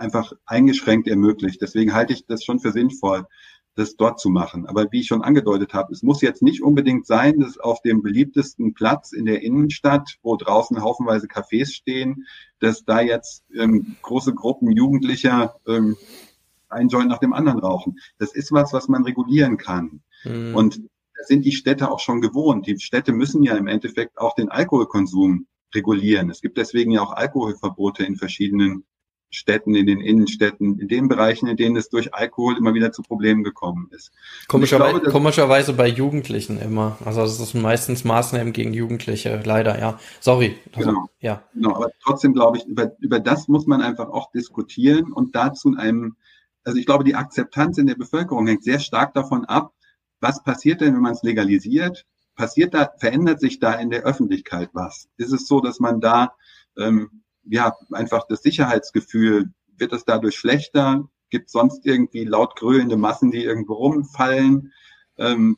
[0.00, 1.60] einfach eingeschränkt ermöglicht.
[1.62, 3.26] Deswegen halte ich das schon für sinnvoll,
[3.76, 4.66] das dort zu machen.
[4.66, 8.02] Aber wie ich schon angedeutet habe, es muss jetzt nicht unbedingt sein, dass auf dem
[8.02, 12.26] beliebtesten Platz in der Innenstadt, wo draußen haufenweise Cafés stehen,
[12.58, 15.96] dass da jetzt ähm, große Gruppen Jugendlicher ähm,
[16.68, 17.98] ein Joint nach dem anderen rauchen.
[18.18, 20.02] Das ist was, was man regulieren kann.
[20.24, 20.54] Mhm.
[20.54, 20.80] Und
[21.16, 22.66] das sind die Städte auch schon gewohnt.
[22.66, 26.30] Die Städte müssen ja im Endeffekt auch den Alkoholkonsum regulieren.
[26.30, 28.84] Es gibt deswegen ja auch Alkoholverbote in verschiedenen
[29.30, 33.02] Städten, in den Innenstädten, in den Bereichen, in denen es durch Alkohol immer wieder zu
[33.02, 34.10] Problemen gekommen ist.
[34.48, 36.98] Komischerweise, glaube, komischerweise bei Jugendlichen immer.
[37.04, 40.00] Also das ist meistens Maßnahmen gegen Jugendliche, leider, ja.
[40.18, 40.56] Sorry.
[40.74, 41.06] Also, genau.
[41.20, 41.42] Ja.
[41.54, 45.68] Genau, aber trotzdem glaube ich, über, über das muss man einfach auch diskutieren und dazu
[45.68, 46.16] in einem,
[46.64, 49.72] also ich glaube, die Akzeptanz in der Bevölkerung hängt sehr stark davon ab,
[50.20, 52.04] was passiert denn, wenn man es legalisiert?
[52.34, 55.08] Passiert da, verändert sich da in der Öffentlichkeit was?
[55.16, 56.34] Ist es so, dass man da
[56.76, 61.08] ähm, ja, einfach das Sicherheitsgefühl, wird es dadurch schlechter?
[61.30, 64.72] Gibt es sonst irgendwie laut grölende Massen, die irgendwo rumfallen?
[65.16, 65.56] Ähm,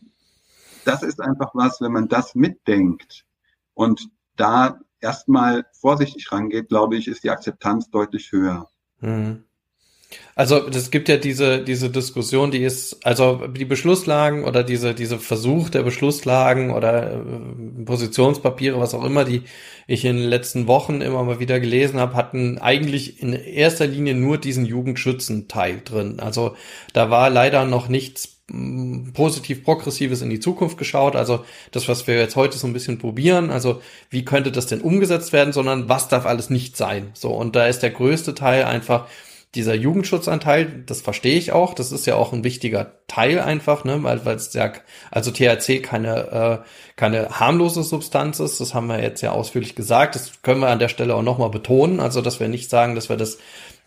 [0.85, 3.25] das ist einfach was, wenn man das mitdenkt
[3.75, 8.69] und da erstmal vorsichtig rangeht, glaube ich, ist die Akzeptanz deutlich höher.
[9.01, 9.45] Mhm.
[10.35, 15.19] Also es gibt ja diese diese Diskussion, die ist also die Beschlusslagen oder diese diese
[15.19, 19.43] Versuch der Beschlusslagen oder äh, Positionspapiere, was auch immer, die
[19.87, 24.15] ich in den letzten Wochen immer mal wieder gelesen habe, hatten eigentlich in erster Linie
[24.15, 26.21] nur diesen Jugendschützen-Teil drin.
[26.21, 26.57] Also
[26.93, 32.07] da war leider noch nichts mm, positiv progressives in die Zukunft geschaut, also das, was
[32.07, 35.89] wir jetzt heute so ein bisschen probieren, also wie könnte das denn umgesetzt werden, sondern
[35.89, 37.11] was darf alles nicht sein.
[37.15, 39.09] So und da ist der größte Teil einfach
[39.55, 44.03] dieser Jugendschutzanteil, das verstehe ich auch, das ist ja auch ein wichtiger Teil einfach, ne,
[44.03, 44.73] weil weil es ja
[45.11, 50.15] also THC keine äh, keine harmlose Substanz ist, das haben wir jetzt ja ausführlich gesagt,
[50.15, 53.11] das können wir an der Stelle auch nochmal betonen, also dass wir nicht sagen, dass
[53.11, 53.39] wir das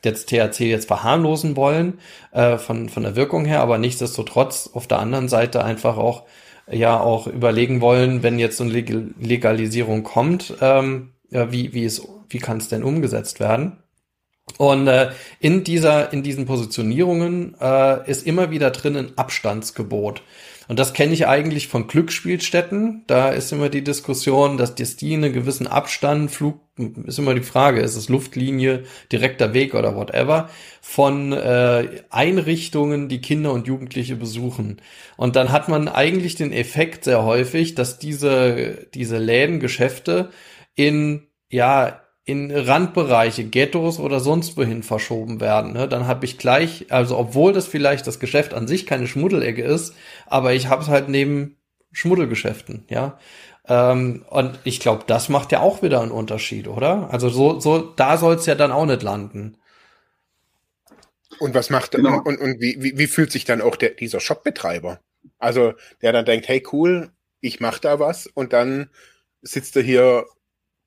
[0.04, 2.00] jetzt THC jetzt verharmlosen wollen
[2.32, 6.24] äh, von von der Wirkung her, aber nichtsdestotrotz auf der anderen Seite einfach auch
[6.72, 12.08] ja auch überlegen wollen, wenn jetzt so eine Legalisierung kommt, ähm, ja, wie wie es
[12.30, 13.78] wie kann es denn umgesetzt werden?
[14.57, 20.22] Und äh, in dieser, in diesen Positionierungen äh, ist immer wieder drin ein Abstandsgebot.
[20.67, 23.03] Und das kenne ich eigentlich von Glücksspielstätten.
[23.07, 26.59] Da ist immer die Diskussion, dass die einen gewissen Abstand, Flug,
[27.05, 30.49] ist immer die Frage, ist es Luftlinie, direkter Weg oder whatever,
[30.81, 34.81] von äh, Einrichtungen, die Kinder und Jugendliche besuchen.
[35.17, 40.30] Und dann hat man eigentlich den Effekt sehr häufig, dass diese, diese Läden, Geschäfte
[40.76, 45.73] in, ja, in Randbereiche, Ghettos oder sonst wohin verschoben werden.
[45.73, 45.88] Ne?
[45.88, 49.93] Dann habe ich gleich, also obwohl das vielleicht das Geschäft an sich keine Schmuddelecke ist,
[50.26, 51.56] aber ich habe es halt neben
[51.91, 53.19] Schmuddelgeschäften, ja.
[53.68, 57.10] Ähm, und ich glaube, das macht ja auch wieder einen Unterschied, oder?
[57.11, 59.57] Also so, so, da soll es ja dann auch nicht landen.
[61.39, 62.22] Und was macht genau.
[62.23, 64.99] und, und wie, wie, wie fühlt sich dann auch der, dieser Shopbetreiber?
[65.38, 68.89] Also der dann denkt, hey cool, ich mach da was und dann
[69.41, 70.26] sitzt er hier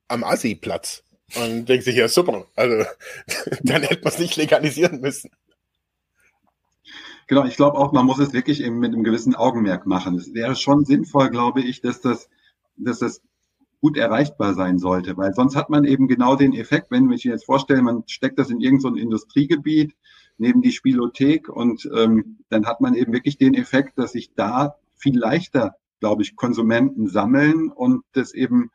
[0.09, 1.05] am Assi-Platz
[1.37, 2.85] und denkt sich, ja super, also
[3.63, 5.31] dann hätte man es nicht legalisieren müssen.
[7.27, 10.15] Genau, ich glaube auch, man muss es wirklich eben mit einem gewissen Augenmerk machen.
[10.15, 12.31] Es wäre schon sinnvoll, glaube ich, dass das,
[12.77, 13.21] dass das
[13.81, 17.33] gut erreichbar sein sollte, weil sonst hat man eben genau den Effekt, wenn ich mir
[17.33, 19.95] jetzt vorstelle, man steckt das in irgendein so Industriegebiet
[20.39, 24.77] neben die Spielothek und ähm, dann hat man eben wirklich den Effekt, dass sich da
[24.97, 28.71] viel leichter, glaube ich, Konsumenten sammeln und das eben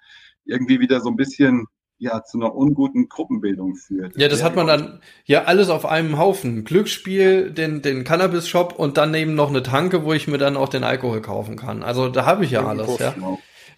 [0.45, 1.67] irgendwie wieder so ein bisschen
[1.97, 4.17] ja zu einer unguten Gruppenbildung führt.
[4.17, 6.63] Ja, das hat man dann ja alles auf einem Haufen.
[6.63, 10.69] Glücksspiel, den, den Cannabis-Shop und dann neben noch eine Tanke, wo ich mir dann auch
[10.69, 11.83] den Alkohol kaufen kann.
[11.83, 13.15] Also da habe ich ja alles, ja.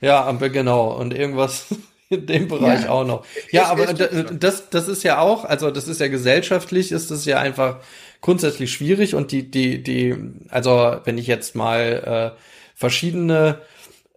[0.02, 1.00] Ja, genau.
[1.00, 1.68] Und irgendwas
[2.10, 2.90] in dem Bereich ja.
[2.90, 3.26] auch noch.
[3.52, 7.40] Ja, aber das, das ist ja auch, also das ist ja gesellschaftlich, ist das ja
[7.40, 7.80] einfach
[8.22, 10.16] grundsätzlich schwierig und die, die, die,
[10.50, 12.40] also wenn ich jetzt mal äh,
[12.76, 13.62] verschiedene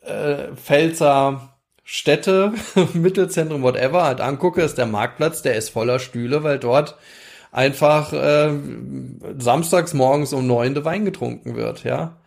[0.03, 1.58] äh, Pfälzer
[1.91, 2.53] Städte,
[2.93, 6.97] Mittelzentrum, whatever, halt angucke, ist der Marktplatz, der ist voller Stühle, weil dort
[7.51, 8.51] einfach äh,
[9.39, 12.19] samstags morgens um neun der Wein getrunken wird, ja.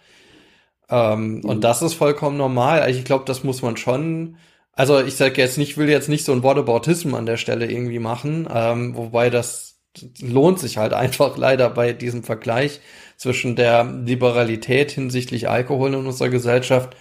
[0.89, 1.45] Ähm, mhm.
[1.45, 2.81] Und das ist vollkommen normal.
[2.81, 4.37] Also ich glaube, das muss man schon.
[4.73, 7.99] Also ich sage jetzt nicht, will jetzt nicht so ein Whataboutism an der Stelle irgendwie
[7.99, 9.75] machen, ähm, wobei das
[10.19, 12.79] lohnt sich halt einfach leider bei diesem Vergleich
[13.15, 16.95] zwischen der Liberalität hinsichtlich Alkohol in unserer Gesellschaft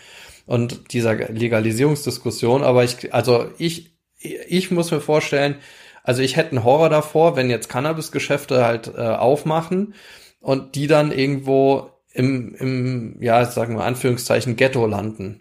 [0.51, 2.65] und dieser Legalisierungsdiskussion.
[2.65, 5.55] Aber ich, also ich, ich muss mir vorstellen,
[6.03, 9.95] also ich hätte einen Horror davor, wenn jetzt Cannabisgeschäfte halt äh, aufmachen
[10.41, 15.41] und die dann irgendwo im, im, ja, sagen wir Anführungszeichen, Ghetto landen.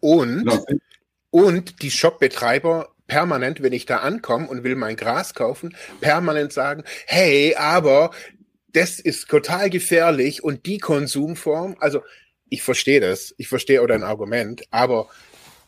[0.00, 0.50] Und,
[1.28, 6.82] und die Shopbetreiber permanent, wenn ich da ankomme und will mein Gras kaufen, permanent sagen,
[7.06, 8.12] hey, aber
[8.72, 12.00] das ist total gefährlich und die Konsumform, also
[12.50, 15.08] ich verstehe das, ich verstehe auch dein Argument, aber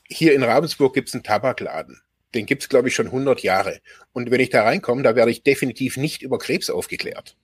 [0.09, 2.01] hier in Ravensburg gibt's einen Tabakladen.
[2.35, 3.81] Den gibt's glaube ich, schon 100 Jahre.
[4.13, 7.37] Und wenn ich da reinkomme, da werde ich definitiv nicht über Krebs aufgeklärt,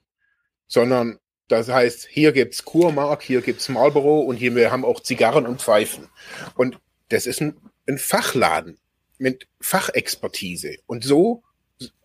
[0.67, 5.45] sondern das heißt, hier gibt's Kurmark, hier gibt's Marlboro und hier wir haben auch Zigarren
[5.45, 6.09] und Pfeifen.
[6.55, 6.77] Und
[7.09, 7.55] das ist ein,
[7.87, 8.77] ein Fachladen
[9.17, 10.75] mit Fachexpertise.
[10.87, 11.43] Und so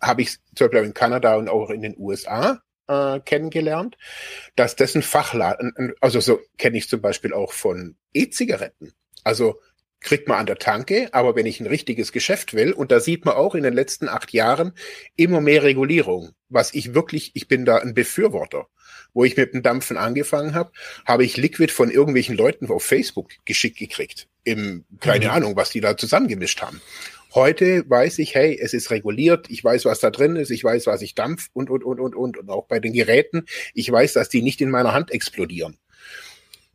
[0.01, 3.97] habe ich zum Beispiel in Kanada und auch in den USA äh, kennengelernt,
[4.57, 8.93] dass das ein Fachladen, also so kenne ich zum Beispiel auch von E-Zigaretten.
[9.25, 9.61] Also
[10.01, 13.25] kriegt man an der Tanke, aber wenn ich ein richtiges Geschäft will, und da sieht
[13.25, 14.73] man auch in den letzten acht Jahren
[15.17, 18.67] immer mehr Regulierung, was ich wirklich, ich bin da ein Befürworter.
[19.15, 20.73] Wo ich mit dem Dampfen angefangen habe,
[21.05, 24.27] habe ich Liquid von irgendwelchen Leuten auf Facebook geschickt gekriegt.
[24.43, 25.31] Im, keine mhm.
[25.33, 26.81] Ahnung, was die da zusammengemischt haben.
[27.35, 30.87] Heute weiß ich, hey, es ist reguliert, ich weiß, was da drin ist, ich weiß,
[30.87, 32.37] was ich dampf und, und, und, und, und.
[32.37, 35.79] Und auch bei den Geräten, ich weiß, dass die nicht in meiner Hand explodieren.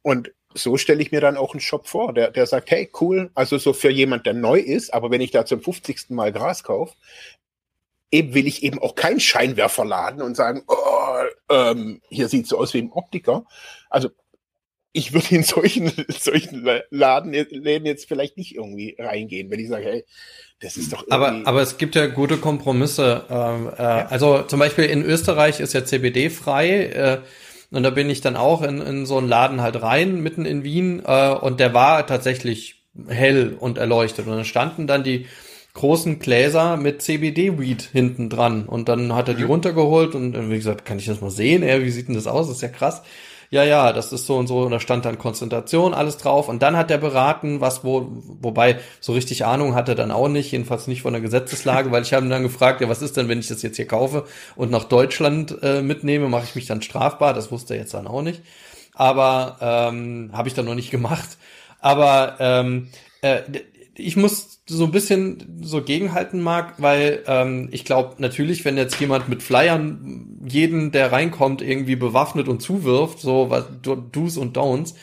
[0.01, 3.29] Und so stelle ich mir dann auch einen Shop vor, der, der sagt, hey, cool,
[3.35, 6.09] also so für jemand, der neu ist, aber wenn ich da zum 50.
[6.09, 6.95] Mal Gras kaufe,
[8.09, 12.57] eben will ich eben auch keinen Scheinwerfer laden und sagen, oh, ähm, hier sieht so
[12.57, 13.45] aus wie ein Optiker.
[13.89, 14.09] Also
[14.91, 19.85] ich würde in solchen, solchen Laden, Läden jetzt vielleicht nicht irgendwie reingehen, wenn ich sage,
[19.85, 20.05] hey,
[20.59, 23.25] das ist doch aber aber es gibt ja gute Kompromisse.
[23.29, 24.07] Ähm, äh, ja.
[24.07, 26.85] Also zum Beispiel in Österreich ist ja CBD frei.
[26.85, 27.17] Äh,
[27.69, 30.63] und da bin ich dann auch in, in so einen Laden halt rein, mitten in
[30.63, 31.03] Wien.
[31.05, 34.25] Äh, und der war tatsächlich hell und erleuchtet.
[34.25, 35.27] Und dann standen dann die
[35.75, 38.65] großen Gläser mit CBD-Weed hinten dran.
[38.65, 39.51] Und dann hat er die mhm.
[39.51, 41.61] runtergeholt und wie gesagt, kann ich das mal sehen?
[41.61, 42.47] Ey, wie sieht denn das aus?
[42.47, 43.03] Das ist ja krass
[43.49, 46.49] ja, ja, das ist so und so, und da stand dann Konzentration, alles drauf.
[46.49, 48.07] Und dann hat er beraten, was wo,
[48.41, 52.13] wobei so richtig Ahnung hatte dann auch nicht, jedenfalls nicht von der Gesetzeslage, weil ich
[52.13, 54.25] habe ihn dann gefragt, ja, was ist denn, wenn ich das jetzt hier kaufe
[54.55, 57.33] und nach Deutschland äh, mitnehme, mache ich mich dann strafbar?
[57.33, 58.41] Das wusste er jetzt dann auch nicht.
[58.93, 61.37] Aber ähm, habe ich dann noch nicht gemacht.
[61.79, 62.89] Aber ähm,
[63.21, 63.41] äh,
[63.97, 68.99] ich muss so ein bisschen so gegenhalten mag, weil ähm, ich glaube natürlich, wenn jetzt
[68.99, 74.93] jemand mit Flyern jeden, der reinkommt, irgendwie bewaffnet und zuwirft, so was Do's und Don'ts,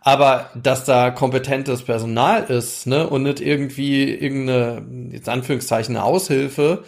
[0.00, 6.84] aber dass da kompetentes Personal ist, ne, und nicht irgendwie irgendeine, jetzt Anführungszeichen, eine Aushilfe,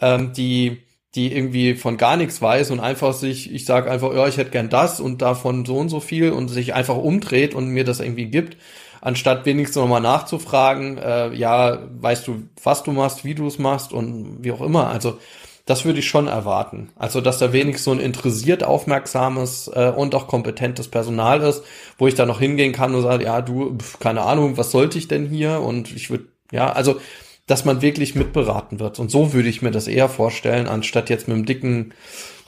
[0.00, 0.82] ähm, die
[1.14, 4.50] die irgendwie von gar nichts weiß und einfach sich, ich sag einfach, ja, ich hätte
[4.50, 8.00] gern das und davon so und so viel und sich einfach umdreht und mir das
[8.00, 8.58] irgendwie gibt,
[9.06, 13.92] anstatt wenigstens nochmal nachzufragen, äh, ja, weißt du, was du machst, wie du es machst
[13.92, 14.88] und wie auch immer.
[14.88, 15.18] Also
[15.64, 16.90] das würde ich schon erwarten.
[16.96, 21.62] Also, dass da wenigstens so ein interessiert aufmerksames äh, und auch kompetentes Personal ist,
[21.98, 24.98] wo ich da noch hingehen kann und sage, ja, du, pf, keine Ahnung, was sollte
[24.98, 25.60] ich denn hier?
[25.60, 27.00] Und ich würde, ja, also,
[27.46, 28.98] dass man wirklich mitberaten wird.
[28.98, 31.94] Und so würde ich mir das eher vorstellen, anstatt jetzt mit einem dicken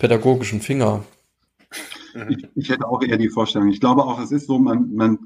[0.01, 1.05] pädagogischen Finger.
[2.31, 3.69] Ich, ich hätte auch eher die Vorstellung.
[3.69, 5.19] Ich glaube auch, es ist so, man, man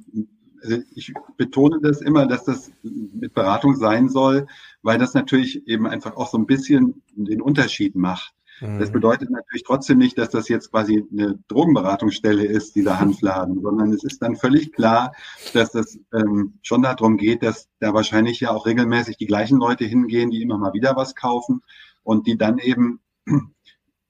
[0.62, 4.46] also ich betone das immer, dass das mit Beratung sein soll,
[4.82, 8.34] weil das natürlich eben einfach auch so ein bisschen den Unterschied macht.
[8.60, 8.92] Das mhm.
[8.92, 14.04] bedeutet natürlich trotzdem nicht, dass das jetzt quasi eine Drogenberatungsstelle ist, dieser Hanfladen, sondern es
[14.04, 15.12] ist dann völlig klar,
[15.52, 19.84] dass das ähm, schon darum geht, dass da wahrscheinlich ja auch regelmäßig die gleichen Leute
[19.84, 21.62] hingehen, die immer mal wieder was kaufen
[22.04, 23.00] und die dann eben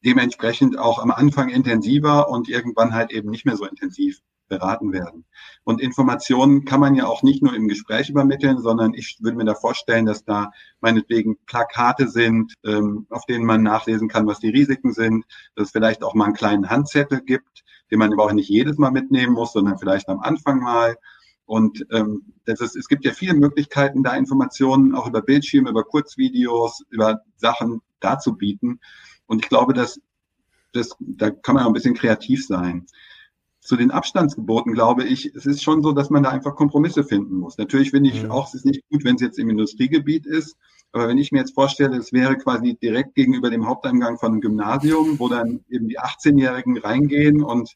[0.04, 5.24] dementsprechend auch am Anfang intensiver und irgendwann halt eben nicht mehr so intensiv beraten werden.
[5.64, 9.44] Und Informationen kann man ja auch nicht nur im Gespräch übermitteln, sondern ich würde mir
[9.44, 14.50] da vorstellen, dass da meinetwegen Plakate sind, ähm, auf denen man nachlesen kann, was die
[14.50, 15.24] Risiken sind,
[15.54, 18.76] dass es vielleicht auch mal einen kleinen Handzettel gibt, den man aber auch nicht jedes
[18.76, 20.96] Mal mitnehmen muss, sondern vielleicht am Anfang mal.
[21.44, 25.84] Und ähm, das ist, es gibt ja viele Möglichkeiten, da Informationen auch über Bildschirme, über
[25.84, 28.80] Kurzvideos, über Sachen darzubieten.
[29.26, 30.00] Und ich glaube, dass
[30.72, 32.86] das, da kann man auch ein bisschen kreativ sein
[33.62, 37.36] zu den Abstandsgeboten glaube ich, es ist schon so, dass man da einfach Kompromisse finden
[37.36, 37.58] muss.
[37.58, 38.30] Natürlich finde ich mhm.
[38.32, 40.56] auch, es ist nicht gut, wenn es jetzt im Industriegebiet ist.
[40.90, 44.40] Aber wenn ich mir jetzt vorstelle, es wäre quasi direkt gegenüber dem Haupteingang von einem
[44.40, 47.70] Gymnasium, wo dann eben die 18-Jährigen reingehen und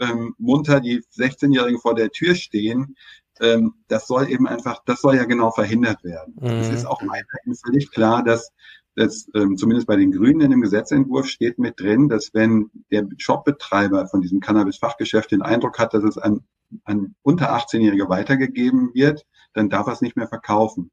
[0.00, 2.94] ähm, munter die 16-Jährigen vor der Tür stehen,
[3.40, 6.36] ähm, das soll eben einfach, das soll ja genau verhindert werden.
[6.40, 6.48] Mhm.
[6.48, 8.52] Es ist auch weiterhin völlig klar, dass
[8.94, 13.06] dass ähm, zumindest bei den Grünen in dem Gesetzentwurf steht mit drin, dass wenn der
[13.16, 16.40] Shopbetreiber von diesem Cannabis-Fachgeschäft den Eindruck hat, dass es an,
[16.84, 19.24] an unter 18-Jährige weitergegeben wird,
[19.54, 20.90] dann darf er es nicht mehr verkaufen.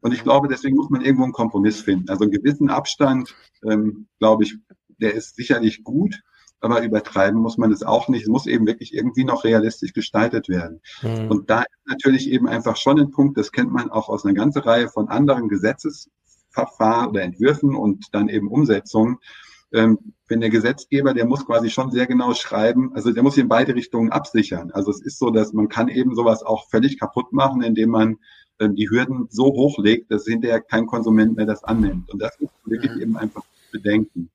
[0.00, 2.08] Und ich glaube, deswegen muss man irgendwo einen Kompromiss finden.
[2.08, 3.34] Also einen gewissen Abstand,
[3.64, 4.56] ähm, glaube ich,
[5.00, 6.20] der ist sicherlich gut,
[6.60, 8.22] aber übertreiben muss man es auch nicht.
[8.22, 10.80] Es muss eben wirklich irgendwie noch realistisch gestaltet werden.
[11.02, 11.30] Mhm.
[11.30, 14.34] Und da ist natürlich eben einfach schon ein Punkt, das kennt man auch aus einer
[14.34, 16.10] ganzen Reihe von anderen Gesetzes,
[16.50, 19.18] Verfahren oder Entwürfen und dann eben Umsetzungen.
[19.72, 19.98] Ähm,
[20.28, 23.74] wenn der Gesetzgeber, der muss quasi schon sehr genau schreiben, also der muss in beide
[23.74, 24.70] Richtungen absichern.
[24.72, 28.18] Also es ist so, dass man kann eben sowas auch völlig kaputt machen, indem man
[28.60, 32.10] ähm, die Hürden so hochlegt, dass hinterher kein Konsument mehr das annimmt.
[32.10, 33.02] Und das ist wirklich mhm.
[33.02, 34.30] eben einfach bedenken.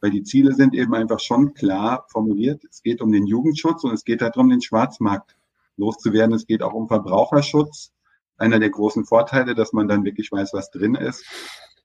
[0.00, 2.62] Weil die Ziele sind eben einfach schon klar formuliert.
[2.70, 5.36] Es geht um den Jugendschutz und es geht darum, den Schwarzmarkt
[5.76, 6.34] loszuwerden.
[6.34, 7.92] Es geht auch um Verbraucherschutz
[8.38, 11.24] einer der großen Vorteile, dass man dann wirklich weiß, was drin ist.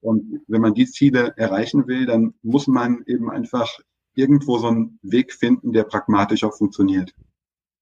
[0.02, 3.80] Und wenn man die Ziele erreichen will, dann muss man eben einfach
[4.16, 7.14] irgendwo so einen Weg finden, der pragmatisch auch funktioniert.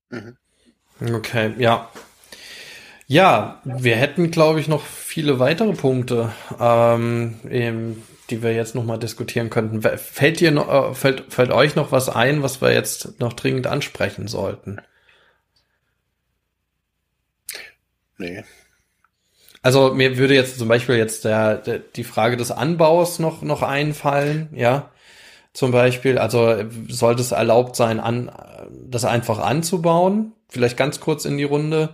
[0.10, 0.38] Mhm.
[1.14, 1.90] Okay, ja.
[3.08, 7.36] Ja, wir hätten, glaube ich, noch viele weitere Punkte, ähm,
[8.30, 9.82] die wir jetzt noch mal diskutieren könnten.
[9.82, 13.68] Fällt dir noch, äh, fällt, fällt euch noch was ein, was wir jetzt noch dringend
[13.68, 14.80] ansprechen sollten?
[18.18, 18.46] Nee.
[19.62, 23.62] Also mir würde jetzt zum Beispiel jetzt der, der, die Frage des Anbaus noch, noch
[23.62, 24.90] einfallen, ja.
[25.54, 26.56] Zum Beispiel, also
[26.88, 28.32] sollte es erlaubt sein, an,
[28.88, 30.32] das einfach anzubauen?
[30.48, 31.90] Vielleicht ganz kurz in die Runde.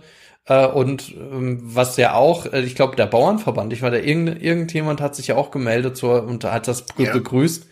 [0.46, 4.42] Äh, und ähm, was ja auch, äh, ich glaube, der Bauernverband, ich war da, irgend,
[4.42, 7.12] irgendjemand hat sich ja auch gemeldet zur, und hat das ja.
[7.12, 7.66] begrüßt,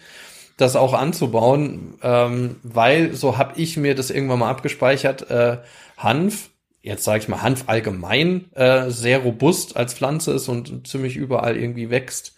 [0.57, 5.59] das auch anzubauen, ähm, weil, so habe ich mir das irgendwann mal abgespeichert, äh,
[5.97, 6.51] Hanf
[6.87, 11.57] jetzt sage ich mal, Hanf allgemein äh, sehr robust als Pflanze ist und ziemlich überall
[11.57, 12.35] irgendwie wächst.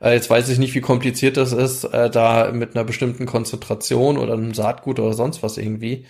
[0.00, 4.16] Äh, jetzt weiß ich nicht, wie kompliziert das ist, äh, da mit einer bestimmten Konzentration
[4.16, 6.06] oder einem Saatgut oder sonst was irgendwie.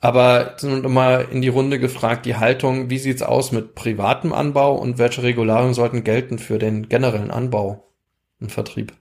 [0.00, 0.56] Aber
[0.88, 5.22] mal in die Runde gefragt, die Haltung, wie sieht's aus mit privatem Anbau und welche
[5.22, 7.92] Regularien sollten gelten für den generellen Anbau
[8.40, 8.94] und Vertrieb?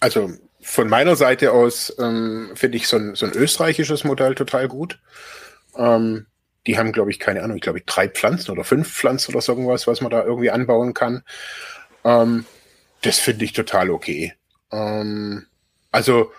[0.00, 0.30] Also
[0.62, 4.98] von meiner Seite aus ähm, finde ich so ein, so ein österreichisches Modell total gut.
[5.76, 6.26] Ähm,
[6.66, 9.52] die haben, glaube ich, keine Ahnung, ich glaube, drei Pflanzen oder fünf Pflanzen oder so
[9.52, 11.22] irgendwas, was man da irgendwie anbauen kann.
[12.04, 12.46] Ähm,
[13.02, 14.34] das finde ich total okay.
[14.72, 15.46] Ähm,
[15.90, 16.32] also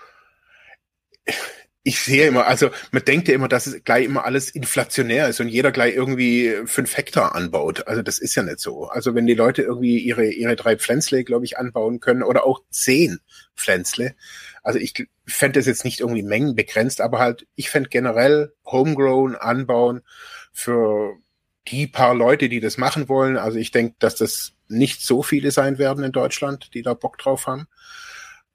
[1.86, 5.38] ich sehe immer, also man denkt ja immer, dass es gleich immer alles inflationär ist
[5.38, 7.86] und jeder gleich irgendwie fünf Hektar anbaut.
[7.86, 8.88] Also das ist ja nicht so.
[8.88, 12.60] Also wenn die Leute irgendwie ihre, ihre drei Pflänzle, glaube ich, anbauen können oder auch
[12.70, 13.20] zehn
[13.54, 14.16] Pflänzle.
[14.64, 20.02] Also ich fände das jetzt nicht irgendwie mengenbegrenzt, aber halt, ich fände generell Homegrown anbauen
[20.52, 21.14] für
[21.68, 23.36] die paar Leute, die das machen wollen.
[23.36, 27.16] Also ich denke, dass das nicht so viele sein werden in Deutschland, die da Bock
[27.16, 27.68] drauf haben.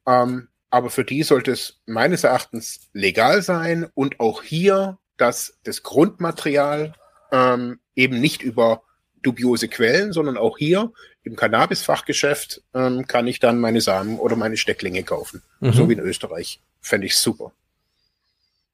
[0.06, 5.84] Ähm, aber für die sollte es meines Erachtens legal sein und auch hier, dass das
[5.84, 6.96] Grundmaterial
[7.32, 8.82] ähm, eben nicht über
[9.22, 10.92] dubiose Quellen, sondern auch hier
[11.24, 15.44] im Cannabis-Fachgeschäft ähm, kann ich dann meine Samen oder meine Stecklinge kaufen.
[15.60, 15.74] Mhm.
[15.74, 16.62] So wie in Österreich.
[16.80, 17.52] Fände ich super.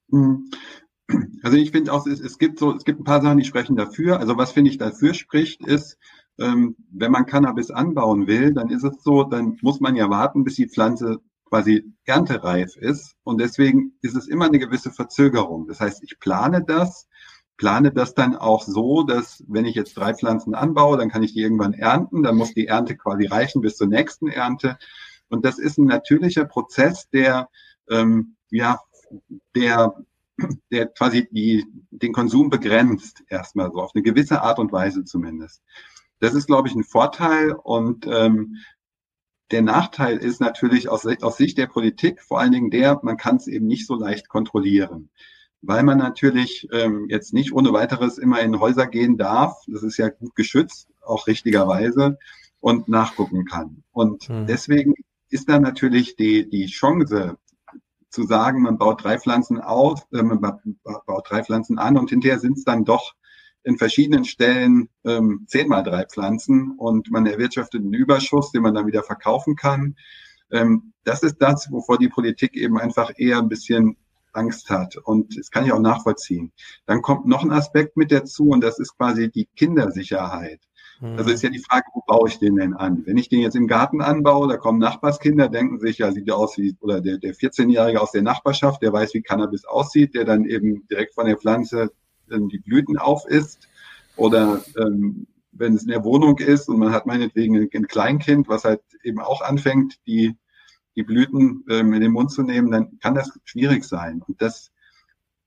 [0.08, 0.52] Mhm.
[1.42, 3.76] Also ich finde auch, es, es, gibt so, es gibt ein paar Sachen, die sprechen
[3.76, 4.20] dafür.
[4.20, 5.98] Also was finde ich dafür spricht, ist,
[6.40, 10.44] ähm, wenn man Cannabis anbauen will, dann ist es so, dann muss man ja warten,
[10.44, 11.20] bis die Pflanze
[11.50, 13.16] quasi erntereif ist.
[13.24, 15.68] Und deswegen ist es immer eine gewisse Verzögerung.
[15.68, 17.08] Das heißt, ich plane das,
[17.58, 21.34] plane das dann auch so, dass wenn ich jetzt drei Pflanzen anbaue, dann kann ich
[21.34, 22.24] die irgendwann ernten.
[22.24, 24.78] Dann muss die Ernte quasi reichen bis zur nächsten Ernte.
[25.30, 27.50] Und das ist ein natürlicher Prozess, der,
[27.90, 28.80] ähm, ja,
[29.56, 29.96] der,
[30.72, 35.62] der quasi die, den Konsum begrenzt, erstmal so, auf eine gewisse Art und Weise zumindest.
[36.20, 38.58] Das ist, glaube ich, ein Vorteil und ähm,
[39.52, 43.38] der Nachteil ist natürlich aus, aus Sicht der Politik vor allen Dingen der, man kann
[43.38, 45.10] es eben nicht so leicht kontrollieren,
[45.62, 49.62] weil man natürlich ähm, jetzt nicht ohne weiteres immer in Häuser gehen darf.
[49.68, 52.18] Das ist ja gut geschützt, auch richtigerweise
[52.60, 53.84] und nachgucken kann.
[53.92, 54.46] Und mhm.
[54.48, 54.94] deswegen
[55.30, 57.38] ist da natürlich die, die Chance
[58.10, 62.40] zu sagen, man baut drei Pflanzen auf, äh, man baut drei Pflanzen an und hinterher
[62.40, 63.14] sind es dann doch
[63.68, 68.88] in verschiedenen Stellen ähm, zehnmal drei Pflanzen und man erwirtschaftet einen Überschuss, den man dann
[68.88, 69.98] wieder verkaufen kann.
[70.52, 73.98] Ähm, das ist das, wovor die Politik eben einfach eher ein bisschen
[74.32, 74.96] Angst hat.
[74.96, 76.54] Und das kann ich auch nachvollziehen.
[76.86, 80.62] Dann kommt noch ein Aspekt mit dazu und das ist quasi die Kindersicherheit.
[81.02, 81.18] Mhm.
[81.18, 83.04] Also ist ja die Frage, wo baue ich den denn an?
[83.06, 86.36] Wenn ich den jetzt im Garten anbaue, da kommen Nachbarskinder, denken sich, ja, sieht ja
[86.36, 90.24] aus wie, oder der, der 14-Jährige aus der Nachbarschaft, der weiß, wie Cannabis aussieht, der
[90.24, 91.92] dann eben direkt von der Pflanze
[92.32, 93.68] ähm, die Blüten auf ist
[94.16, 98.64] oder ähm, wenn es in der Wohnung ist und man hat meinetwegen ein Kleinkind, was
[98.64, 100.36] halt eben auch anfängt, die,
[100.96, 104.22] die Blüten ähm, in den Mund zu nehmen, dann kann das schwierig sein.
[104.28, 104.72] Und das,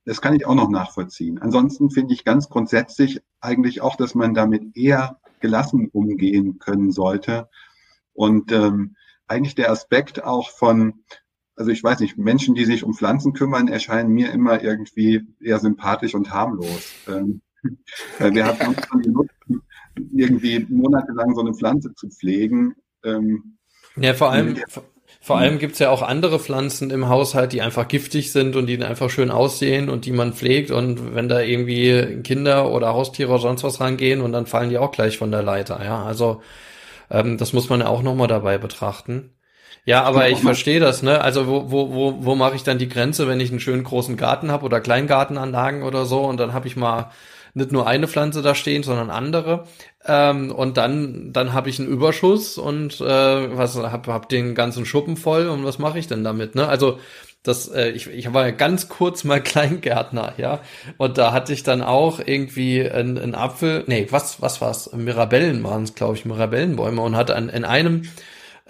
[0.04, 1.38] das kann ich auch noch nachvollziehen.
[1.38, 7.48] Ansonsten finde ich ganz grundsätzlich eigentlich auch, dass man damit eher gelassen umgehen können sollte.
[8.12, 8.96] Und ähm,
[9.26, 11.04] eigentlich der Aspekt auch von,
[11.56, 15.58] also ich weiß nicht, Menschen, die sich um Pflanzen kümmern, erscheinen mir immer irgendwie eher
[15.58, 16.92] sympathisch und harmlos.
[17.08, 17.42] Ähm,
[18.18, 19.34] wir haben schon genutzt,
[20.14, 22.74] irgendwie monatelang so eine Pflanze zu pflegen.
[23.04, 23.58] Ähm,
[23.96, 24.56] ja, vor allem,
[25.20, 28.82] vor allem gibt's ja auch andere Pflanzen im Haushalt, die einfach giftig sind und die
[28.82, 30.70] einfach schön aussehen und die man pflegt.
[30.70, 34.78] Und wenn da irgendwie Kinder oder Haustiere oder sonst was rangehen und dann fallen die
[34.78, 35.84] auch gleich von der Leiter.
[35.84, 36.40] Ja, also
[37.10, 39.34] ähm, das muss man ja auch nochmal dabei betrachten.
[39.84, 41.20] Ja, aber ich verstehe das, ne?
[41.20, 44.16] Also wo, wo, wo, wo mache ich dann die Grenze, wenn ich einen schönen großen
[44.16, 47.10] Garten habe oder Kleingartenanlagen oder so und dann habe ich mal
[47.54, 49.64] nicht nur eine Pflanze da stehen, sondern andere.
[50.06, 54.86] Ähm, und dann, dann habe ich einen Überschuss und äh, was hab, hab den ganzen
[54.86, 56.54] Schuppen voll und was mache ich denn damit?
[56.54, 56.68] Ne?
[56.68, 56.98] Also
[57.42, 60.60] das, äh, ich, ich war ja ganz kurz mal Kleingärtner, ja.
[60.98, 64.92] Und da hatte ich dann auch irgendwie einen Apfel, nee, was, was war's?
[64.92, 68.02] Mirabellen waren es, glaube ich, Mirabellenbäume und hatte an, in einem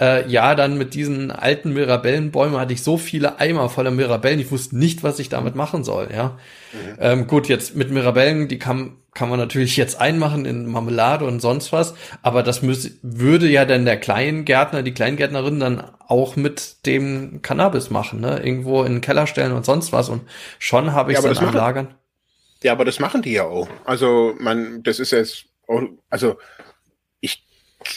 [0.00, 4.50] äh, ja, dann mit diesen alten Mirabellenbäumen hatte ich so viele Eimer voller Mirabellen, ich
[4.50, 6.38] wusste nicht, was ich damit machen soll, ja.
[6.72, 6.96] Mhm.
[6.98, 11.40] Ähm, gut, jetzt mit Mirabellen, die kann, kann man natürlich jetzt einmachen in Marmelade und
[11.40, 16.86] sonst was, aber das müß, würde ja dann der Kleingärtner, die Kleingärtnerin dann auch mit
[16.86, 18.40] dem Cannabis machen, ne?
[18.42, 20.22] Irgendwo in den Keller stellen und sonst was und
[20.58, 21.94] schon habe ich es ja, dann am Lagern.
[22.62, 23.68] Ja, aber das machen die ja auch.
[23.84, 25.46] Also man, das ist jetzt,
[26.10, 26.36] also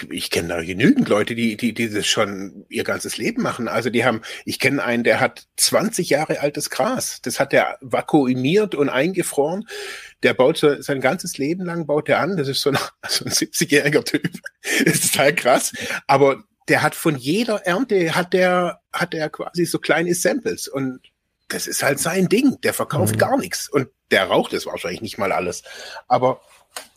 [0.09, 3.67] ich kenne da genügend Leute, die, die, die das schon ihr ganzes Leben machen.
[3.67, 7.21] Also die haben, ich kenne einen, der hat 20 Jahre altes Gras.
[7.21, 9.67] Das hat er vakuumiert und eingefroren.
[10.23, 12.37] Der baut so, sein ganzes Leben lang baut er an.
[12.37, 12.77] Das ist so ein,
[13.07, 14.23] so ein 70-jähriger Typ.
[14.85, 15.73] Das ist total krass.
[16.07, 21.01] Aber der hat von jeder Ernte hat der, hat der quasi so kleine Samples und
[21.49, 22.59] das ist halt sein Ding.
[22.61, 23.19] Der verkauft mhm.
[23.19, 25.63] gar nichts und der raucht es wahrscheinlich nicht mal alles.
[26.07, 26.41] Aber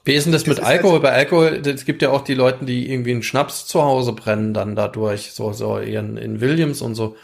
[0.07, 0.93] wie ist denn das, das mit Alkohol?
[0.95, 4.13] Halt Bei Alkohol, es gibt ja auch die Leute, die irgendwie einen Schnaps zu Hause
[4.13, 7.17] brennen dann dadurch, so, so in, in Williams und so.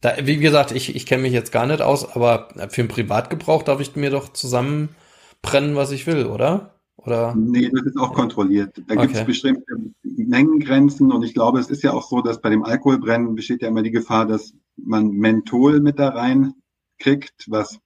[0.00, 3.62] Da, wie gesagt, ich, ich kenne mich jetzt gar nicht aus, aber für den Privatgebrauch
[3.62, 6.74] darf ich mir doch zusammenbrennen, was ich will, oder?
[6.96, 7.34] Oder?
[7.36, 8.82] Nee, das ist auch kontrolliert.
[8.88, 9.02] Da okay.
[9.02, 12.64] gibt es bestimmte Mengengrenzen und ich glaube, es ist ja auch so, dass bei dem
[12.64, 16.54] Alkoholbrennen besteht ja immer die Gefahr, dass man Menthol mit da rein
[16.98, 17.78] kriegt, was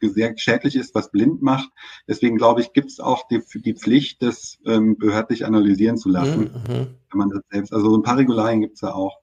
[0.00, 1.70] sehr schädlich ist, was blind macht.
[2.06, 6.42] Deswegen glaube ich, gibt es auch die, die Pflicht, das ähm, behördlich analysieren zu lassen,
[6.42, 6.94] mhm.
[7.10, 7.72] wenn man das selbst.
[7.72, 9.18] Also so ein paar Regularien gibt es ja auch.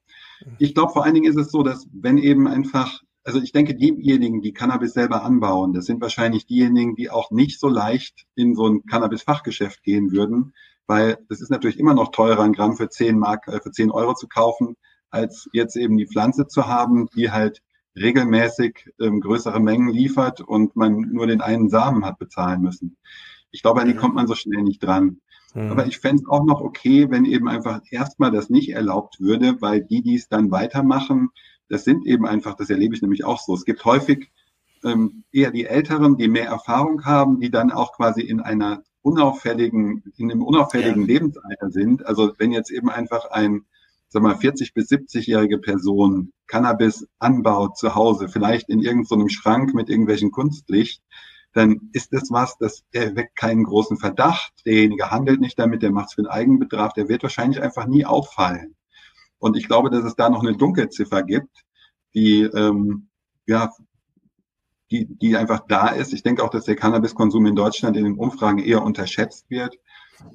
[0.45, 0.55] Mhm.
[0.59, 3.75] Ich glaube, vor allen Dingen ist es so, dass wenn eben einfach, also ich denke,
[3.75, 8.55] diejenigen, die Cannabis selber anbauen, das sind wahrscheinlich diejenigen, die auch nicht so leicht in
[8.55, 10.53] so ein Cannabis-Fachgeschäft gehen würden,
[10.87, 13.91] weil das ist natürlich immer noch teurer, ein Gramm für 10 Mark, äh, für 10
[13.91, 14.75] Euro zu kaufen,
[15.09, 17.61] als jetzt eben die Pflanze zu haben, die halt
[17.95, 22.97] regelmäßig ähm, größere Mengen liefert und man nur den einen Samen hat bezahlen müssen.
[23.51, 23.99] Ich glaube, an die mhm.
[23.99, 25.21] kommt man so schnell nicht dran.
[25.53, 25.71] Mhm.
[25.71, 29.61] Aber ich fände es auch noch okay, wenn eben einfach erstmal das nicht erlaubt würde,
[29.61, 31.29] weil die, die es dann weitermachen,
[31.69, 33.53] das sind eben einfach, das erlebe ich nämlich auch so.
[33.55, 34.31] Es gibt häufig
[34.83, 40.03] ähm, eher die Älteren, die mehr Erfahrung haben, die dann auch quasi in einer unauffälligen,
[40.17, 41.07] in einem unauffälligen ja.
[41.07, 42.05] Lebensalter sind.
[42.05, 43.65] Also wenn jetzt eben einfach ein
[44.15, 49.73] sag mal, 40 bis 70-jährige Person Cannabis anbaut zu Hause, vielleicht in irgendeinem so Schrank
[49.73, 51.03] mit irgendwelchen Kunstlicht,
[51.51, 54.53] dann ist das was, das erweckt keinen großen Verdacht.
[54.65, 58.05] Derjenige handelt nicht damit, der macht es für den Eigenbedarf, der wird wahrscheinlich einfach nie
[58.05, 58.75] auffallen.
[59.37, 61.65] Und ich glaube, dass es da noch eine Dunkelziffer gibt,
[62.13, 63.09] die ähm,
[63.47, 63.69] ja
[64.91, 66.13] die, die einfach da ist.
[66.13, 69.77] Ich denke auch, dass der Cannabiskonsum in Deutschland in den Umfragen eher unterschätzt wird.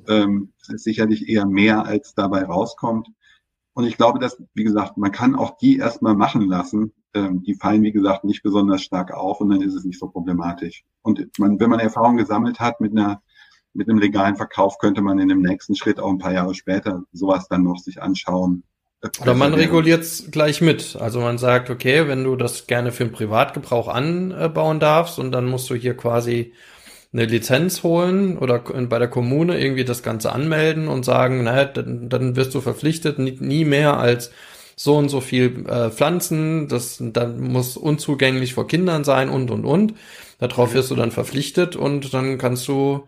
[0.06, 3.08] Ähm, es ist sicherlich eher mehr, als dabei rauskommt.
[3.80, 6.92] Und ich glaube, dass, wie gesagt, man kann auch die erstmal machen lassen.
[7.14, 10.08] Ähm, die fallen, wie gesagt, nicht besonders stark auf und dann ist es nicht so
[10.08, 10.84] problematisch.
[11.02, 13.22] Und man, wenn man Erfahrung gesammelt hat mit einer
[13.72, 17.04] mit einem legalen Verkauf, könnte man in dem nächsten Schritt auch ein paar Jahre später
[17.12, 18.64] sowas dann noch sich anschauen.
[19.22, 20.96] Oder man reguliert es gleich mit.
[21.00, 25.46] Also man sagt, okay, wenn du das gerne für den Privatgebrauch anbauen darfst und dann
[25.46, 26.52] musst du hier quasi
[27.12, 32.08] eine Lizenz holen oder bei der Kommune irgendwie das Ganze anmelden und sagen, naja, dann,
[32.08, 34.30] dann wirst du verpflichtet, nie, nie mehr als
[34.76, 39.64] so und so viel äh, Pflanzen, das dann muss unzugänglich vor Kindern sein und und
[39.64, 39.94] und.
[40.38, 43.06] Darauf wirst du dann verpflichtet und dann kannst du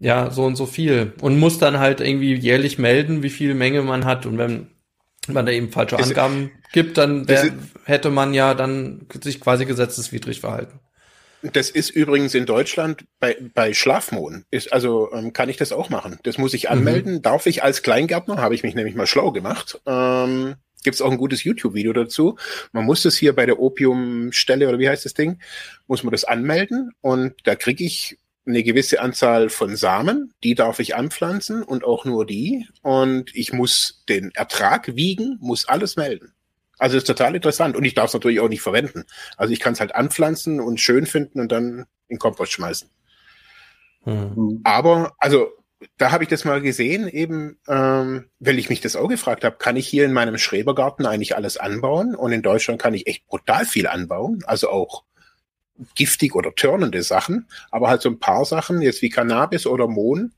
[0.00, 3.82] ja so und so viel und muss dann halt irgendwie jährlich melden, wie viel Menge
[3.82, 4.66] man hat und wenn
[5.28, 7.52] man da eben falsche Angaben gibt, dann wär,
[7.84, 10.80] hätte man ja dann sich quasi gesetzeswidrig verhalten.
[11.42, 14.44] Das ist übrigens in Deutschland bei, bei Schlafmohn.
[14.50, 16.18] Ist, also ähm, kann ich das auch machen.
[16.22, 17.14] Das muss ich anmelden.
[17.14, 17.22] Mhm.
[17.22, 19.80] Darf ich als Kleingärtner, habe ich mich nämlich mal schlau gemacht.
[19.86, 22.36] Ähm, Gibt es auch ein gutes YouTube-Video dazu.
[22.72, 25.38] Man muss das hier bei der Opiumstelle oder wie heißt das Ding,
[25.86, 30.80] muss man das anmelden und da kriege ich eine gewisse Anzahl von Samen, die darf
[30.80, 32.66] ich anpflanzen und auch nur die.
[32.82, 36.32] Und ich muss den Ertrag wiegen, muss alles melden.
[36.80, 39.04] Also ist total interessant und ich darf es natürlich auch nicht verwenden.
[39.36, 42.88] Also ich kann es halt anpflanzen und schön finden und dann in Kompost schmeißen.
[44.06, 44.60] Mhm.
[44.64, 45.50] Aber also
[45.98, 49.56] da habe ich das mal gesehen, eben, ähm, weil ich mich das auch gefragt habe,
[49.56, 52.14] kann ich hier in meinem Schrebergarten eigentlich alles anbauen?
[52.14, 55.04] Und in Deutschland kann ich echt brutal viel anbauen, also auch
[55.94, 60.32] giftig oder törnende Sachen, aber halt so ein paar Sachen, jetzt wie Cannabis oder Mohn,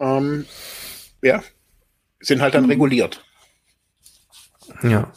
[0.00, 0.46] ähm,
[1.22, 1.42] ja,
[2.20, 2.70] sind halt dann mhm.
[2.70, 3.24] reguliert.
[4.82, 5.12] Ja.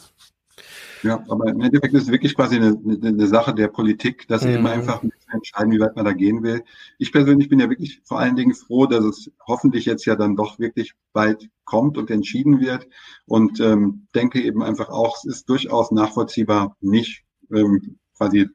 [1.02, 4.50] Ja, aber im Endeffekt ist es wirklich quasi eine, eine Sache der Politik, dass mhm.
[4.50, 5.02] eben einfach
[5.32, 6.62] entscheiden, wie weit man da gehen will.
[6.98, 10.36] Ich persönlich bin ja wirklich vor allen Dingen froh, dass es hoffentlich jetzt ja dann
[10.36, 12.86] doch wirklich bald kommt und entschieden wird
[13.26, 18.48] und ähm, denke eben einfach auch, es ist durchaus nachvollziehbar, nicht ähm, quasi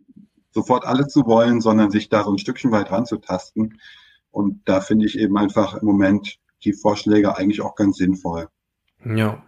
[0.51, 3.79] sofort alles zu wollen, sondern sich da so ein Stückchen weit ranzutasten.
[4.31, 8.47] Und da finde ich eben einfach im Moment die Vorschläge eigentlich auch ganz sinnvoll.
[9.03, 9.43] Ja,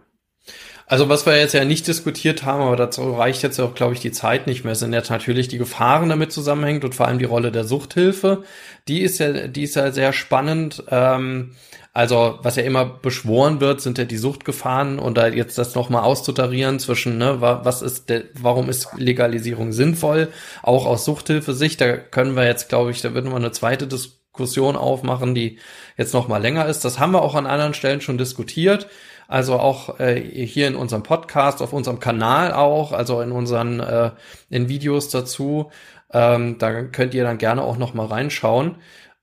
[0.90, 4.00] also was wir jetzt ja nicht diskutiert haben, aber dazu reicht jetzt auch, glaube ich,
[4.00, 7.26] die Zeit nicht mehr, sind jetzt natürlich die Gefahren damit zusammenhängt und vor allem die
[7.26, 8.42] Rolle der Suchthilfe.
[8.88, 10.82] Die ist ja, die ist ja sehr spannend.
[10.90, 11.52] Ähm,
[11.92, 16.02] also was ja immer beschworen wird, sind ja die Suchtgefahren und da jetzt das nochmal
[16.02, 20.26] auszutarieren zwischen, ne, was ist der, warum ist Legalisierung sinnvoll,
[20.60, 24.74] auch aus Suchthilfe-Sicht, da können wir jetzt, glaube ich, da würden wir eine zweite Diskussion
[24.74, 25.60] aufmachen, die
[25.96, 26.84] jetzt nochmal länger ist.
[26.84, 28.88] Das haben wir auch an anderen Stellen schon diskutiert.
[29.30, 34.10] Also auch äh, hier in unserem Podcast, auf unserem Kanal auch, also in unseren äh,
[34.50, 35.70] in Videos dazu.
[36.12, 38.76] Ähm, da könnt ihr dann gerne auch noch mal reinschauen.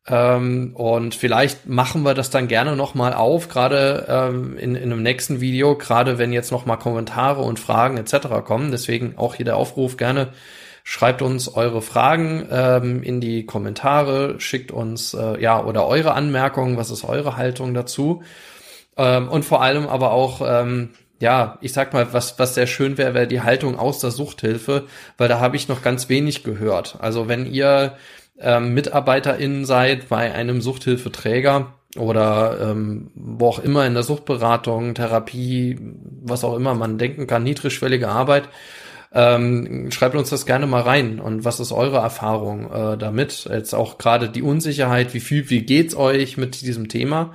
[0.08, 4.94] Ähm, und vielleicht machen wir das dann gerne noch mal auf, gerade ähm, in, in
[4.94, 8.46] einem nächsten Video, gerade wenn jetzt noch mal Kommentare und Fragen etc.
[8.46, 8.72] kommen.
[8.72, 10.30] Deswegen auch hier der Aufruf gerne
[10.90, 16.78] Schreibt uns eure Fragen ähm, in die Kommentare, schickt uns äh, ja oder eure Anmerkungen,
[16.78, 18.24] was ist eure Haltung dazu?
[18.98, 22.98] Ähm, und vor allem aber auch ähm, ja, ich sag mal, was, was sehr schön
[22.98, 24.84] wäre, wäre die Haltung aus der Suchthilfe,
[25.18, 26.98] weil da habe ich noch ganz wenig gehört.
[27.00, 27.94] Also wenn ihr
[28.40, 35.80] ähm, MitarbeiterInnen seid bei einem Suchthilfeträger oder ähm, wo auch immer in der Suchtberatung, Therapie,
[36.22, 38.50] was auch immer man denken kann, niedrigschwellige Arbeit,
[39.12, 41.20] ähm, schreibt uns das gerne mal rein.
[41.20, 43.48] Und was ist eure Erfahrung äh, damit?
[43.50, 47.34] Jetzt auch gerade die Unsicherheit, wie viel, wie geht's euch mit diesem Thema?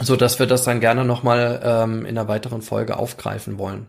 [0.00, 3.88] So dass wir das dann gerne nochmal ähm, in einer weiteren Folge aufgreifen wollen.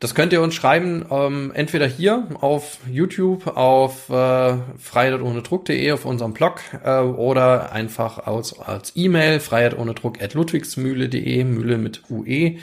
[0.00, 6.34] Das könnt ihr uns schreiben, ähm, entweder hier auf YouTube, auf äh, freiheitohnedruck.de, auf unserem
[6.34, 12.58] Blog äh, oder einfach als, als E-Mail freiheitohnedruck at ludwigsmühle.de, Mühle mit UE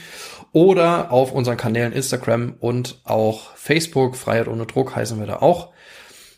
[0.51, 5.69] oder auf unseren Kanälen Instagram und auch Facebook, Freiheit ohne Druck heißen wir da auch.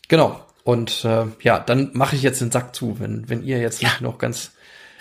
[0.08, 0.40] Genau.
[0.62, 3.90] Und äh, ja, dann mache ich jetzt den Sack zu, wenn, wenn ihr jetzt ja.
[4.00, 4.52] noch ganz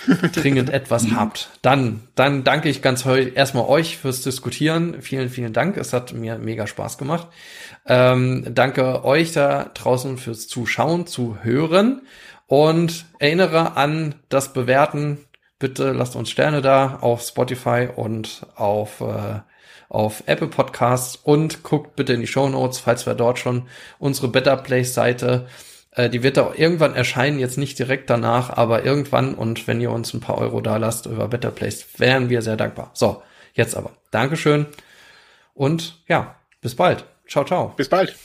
[0.34, 5.02] dringend etwas habt, dann, dann danke ich ganz erstmal euch fürs Diskutieren.
[5.02, 5.78] Vielen, vielen Dank.
[5.78, 7.28] Es hat mir mega Spaß gemacht.
[7.86, 12.02] Ähm, danke euch da draußen fürs Zuschauen, zu hören
[12.48, 15.20] und erinnere an das Bewerten.
[15.60, 19.40] Bitte lasst uns Sterne da auf Spotify und auf äh,
[19.94, 23.68] auf Apple Podcasts und guckt bitte in die Show Notes, falls wir dort schon
[24.00, 25.46] unsere Better Place Seite
[25.96, 29.36] äh, die wird auch irgendwann erscheinen, jetzt nicht direkt danach, aber irgendwann.
[29.36, 32.58] Und wenn ihr uns ein paar Euro da lasst über Better Place, wären wir sehr
[32.58, 32.92] dankbar.
[32.94, 33.22] So,
[33.54, 33.92] jetzt aber.
[34.12, 34.68] Dankeschön.
[35.54, 37.06] Und ja, bis bald.
[37.28, 37.74] Ciao, ciao.
[37.76, 38.16] Bis bald.